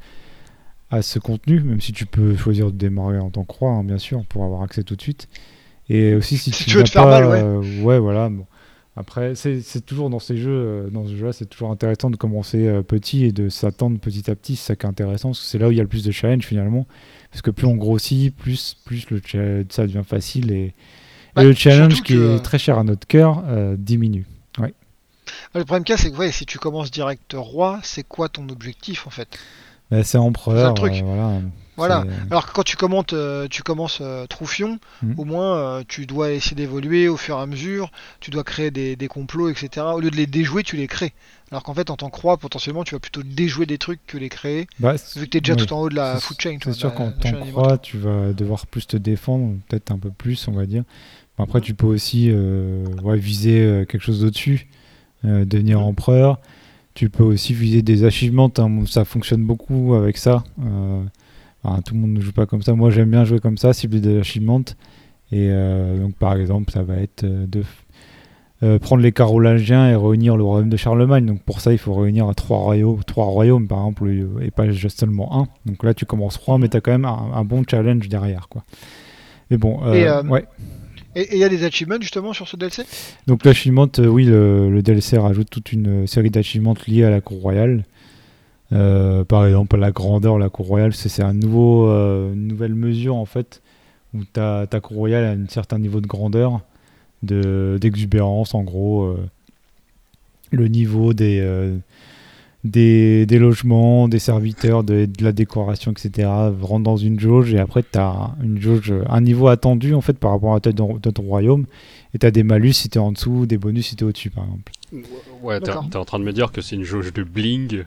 [0.90, 3.84] à ce contenu, même si tu peux choisir de démarrer en tant que roi, hein,
[3.84, 5.28] bien sûr, pour avoir accès tout de suite.
[5.88, 7.42] Et aussi si, tu, veux te faire mal, ouais.
[7.42, 8.28] Euh, ouais, voilà.
[8.28, 8.46] Bon.
[8.96, 12.68] Après, c'est toujours dans ces jeux, euh, dans ce jeu-là, c'est toujours intéressant de commencer
[12.68, 14.54] euh, petit et de s'attendre petit à petit.
[14.54, 16.04] C'est ça qui est intéressant, parce que c'est là où il y a le plus
[16.04, 16.86] de challenge finalement.
[17.32, 19.20] Parce que plus on grossit, plus, plus le
[19.68, 20.74] ça devient facile et,
[21.36, 24.24] le challenge qui est très cher à notre cœur euh, diminue.
[24.60, 24.72] Ouais.
[25.56, 29.26] Le problème c'est que si tu commences direct roi, c'est quoi ton objectif en fait?
[29.90, 30.74] Bah, C'est empereur.
[30.74, 30.92] truc.
[31.04, 31.40] voilà.
[31.76, 32.04] Voilà.
[32.30, 35.14] Alors que quand tu, commences, euh, tu commences euh, Troufion, mhm.
[35.18, 38.70] au moins euh, tu dois essayer d'évoluer au fur et à mesure, tu dois créer
[38.70, 39.86] des, complots, etc.
[39.94, 41.12] Au lieu de les déjouer, tu les crées.
[41.50, 44.16] Alors qu'en fait, en tant que roi, potentiellement, tu vas plutôt déjouer des trucs que
[44.16, 46.58] les créer, bah, vu que tu es déjà tout en haut de la food chain.
[46.62, 50.10] C'est sûr qu'en tant que roi, tu vas devoir plus te défendre, peut-être un peu
[50.10, 50.84] plus, on va dire.
[51.38, 52.32] après, tu peux aussi
[53.14, 54.68] viser quelque chose au-dessus,
[55.22, 56.40] devenir empereur.
[56.94, 60.44] Tu peux aussi viser des achievements, hein, ça fonctionne beaucoup avec ça
[61.84, 62.74] tout le monde ne joue pas comme ça.
[62.74, 64.64] Moi, j'aime bien jouer comme ça, cibler des achievements.
[65.32, 67.62] Et euh, donc, par exemple, ça va être euh, de
[68.62, 71.26] euh, prendre les Carolingiens et réunir le royaume de Charlemagne.
[71.26, 74.08] Donc, pour ça, il faut réunir trois royaumes, trois royaumes par exemple,
[74.42, 75.48] et pas seulement un.
[75.66, 78.48] Donc là, tu commences trois, mais tu as quand même un, bon challenge derrière.
[78.48, 78.62] Quoi.
[79.50, 80.44] Mais bon, ouais.
[81.16, 82.82] Et il y a des achievements justement sur ce DLC
[83.28, 87.40] Donc l'achievement, oui, le, le, DLC rajoute toute une série d'achievements liés à la cour
[87.40, 87.84] royale.
[88.74, 93.14] Euh, par exemple, la grandeur, la cour royale, c'est un nouveau, euh, une nouvelle mesure
[93.14, 93.62] en fait,
[94.14, 96.60] où ta, ta cour royale a un certain niveau de grandeur,
[97.22, 99.28] d'exubérance en gros, euh,
[100.50, 101.40] le niveau des,
[102.64, 106.28] des, des, logements, des serviteurs, de, de, la décoration, etc.
[106.60, 110.18] rentre dans une jauge et après tu as une jauge, un niveau attendu en fait
[110.18, 111.66] par rapport à ta, ton, ton royaume
[112.12, 114.06] et tu as des malus si tu es en dessous, des bonus si tu es
[114.06, 114.72] au-dessus par exemple.
[115.42, 117.84] Ouais, tu es en train de me dire que c'est une jauge de bling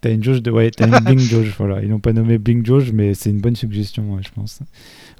[0.00, 0.50] T'as une jauge de.
[0.50, 1.82] Ouais, t'as une Bling Jauge, voilà.
[1.82, 4.60] Ils n'ont pas nommé Bling Jauge, mais c'est une bonne suggestion, je pense.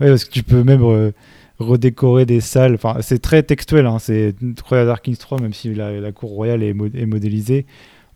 [0.00, 1.12] Ouais, parce que tu peux même
[1.58, 2.74] redécorer des salles.
[2.74, 3.98] Enfin, c'est très textuel, hein.
[3.98, 4.34] c'est
[4.68, 7.66] Royal Dark Kings 3, même si la, cour royale est, modélisée.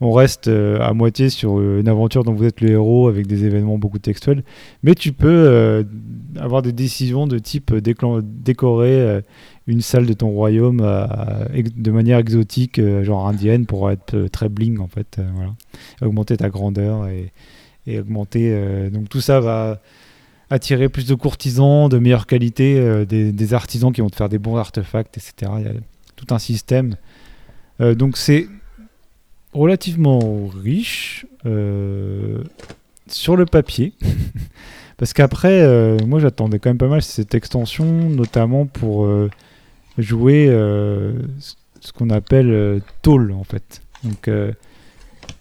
[0.02, 3.26] On reste euh, à moitié sur euh, une aventure dont vous êtes le héros avec
[3.26, 4.44] des événements beaucoup textuels.
[4.82, 5.82] Mais tu peux euh,
[6.38, 9.20] avoir des décisions de type décorer
[9.66, 11.06] une salle de ton royaume euh,
[11.76, 15.20] de manière exotique, euh, genre indienne, pour être euh, très bling en fait.
[15.34, 15.54] voilà.
[16.02, 17.32] Augmenter ta grandeur et,
[17.98, 18.88] augmenter.
[18.90, 19.80] donc tout ça va
[20.48, 24.56] attirer plus de courtisans, de meilleure qualité, des, artisans qui vont te faire des bons
[24.56, 25.50] artefacts, etc.
[25.58, 25.72] Il y a
[26.14, 26.94] tout un système.
[27.80, 28.46] donc c'est
[29.52, 31.26] relativement riche
[33.08, 33.92] sur le papier.
[34.96, 39.08] Parce qu'après, moi j'attendais quand même pas mal cette extension, notamment pour
[40.00, 41.12] jouer euh,
[41.80, 43.82] ce qu'on appelle euh, tôle en fait.
[44.04, 44.52] Donc euh,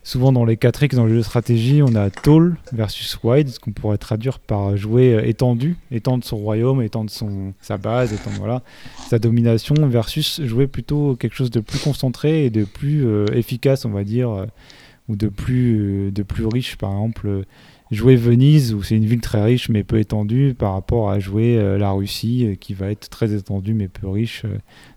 [0.04, 3.60] souvent dans les 4X, dans le jeu de stratégie, on a tall versus wide, ce
[3.60, 8.62] qu'on pourrait traduire par jouer étendu, étendre son royaume, étendre son, sa base, étendre voilà,
[9.10, 13.92] sa domination, versus jouer plutôt quelque chose de plus concentré et de plus efficace, on
[13.92, 14.48] va dire,
[15.08, 16.76] ou de plus, de plus riche.
[16.76, 17.46] Par exemple,
[17.92, 21.78] jouer Venise, où c'est une ville très riche mais peu étendue, par rapport à jouer
[21.78, 24.46] la Russie, qui va être très étendue mais peu riche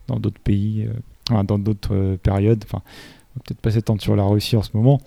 [0.08, 0.88] dans d'autres pays,
[1.30, 2.64] dans d'autres périodes.
[2.66, 2.82] Enfin,
[3.44, 5.00] peut-être pas s'étendre sur la Russie en ce moment.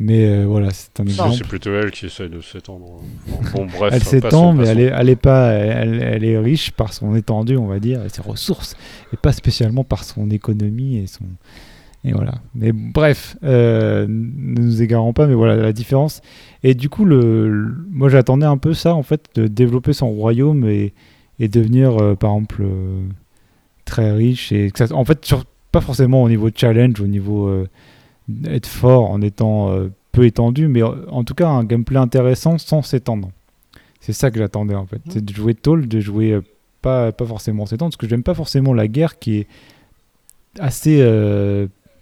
[0.00, 1.34] Mais euh, voilà, c'est un exemple.
[1.36, 3.00] C'est plutôt elle qui essaie de s'étendre.
[3.52, 6.92] Bon, bref, elle s'étend, mais elle est, elle est, pas, elle, elle, est riche par
[6.92, 8.76] son étendue, on va dire, et ses ressources,
[9.12, 11.24] et pas spécialement par son économie et son.
[12.08, 12.34] Et voilà.
[12.54, 16.20] Mais bref, euh, ne nous égarons pas, mais voilà la différence.
[16.62, 20.68] Et du coup, le, moi j'attendais un peu ça, en fait, de développer son royaume
[20.68, 20.94] et,
[21.38, 22.64] et devenir, euh, par exemple,
[23.84, 24.52] très riche.
[24.52, 27.68] Et ça, en fait, sur, pas forcément au niveau challenge, au niveau euh,
[28.46, 32.82] être fort en étant euh, peu étendu, mais en tout cas un gameplay intéressant sans
[32.82, 33.30] s'étendre.
[34.00, 34.96] C'est ça que j'attendais en fait.
[34.96, 35.10] Mmh.
[35.10, 36.42] C'est de jouer tall, de jouer euh,
[36.82, 39.46] pas, pas forcément s'étendre, parce que j'aime pas forcément la guerre qui est
[40.58, 41.00] assez.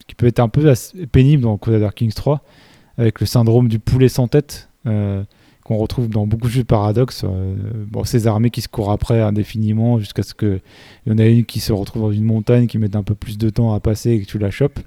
[0.07, 0.73] Qui peut être un peu
[1.11, 2.43] pénible dans Crusader Kings 3,
[2.99, 4.69] avec le syndrome du poulet sans tête
[5.67, 7.25] qu'on retrouve dans beaucoup de jeux de paradoxes.
[7.25, 7.55] Euh,
[7.89, 10.61] bon, ces armées qui se courent après indéfiniment jusqu'à ce qu'il
[11.07, 13.37] y en a une qui se retrouve dans une montagne qui met un peu plus
[13.37, 14.79] de temps à passer et que tu la chopes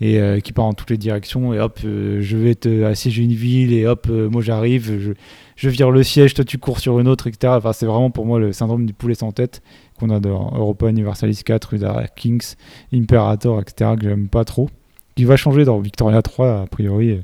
[0.00, 3.22] et euh, qui part en toutes les directions et hop euh, je vais te assiéger
[3.22, 5.12] une ville et hop moi j'arrive je,
[5.56, 8.24] je vire le siège toi tu cours sur une autre etc enfin c'est vraiment pour
[8.24, 9.62] moi le syndrome du poulet sans tête
[10.00, 12.54] qu'on a dans Europa Universalis 4 Crusader Kings
[12.92, 14.68] Imperator etc que j'aime pas trop
[15.14, 17.20] qui va changer dans Victoria 3 a priori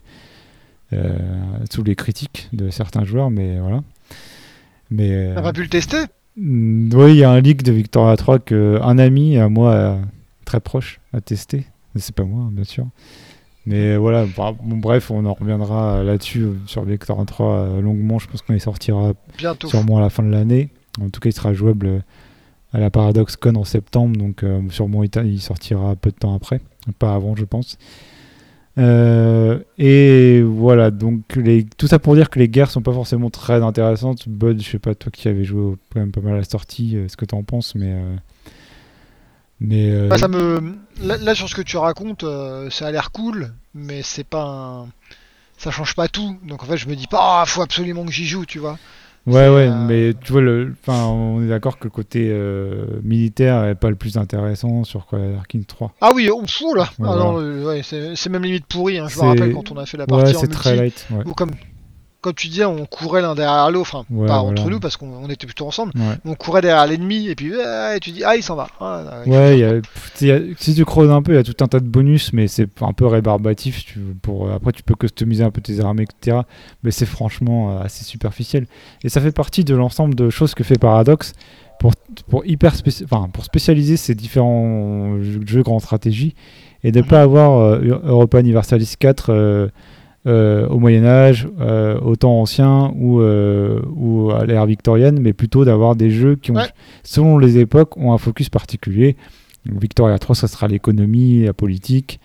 [0.92, 1.16] euh,
[1.70, 3.82] sous les critiques de certains joueurs, mais voilà.
[4.90, 5.96] Mais, T'as pas pu le tester?
[6.36, 9.98] Mm, Oui, il y a un leak de Victoria 3 qu'un ami à moi
[10.44, 11.66] très proche a testé.
[11.96, 12.86] C'est pas moi, bien sûr.
[13.64, 14.26] Mais voilà,
[14.62, 18.18] bref, on en reviendra là-dessus sur Victoria 3 euh, longuement.
[18.20, 19.66] Je pense qu'on y sortira Bientôt.
[19.68, 20.68] sûrement à la fin de l'année.
[21.00, 22.04] En tout cas, il sera jouable
[22.76, 26.60] à la Paradox Con en septembre, donc euh, sûrement il sortira peu de temps après,
[26.98, 27.78] pas avant, je pense.
[28.76, 33.30] Euh, et voilà, donc les, tout ça pour dire que les guerres sont pas forcément
[33.30, 34.28] très intéressantes.
[34.28, 36.96] Bud, je sais pas, toi qui avais joué quand même pas mal à la sortie,
[36.96, 37.96] euh, ce que tu en penses, mais.
[40.10, 40.76] Bah, ça me...
[41.00, 42.26] Là, sur ce que tu racontes,
[42.68, 44.86] ça a l'air cool, mais c'est pas.
[45.56, 46.36] Ça change pas tout.
[46.46, 48.78] Donc en fait, je me dis pas, oh, faut absolument que j'y joue, tu vois.
[49.26, 53.64] Ouais, ouais, euh, mais tu vois, le, on est d'accord que le côté euh, militaire
[53.64, 55.08] est pas le plus intéressant sur
[55.48, 55.94] King 3.
[56.00, 56.88] Ah oui, on fout là.
[57.02, 58.98] ah ouais, c'est même limite pourri.
[58.98, 59.08] Hein.
[59.08, 61.50] Je me rappelle quand on a fait la partie ouais, en multi, très light, comme
[62.26, 65.46] comme tu disais, on courait l'un derrière l'autre, enfin pas entre nous parce qu'on était
[65.46, 65.92] plutôt ensemble,
[66.24, 67.52] on courait derrière l'ennemi et puis
[68.00, 68.66] tu dis ah il s'en va.
[68.80, 69.80] Ah, ouais,
[70.14, 72.68] si tu creuses un peu, il y a tout un tas de bonus, mais c'est
[72.82, 73.84] un peu rébarbatif.
[73.84, 76.38] Tu, pour, après, tu peux customiser un peu tes armées, etc.
[76.82, 78.66] Mais c'est franchement euh, assez superficiel.
[79.04, 81.32] Et ça fait partie de l'ensemble de choses que fait Paradox
[81.78, 81.92] pour,
[82.28, 82.72] pour, hyper
[83.04, 86.34] enfin, pour spécialiser ces différents jeux, de grande stratégie
[86.82, 87.10] et de ne mhm.
[87.10, 89.68] pas avoir euh, Europa Universalis 4 euh,
[90.26, 95.64] au Moyen Âge, euh, au temps ancien ou, euh, ou à l'ère victorienne, mais plutôt
[95.64, 96.56] d'avoir des jeux qui, ont,
[97.04, 99.16] selon les époques, ont un focus particulier.
[99.66, 102.18] Victoria 3, ça sera l'économie, la politique,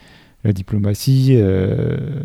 [0.44, 1.38] la diplomatie.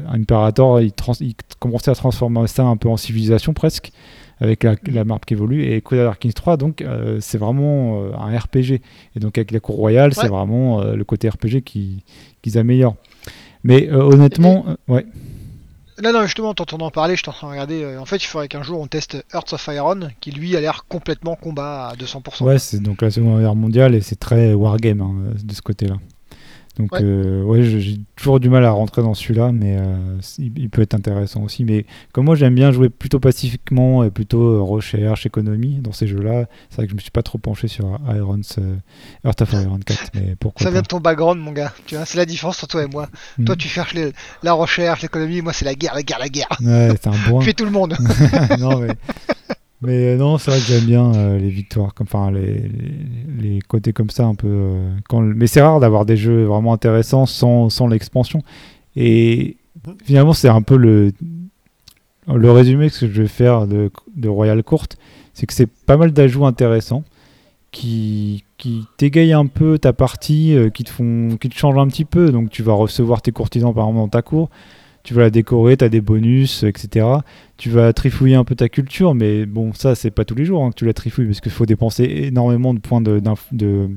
[0.09, 3.93] Imperator, il, il, commençait à transformer ça un peu en civilisation presque,
[4.41, 5.65] avec la, la map qui évolue.
[5.65, 6.85] Et Crusader Kings 3, donc,
[7.21, 8.81] c'est vraiment un RPG.
[9.15, 12.03] Et donc, avec la cour royale, c'est vraiment le côté RPG qu'ils
[12.43, 12.97] qui améliorent.
[13.65, 15.07] Mais honnêtement, ouais.
[15.99, 17.83] Là, non, justement, t'entendant parler, je suis en train de regarder.
[17.83, 20.61] Euh, en fait, il faudrait qu'un jour on teste Hearts of Iron, qui lui a
[20.61, 22.45] l'air complètement combat à 200%.
[22.45, 25.97] Ouais, c'est donc la Seconde Guerre mondiale et c'est très wargame hein, de ce côté-là.
[26.79, 30.83] Donc ouais, euh, j'ai toujours du mal à rentrer dans celui-là, mais euh, il, peut
[30.83, 31.65] être intéressant aussi.
[31.65, 36.07] Mais comme moi j'aime bien jouer plutôt pacifiquement et plutôt euh, recherche, économie dans ces
[36.07, 38.41] jeux-là, c'est vrai que je me suis pas trop penché sur Irons,
[39.25, 40.11] Earth of Iron 4.
[40.15, 41.73] Mais pourquoi Ça vient de ton background, mon gars.
[41.87, 43.09] Tu vois, c'est la différence entre toi et moi.
[43.39, 43.45] Hmm.
[43.45, 43.95] Toi, tu cherches
[44.43, 45.41] la recherche, l'économie.
[45.41, 46.49] Moi, c'est la guerre, la guerre, la guerre.
[46.61, 47.39] Ouais, c'est un bon.
[47.39, 47.97] tu fais tout le monde.
[48.59, 48.89] non, mais
[49.83, 52.71] mais euh, non, c'est vrai que j'aime bien euh, les victoires, enfin les,
[53.39, 54.49] les, côtés comme ça un peu.
[54.49, 54.91] Euh,
[55.21, 58.43] mais c'est rare d'avoir des jeux vraiment intéressants sans, sans l'expansion.
[58.97, 59.59] Et
[60.05, 61.13] finalement, c'est un peu le,
[62.27, 64.87] le résumé que je vais faire de, de Royal Court,
[65.35, 67.05] c'est que c'est pas mal d'ajouts intéressants
[67.71, 72.07] qui, qui t'égayent un peu ta partie, qui, te font, qui te changent un petit
[72.07, 72.33] peu.
[72.33, 74.49] Donc tu vas recevoir tes courtisans par exemple dans ta cour
[75.07, 77.07] tu vas la décorer, tu as des bonus, etc.
[77.59, 80.65] Tu vas trifouiller un peu ta culture, mais bon, ça, c'est pas tous les jours
[80.65, 83.23] hein, que tu la trifouilles, parce qu'il faut dépenser énormément de points de,
[83.53, 83.89] de,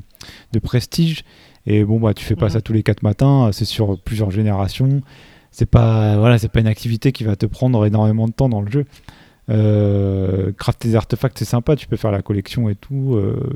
[0.51, 1.23] de prestige.
[1.65, 2.51] Et bon, bah, tu fais pas mhm.
[2.51, 5.01] ça tous les 4 matins, c'est sur plusieurs générations.
[5.49, 8.61] c'est pas voilà, c'est pas une activité qui va te prendre énormément de temps dans
[8.61, 8.85] le jeu.
[9.49, 13.15] Euh, crafter des artefacts, c'est sympa, tu peux faire la collection et tout.
[13.15, 13.49] Euh,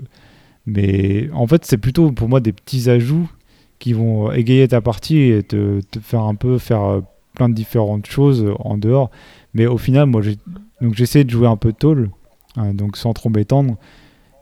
[0.65, 3.29] mais en fait, c'est plutôt pour moi des petits ajouts
[3.77, 7.01] qui vont égayer ta partie et te, faire un peu faire euh,
[7.35, 9.11] plein de différentes choses en dehors.
[9.53, 10.37] Mais au final, moi, j'ai
[10.81, 12.09] donc j'essaie de jouer un peu tall,
[12.57, 13.75] hein, donc sans trop m'étendre.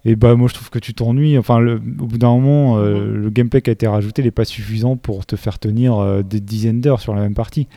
[0.03, 1.38] Et bah moi je trouve que tu t'ennuies.
[1.38, 4.97] Enfin, le, au bout d'un moment, le gameplay qui a été rajouté n'est pas suffisant
[4.97, 7.68] pour te faire tenir des dizaines d'heures sur la même partie.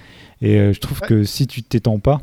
[0.41, 2.23] Et je trouve que si tu t'étends pas,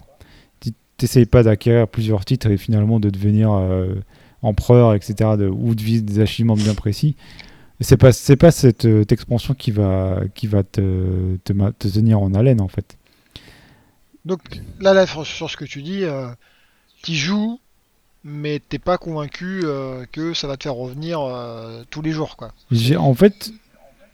[1.01, 3.95] t'essayes pas d'acquérir plusieurs titres et finalement de devenir euh,
[4.43, 7.15] empereur, etc., de, ou de viser des achievements bien précis.
[7.81, 12.33] C'est pas, c'est pas cette, euh, expansion qui va, qui va te, te, tenir en
[12.33, 12.97] haleine en fait.
[14.25, 14.39] Donc
[14.79, 16.27] là, là sur ce que tu dis, euh,
[17.01, 17.59] tu joues,
[18.23, 19.63] mais t'es pas convaincu
[20.11, 21.19] que ça va te faire revenir
[21.89, 22.53] tous les jours, quoi.
[22.97, 23.51] En fait,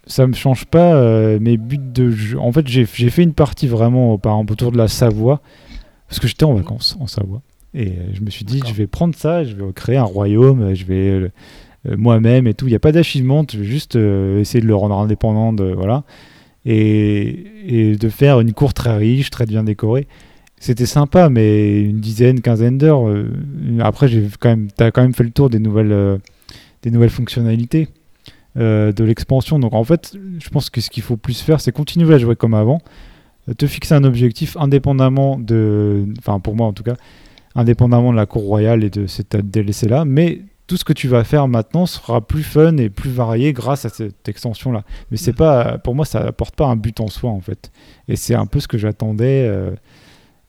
[0.06, 2.40] ça me change pas mes buts de jeu.
[2.40, 5.42] En fait, j'ai, fait une partie vraiment, par exemple, autour de la Savoie.
[6.08, 7.42] Parce que j'étais en vacances en Savoie.
[7.74, 10.74] Et euh, je me suis dit, je vais prendre ça, je vais créer un royaume,
[10.74, 11.30] je vais euh, euh,
[11.98, 12.66] moi-même et tout.
[12.68, 15.54] Il n'y a pas d'achievement, je vais juste essayer de le rendre indépendant.
[15.54, 16.04] De, voilà.
[16.66, 20.08] Et, de faire une cour très riche, très bien décorée.
[20.60, 23.04] C'était sympa, mais une dizaine, quinzaine d'heures.
[23.80, 26.20] après, j'ai quand même, as quand même fait le tour des nouvelles,
[26.82, 27.88] des nouvelles fonctionnalités
[28.56, 29.60] de l'expansion.
[29.60, 32.36] Donc en fait, je pense que ce qu'il faut plus faire, c'est continuer à jouer
[32.36, 32.82] comme avant
[33.56, 36.96] te fixer un objectif indépendamment de, enfin pour moi en tout cas,
[37.56, 41.08] indépendamment de la cour royale et de cette DLC là, mais tout ce que tu
[41.08, 44.84] vas faire maintenant sera plus fun et plus varié grâce à cette extension là.
[45.10, 47.72] Mais c'est pas, pour moi, ça apporte pas un but en soi en fait.
[48.10, 49.48] Et c'est un peu ce que j'attendais.
[49.48, 49.72] Euh,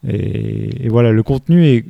[0.07, 1.85] et, voilà, le contenu est,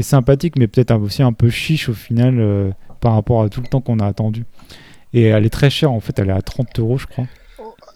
[0.00, 3.68] sympathique, mais peut-être aussi un peu chiche au final euh, par rapport à tout le
[3.68, 4.44] temps qu'on a attendu.
[5.12, 7.26] Et elle est très chère en fait, elle est à 30 euros je crois.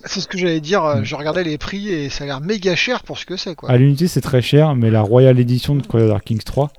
[0.05, 1.05] C'est ce que j'allais dire, euh, mm.
[1.05, 3.56] je regardais les prix et ça a l'air méga cher pour ce que c'est.
[3.56, 3.70] quoi.
[3.70, 6.70] À l'unité, c'est très cher, mais la Royal Edition de Crusader Kings 3,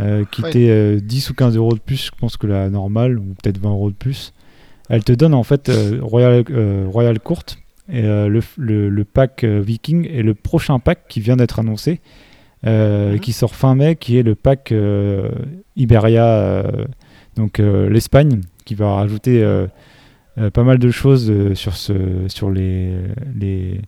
[0.00, 3.18] euh, qui était 10 euh, ou 15 euros de plus, je pense que la normale,
[3.18, 4.32] ou peut-être 20 euros de plus,
[4.88, 6.44] elle te donne en fait Royal,
[6.86, 7.44] Royal Court,
[7.88, 12.00] et, le, le, pack Viking et le prochain pack qui vient d'être annoncé,
[12.64, 13.18] mm-hmm.
[13.20, 14.74] qui sort fin mai, qui est le pack
[15.76, 16.64] Iberia,
[17.36, 19.42] donc l'Espagne, qui va rajouter
[20.36, 22.92] euh, pas mal de choses euh, sur, ce, sur les,
[23.38, 23.80] les,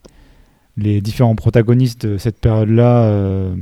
[0.76, 3.56] les, différents protagonistes de cette période-là euh,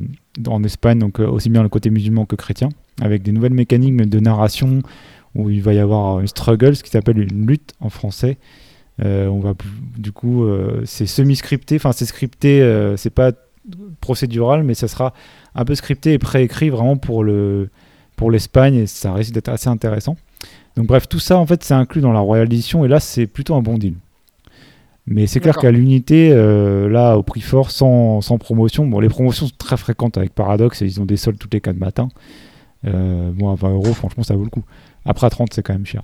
[0.46, 2.68] en Espagne, donc aussi bien le côté musulman que chrétien,
[3.00, 4.82] avec des nouvelles mécaniques de narration
[5.34, 8.38] où il va y avoir une struggle, ce qui s'appelle une lutte en français.
[9.00, 9.54] on va
[9.96, 10.46] du coup,
[10.84, 13.32] c'est semi-scripté, enfin c'est scripté, c'est pas
[14.00, 15.14] procédural, mais ça sera
[15.54, 17.70] un peu scripté et préécrit vraiment pour le
[18.16, 20.16] pour l'Espagne et ça risque d'être assez intéressant.
[20.76, 23.26] Donc bref, tout ça en fait c'est inclus dans la Royal Edition et là c'est
[23.26, 23.94] plutôt un bon deal.
[25.06, 29.46] Mais c'est clair qu'à l'unité, euh, là au prix fort, sans, promotion, bon les promotions
[29.46, 32.08] sont très fréquentes avec Paradox et ils ont des soldes toutes les 4 matins.
[32.86, 34.64] Euh, bon à 20 euros franchement ça vaut le coup.
[35.04, 36.02] Après à 30 c'est quand même cher.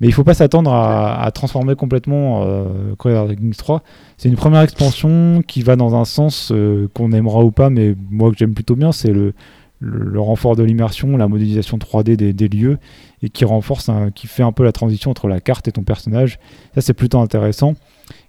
[0.00, 3.82] Mais il faut pas s'attendre à, transformer complètement euh, Crusader Kings 3.
[4.16, 7.94] C'est une première expansion qui va dans un sens euh, qu'on aimera ou pas, mais
[8.10, 9.34] moi que j'aime plutôt bien, c'est le,
[9.80, 12.78] le, renfort de l'immersion, la modélisation 3D des, lieux,
[13.22, 16.38] et qui renforce, qui fait un peu la transition entre la carte et ton personnage.
[16.74, 17.74] Ça, c'est plutôt intéressant.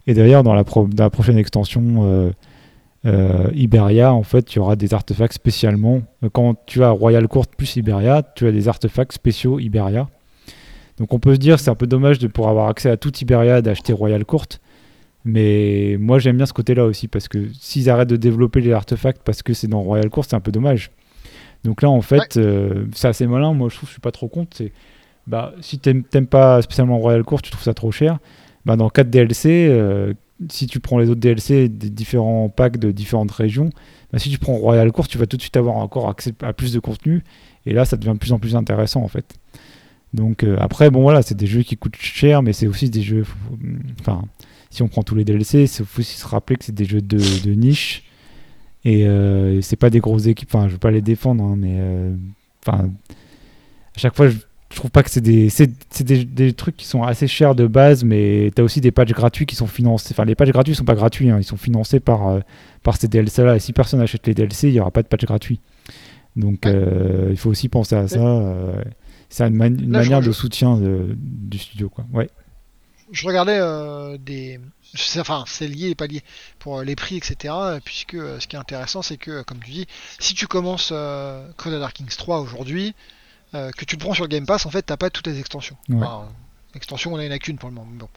[0.09, 2.31] Et derrière, dans la, prochaine extension euh,
[3.05, 6.01] euh, Iberia, en fait, tu auras des artefacts spécialement.
[6.33, 10.09] Quand tu as Royal Court plus Iberia, tu as des artefacts spéciaux Iberia.
[10.97, 13.15] Donc on peut se dire c'est un peu dommage de pour avoir accès à tout
[13.19, 14.47] Iberia d'acheter Royal Court.
[15.25, 19.21] Mais moi j'aime bien ce côté-là aussi parce que s'ils arrêtent de développer les artefacts
[19.23, 20.89] parce que c'est dans Royal Court, c'est un peu dommage.
[21.63, 23.53] Donc là, en fait, euh, c'est assez malin.
[23.53, 24.57] Moi, je trouve je suis pas trop contre.
[24.57, 24.71] C'est
[25.27, 28.17] bah, si tu n'aimes pas spécialement Royal Court, tu trouves ça trop cher.
[28.69, 30.13] Bah, dans 4 DLC, euh,
[30.47, 33.71] si tu prends les autres DLC des différents packs de différentes régions,
[34.13, 36.53] bah, si tu prends Royal Court, tu vas tout de suite avoir encore accès à
[36.53, 37.23] plus de contenu.
[37.65, 39.39] Et là, ça devient de plus en plus intéressant en fait.
[40.13, 43.01] Donc euh, après, bon voilà, c'est des jeux qui coûtent cher, mais c'est aussi des
[43.01, 43.25] jeux.
[44.01, 44.21] Enfin,
[44.69, 47.01] si on prend tous les DLC, il faut aussi se rappeler que c'est des jeux
[47.01, 47.17] de,
[47.55, 48.03] niche
[48.85, 51.73] euh, et c'est pas des grosses équipes, enfin je veux pas les défendre, hein, mais
[51.79, 52.15] euh,
[52.63, 52.91] enfin
[53.95, 54.37] à chaque fois je,
[54.75, 55.49] trouve pas que c'est des,
[56.01, 59.13] des, des, trucs qui sont assez chers de base, mais tu as aussi des patchs
[59.13, 60.09] gratuits qui sont financés.
[60.11, 62.39] Enfin les patchs gratuits sont pas gratuits, hein, ils sont financés par, euh,
[62.83, 63.55] par ces DLC là.
[63.55, 65.59] Et si personne achète les DLC, il y aura pas de patch gratuit.
[66.35, 68.43] Donc il faut aussi penser à ça.
[69.29, 71.89] c'est une, manière de soutien du studio.
[71.89, 72.05] Quoi.
[72.13, 72.29] Ouais.
[73.11, 73.59] Je regardais
[74.19, 74.59] des
[75.17, 76.21] enfin c'est lié et pas lié
[76.57, 79.71] pour euh, les prix etc puisque euh, ce qui est intéressant c'est que comme tu
[79.71, 79.87] dis
[80.19, 82.95] si tu commences euh, Crusader Kings 3 aujourd'hui
[83.51, 85.77] que tu le prends sur le Game Pass en fait t'as pas toutes les extensions
[86.75, 88.09] extensions on en a qu'une pour le moment bon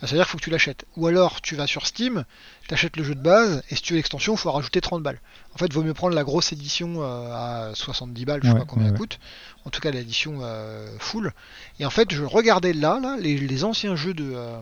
[0.00, 0.84] c'est-à-dire qu'il faut que tu l'achètes.
[0.96, 2.24] Ou alors tu vas sur Steam,
[2.66, 5.02] tu achètes le jeu de base, et si tu veux l'extension, il faut rajouter 30
[5.02, 5.20] balles.
[5.54, 8.54] En fait, il vaut mieux prendre la grosse édition euh, à 70 balles, je sais
[8.54, 9.18] pas combien elle coûte.
[9.64, 11.32] En tout cas, l'édition euh, full.
[11.78, 14.60] Et en fait, je regardais là, là les, anciens jeux de, euh,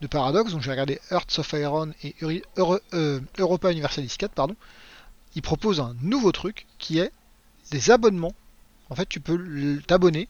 [0.00, 2.14] de Paradox, donc j'ai regardé Earth of Iron et
[2.56, 4.56] Europa Universalis 4, pardon.
[5.34, 7.12] Ils proposent un nouveau truc qui est
[7.72, 8.32] des abonnements.
[8.90, 9.38] En fait, tu peux
[9.86, 10.28] t'abonner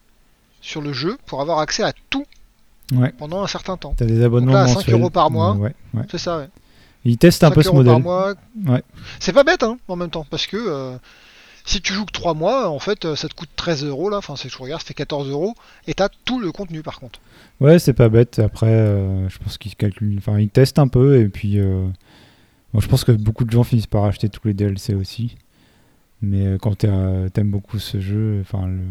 [0.61, 2.27] sur le jeu pour avoir accès à tout
[3.19, 3.95] pendant un certain temps.
[3.97, 5.57] T'as des abonnements Donc là, 5 euros par mois.
[6.11, 6.49] c'est ça, ouais.
[7.05, 8.03] Ils testent un peu ce modèle.
[9.21, 10.97] C'est pas bête, hein, en même temps, parce que euh,
[11.65, 14.19] si tu joues que 3 mois, en fait, euh, ça te coûte 13 euros là.
[14.19, 15.55] Enfin, c'est je regarde, ça fait 14 euros,
[15.87, 17.21] et t'as tout le contenu par contre.
[17.61, 18.39] Ouais, c'est pas bête.
[18.39, 20.19] Après, euh, je pense qu'ils calculent.
[20.19, 21.61] Enfin, ils testent un peu, et puis.
[22.75, 25.37] Bon, je pense que beaucoup de gens finissent par acheter tous les DLC aussi.
[26.21, 28.83] Mais quand t'aimes beaucoup ce jeu, enfin, le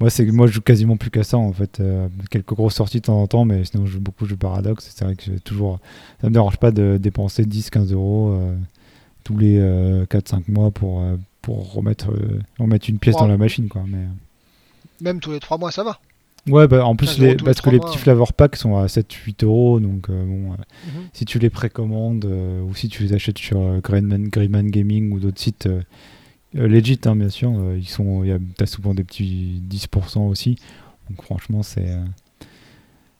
[0.00, 1.78] moi, c'est moi, je joue quasiment plus qu'à ça en fait.
[1.78, 4.36] Euh, quelques grosses sorties de temps en temps, mais sinon, je joue beaucoup de jeux
[4.36, 4.90] Paradox.
[4.94, 5.78] C'est vrai que toujours,
[6.22, 8.56] ça me dérange pas de dépenser 10-15 euros euh,
[9.24, 11.02] tous les 4-5 euh, mois pour,
[11.42, 12.14] pour remettre,
[12.58, 13.84] remettre une pièce dans la machine, quoi.
[13.86, 14.06] Mais,
[15.02, 16.00] Même tous les 3 mois, ça va.
[16.48, 19.80] Ouais, bah, en plus, les, parce que les petits flavor packs sont à 7-8 euros,
[19.80, 20.56] donc bon, mhm.
[21.12, 24.30] si tu les précommandes ou si tu les achètes sur Greenman,
[24.70, 25.82] Gaming ou d'autres sites euh,
[26.54, 27.50] legit, hein, bien sûr.
[27.50, 28.24] Euh, ils sont,
[28.56, 30.56] t'as souvent des petits 10% aussi.
[31.08, 32.04] Donc franchement, c'est, euh,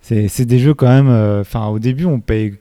[0.00, 1.40] c'est, c'est des jeux quand même.
[1.40, 2.56] Enfin, au début, on paye,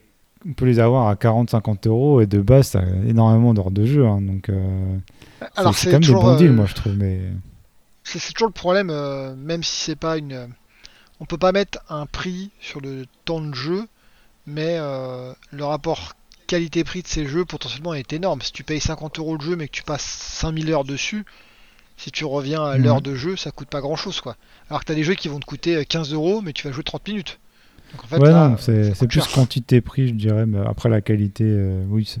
[0.48, 3.84] on peut les avoir à 40-50 euros et de base, ça a énormément d'heures de
[3.84, 4.06] jeu.
[4.06, 4.50] Hein, donc,
[5.56, 6.96] Alors c'est, quand même des bons deals, moi, je trouve.
[6.96, 7.20] Mais
[8.04, 8.92] c'est, toujours le problème,
[9.36, 10.48] même si c'est pas une.
[11.22, 13.86] On peut pas mettre un prix sur le temps de jeu,
[14.46, 16.14] mais le rapport
[16.50, 18.42] qualité-prix de ces jeux potentiellement est énorme.
[18.42, 21.24] Si tu payes 50 euros le jeu mais que tu passes 5000 heures dessus,
[21.96, 24.36] si tu reviens à l'heure de jeu, ça coûte pas grand chose quoi.
[24.68, 26.72] Alors que tu as des jeux qui vont te coûter 15 euros mais tu vas
[26.72, 27.38] jouer 30 minutes.
[27.92, 31.84] Donc, en fait, ouais, non, c'est plus quantité-prix, je dirais, mais après la qualité, euh,
[31.88, 32.20] oui, c'est.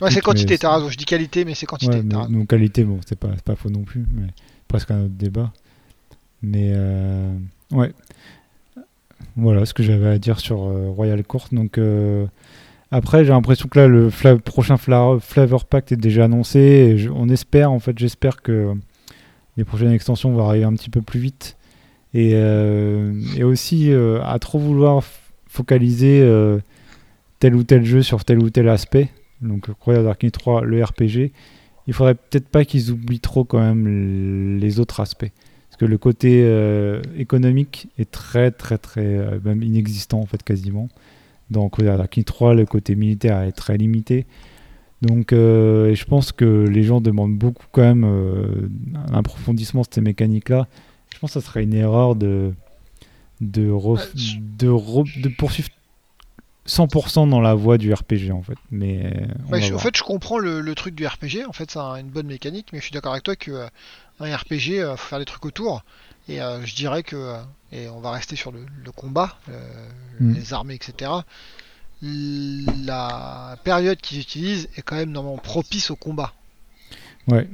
[0.00, 0.90] Ouais, c'est quantité, t'as raison.
[0.90, 1.98] Je dis qualité, mais c'est quantité.
[1.98, 4.28] Ouais, qualité, bon, c'est pas, pas faux non plus, mais
[4.68, 5.52] presque un autre débat.
[6.42, 7.34] Mais euh,
[7.72, 7.92] ouais,
[9.36, 11.48] voilà ce que j'avais à dire sur euh, Royal Court.
[11.50, 11.80] Donc,
[12.94, 14.08] après, j'ai l'impression que là, le
[14.38, 16.60] prochain Flavor Pact est déjà annoncé.
[16.60, 18.72] Et on espère, en fait, j'espère que
[19.56, 21.56] les prochaines extensions vont arriver un petit peu plus vite.
[22.12, 23.12] Et, euh,
[23.42, 25.02] aussi, euh, à trop vouloir
[25.48, 26.60] focaliser euh,
[27.40, 29.08] tel ou tel jeu sur tel ou tel aspect.
[29.40, 31.32] Donc, Royal Darkness 3, le RPG.
[31.88, 35.32] Il faudrait peut-être pas qu'ils oublient trop quand même les autres aspects.
[35.68, 36.48] Parce que le côté
[37.18, 40.88] économique est très, très, très, même inexistant, en fait, quasiment.
[41.50, 44.26] Donc, Darkness 3, le côté militaire est très limité.
[45.02, 48.68] Donc, euh, je pense que les gens demandent beaucoup quand même euh,
[49.10, 50.66] un approfondissement de ces mécaniques-là.
[51.12, 52.52] Je pense que ça serait une erreur de,
[53.40, 53.70] de,
[54.58, 55.68] de, poursuivre
[56.66, 58.56] 100% dans la voie du RPG en fait.
[58.70, 59.12] Mais
[59.50, 61.46] en fait, je comprends le, truc du RPG.
[61.46, 63.66] En fait, c'est une bonne mécanique, mais je suis d'accord avec toi que euh,
[64.20, 65.84] un RPG, il faut faire des trucs autour.
[66.28, 67.36] Et je dirais que
[67.74, 69.88] et on va rester sur le, combat, euh,
[70.20, 70.34] mm.
[70.34, 71.10] les armées, etc.
[72.02, 76.32] La période qu'ils utilisent est quand même normalement propice au combat.
[77.26, 77.48] Ouais.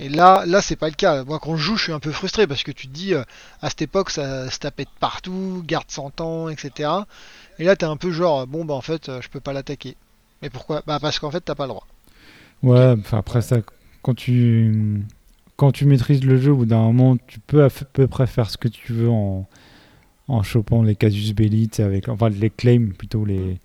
[0.00, 1.24] Et là, là, c'est pas le cas.
[1.24, 3.22] Moi, quand je joue, je suis un peu frustré parce que tu te dis, euh,
[3.60, 6.90] à cette époque, ça se tapait de partout, garde 100 ans, etc.
[7.58, 9.96] Et là, t'es un peu genre, bon, bah en fait, euh, je peux pas l'attaquer.
[10.40, 10.82] Mais pourquoi?
[10.86, 11.86] Bah parce qu'en fait, t'as pas le droit.
[12.62, 13.58] Ouais, enfin après ça,
[14.02, 15.02] quand tu
[15.56, 18.48] quand tu maîtrises le jeu, au bout d'un moment, tu peux à peu près faire
[18.48, 19.46] ce que tu veux en,
[20.28, 23.58] en chopant les casus belli, avec, enfin les claims plutôt, les,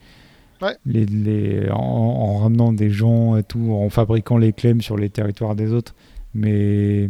[0.85, 5.55] les, les en, ramenant des gens et tout, en fabriquant les claims sur les territoires
[5.55, 5.95] des autres.
[6.35, 7.09] Mais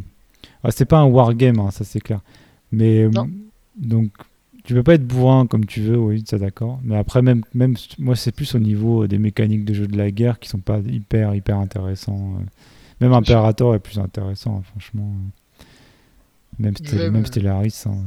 [0.64, 2.22] ah, c'est pas un wargame, hein, ça c'est clair.
[2.72, 3.10] Mais
[3.76, 4.12] donc
[4.66, 6.80] tu peux pas être bourrin comme tu veux, oui, ça d'accord.
[6.84, 10.10] Mais après, même, même moi, c'est plus au niveau des mécaniques de jeu de la
[10.12, 12.36] guerre qui sont pas hyper, hyper intéressants.
[12.40, 12.44] Euh.
[13.02, 15.12] Même Imperator est plus intéressant, franchement.
[16.58, 16.74] Même,
[17.12, 17.84] même Stellaris.
[17.86, 17.98] Hein.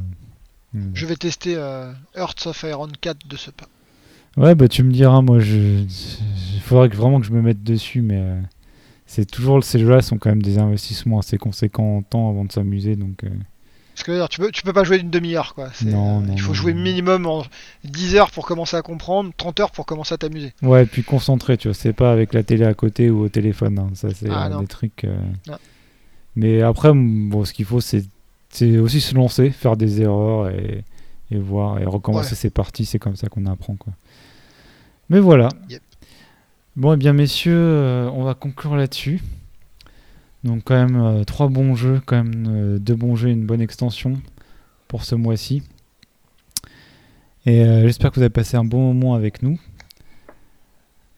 [0.73, 0.91] Hmm.
[0.93, 3.67] Je vais tester euh, Earth of Iron 4 de ce pas.
[4.35, 5.83] Ouais, bah tu me diras, moi, je...
[6.55, 8.41] il faudrait que, vraiment que je me mette dessus, mais euh,
[9.09, 12.51] c'est toujours ces jeux-là sont quand même des investissements assez conséquents en temps avant de
[12.51, 13.23] s'amuser, donc.
[13.23, 13.29] Euh.
[13.95, 15.71] Parce que tu peux, tu peux pas jouer d'une demi-heure, quoi.
[15.83, 17.43] Non, il faut jouer minimum en
[17.85, 20.53] 10 heures pour commencer à comprendre, 30 heures pour commencer à t'amuser.
[20.61, 23.29] Ouais, et puis concentré, tu vois, c'est pas avec la télé à côté ou au
[23.29, 23.89] téléphone, hein.
[23.95, 25.07] ça c'est ah, des trucs.
[26.35, 28.05] Mais après, bon, ce qu'il faut, c'est
[28.77, 30.83] aussi se lancer, faire des erreurs et,
[31.31, 32.85] voir et recommencer ses parties.
[32.85, 33.75] C'est comme ça qu'on apprend.
[33.75, 33.91] Quoi.
[35.09, 35.49] Mais voilà.
[36.79, 39.21] Bon, et eh bien, messieurs, euh, on va conclure là-dessus.
[40.45, 43.45] Donc, quand même, euh, trois bons jeux, quand même, euh, deux bons jeux et une
[43.45, 44.13] bonne extension
[44.87, 45.61] pour ce mois-ci.
[47.45, 49.59] Et j'espère que vous avez passé un bon moment avec nous.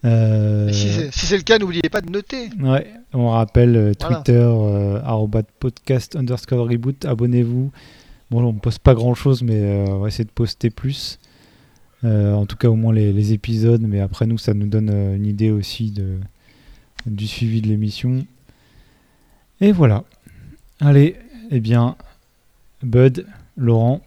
[0.03, 2.49] Si c'est le cas, n'oubliez pas de noter.
[2.59, 4.51] Ouais, on rappelle Twitter,
[5.59, 7.71] podcast underscore reboot, abonnez-vous.
[8.31, 11.19] Bon, on poste pas grand chose, mais on va essayer de poster plus.
[12.03, 15.25] En tout cas, au moins les, les, épisodes, mais après, nous, ça nous donne une
[15.25, 16.17] idée aussi de,
[17.05, 18.25] du suivi de l'émission.
[19.59, 20.03] Et voilà.
[20.79, 21.15] Allez,
[21.51, 21.95] eh bien,
[22.81, 24.01] Bud, Laurent,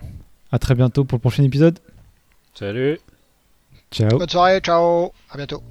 [0.50, 1.78] à très bientôt pour le prochain épisode.
[2.54, 2.98] Salut.
[3.90, 4.18] Ciao.
[4.18, 5.12] Bonne soirée, ciao.
[5.30, 5.62] À bientôt.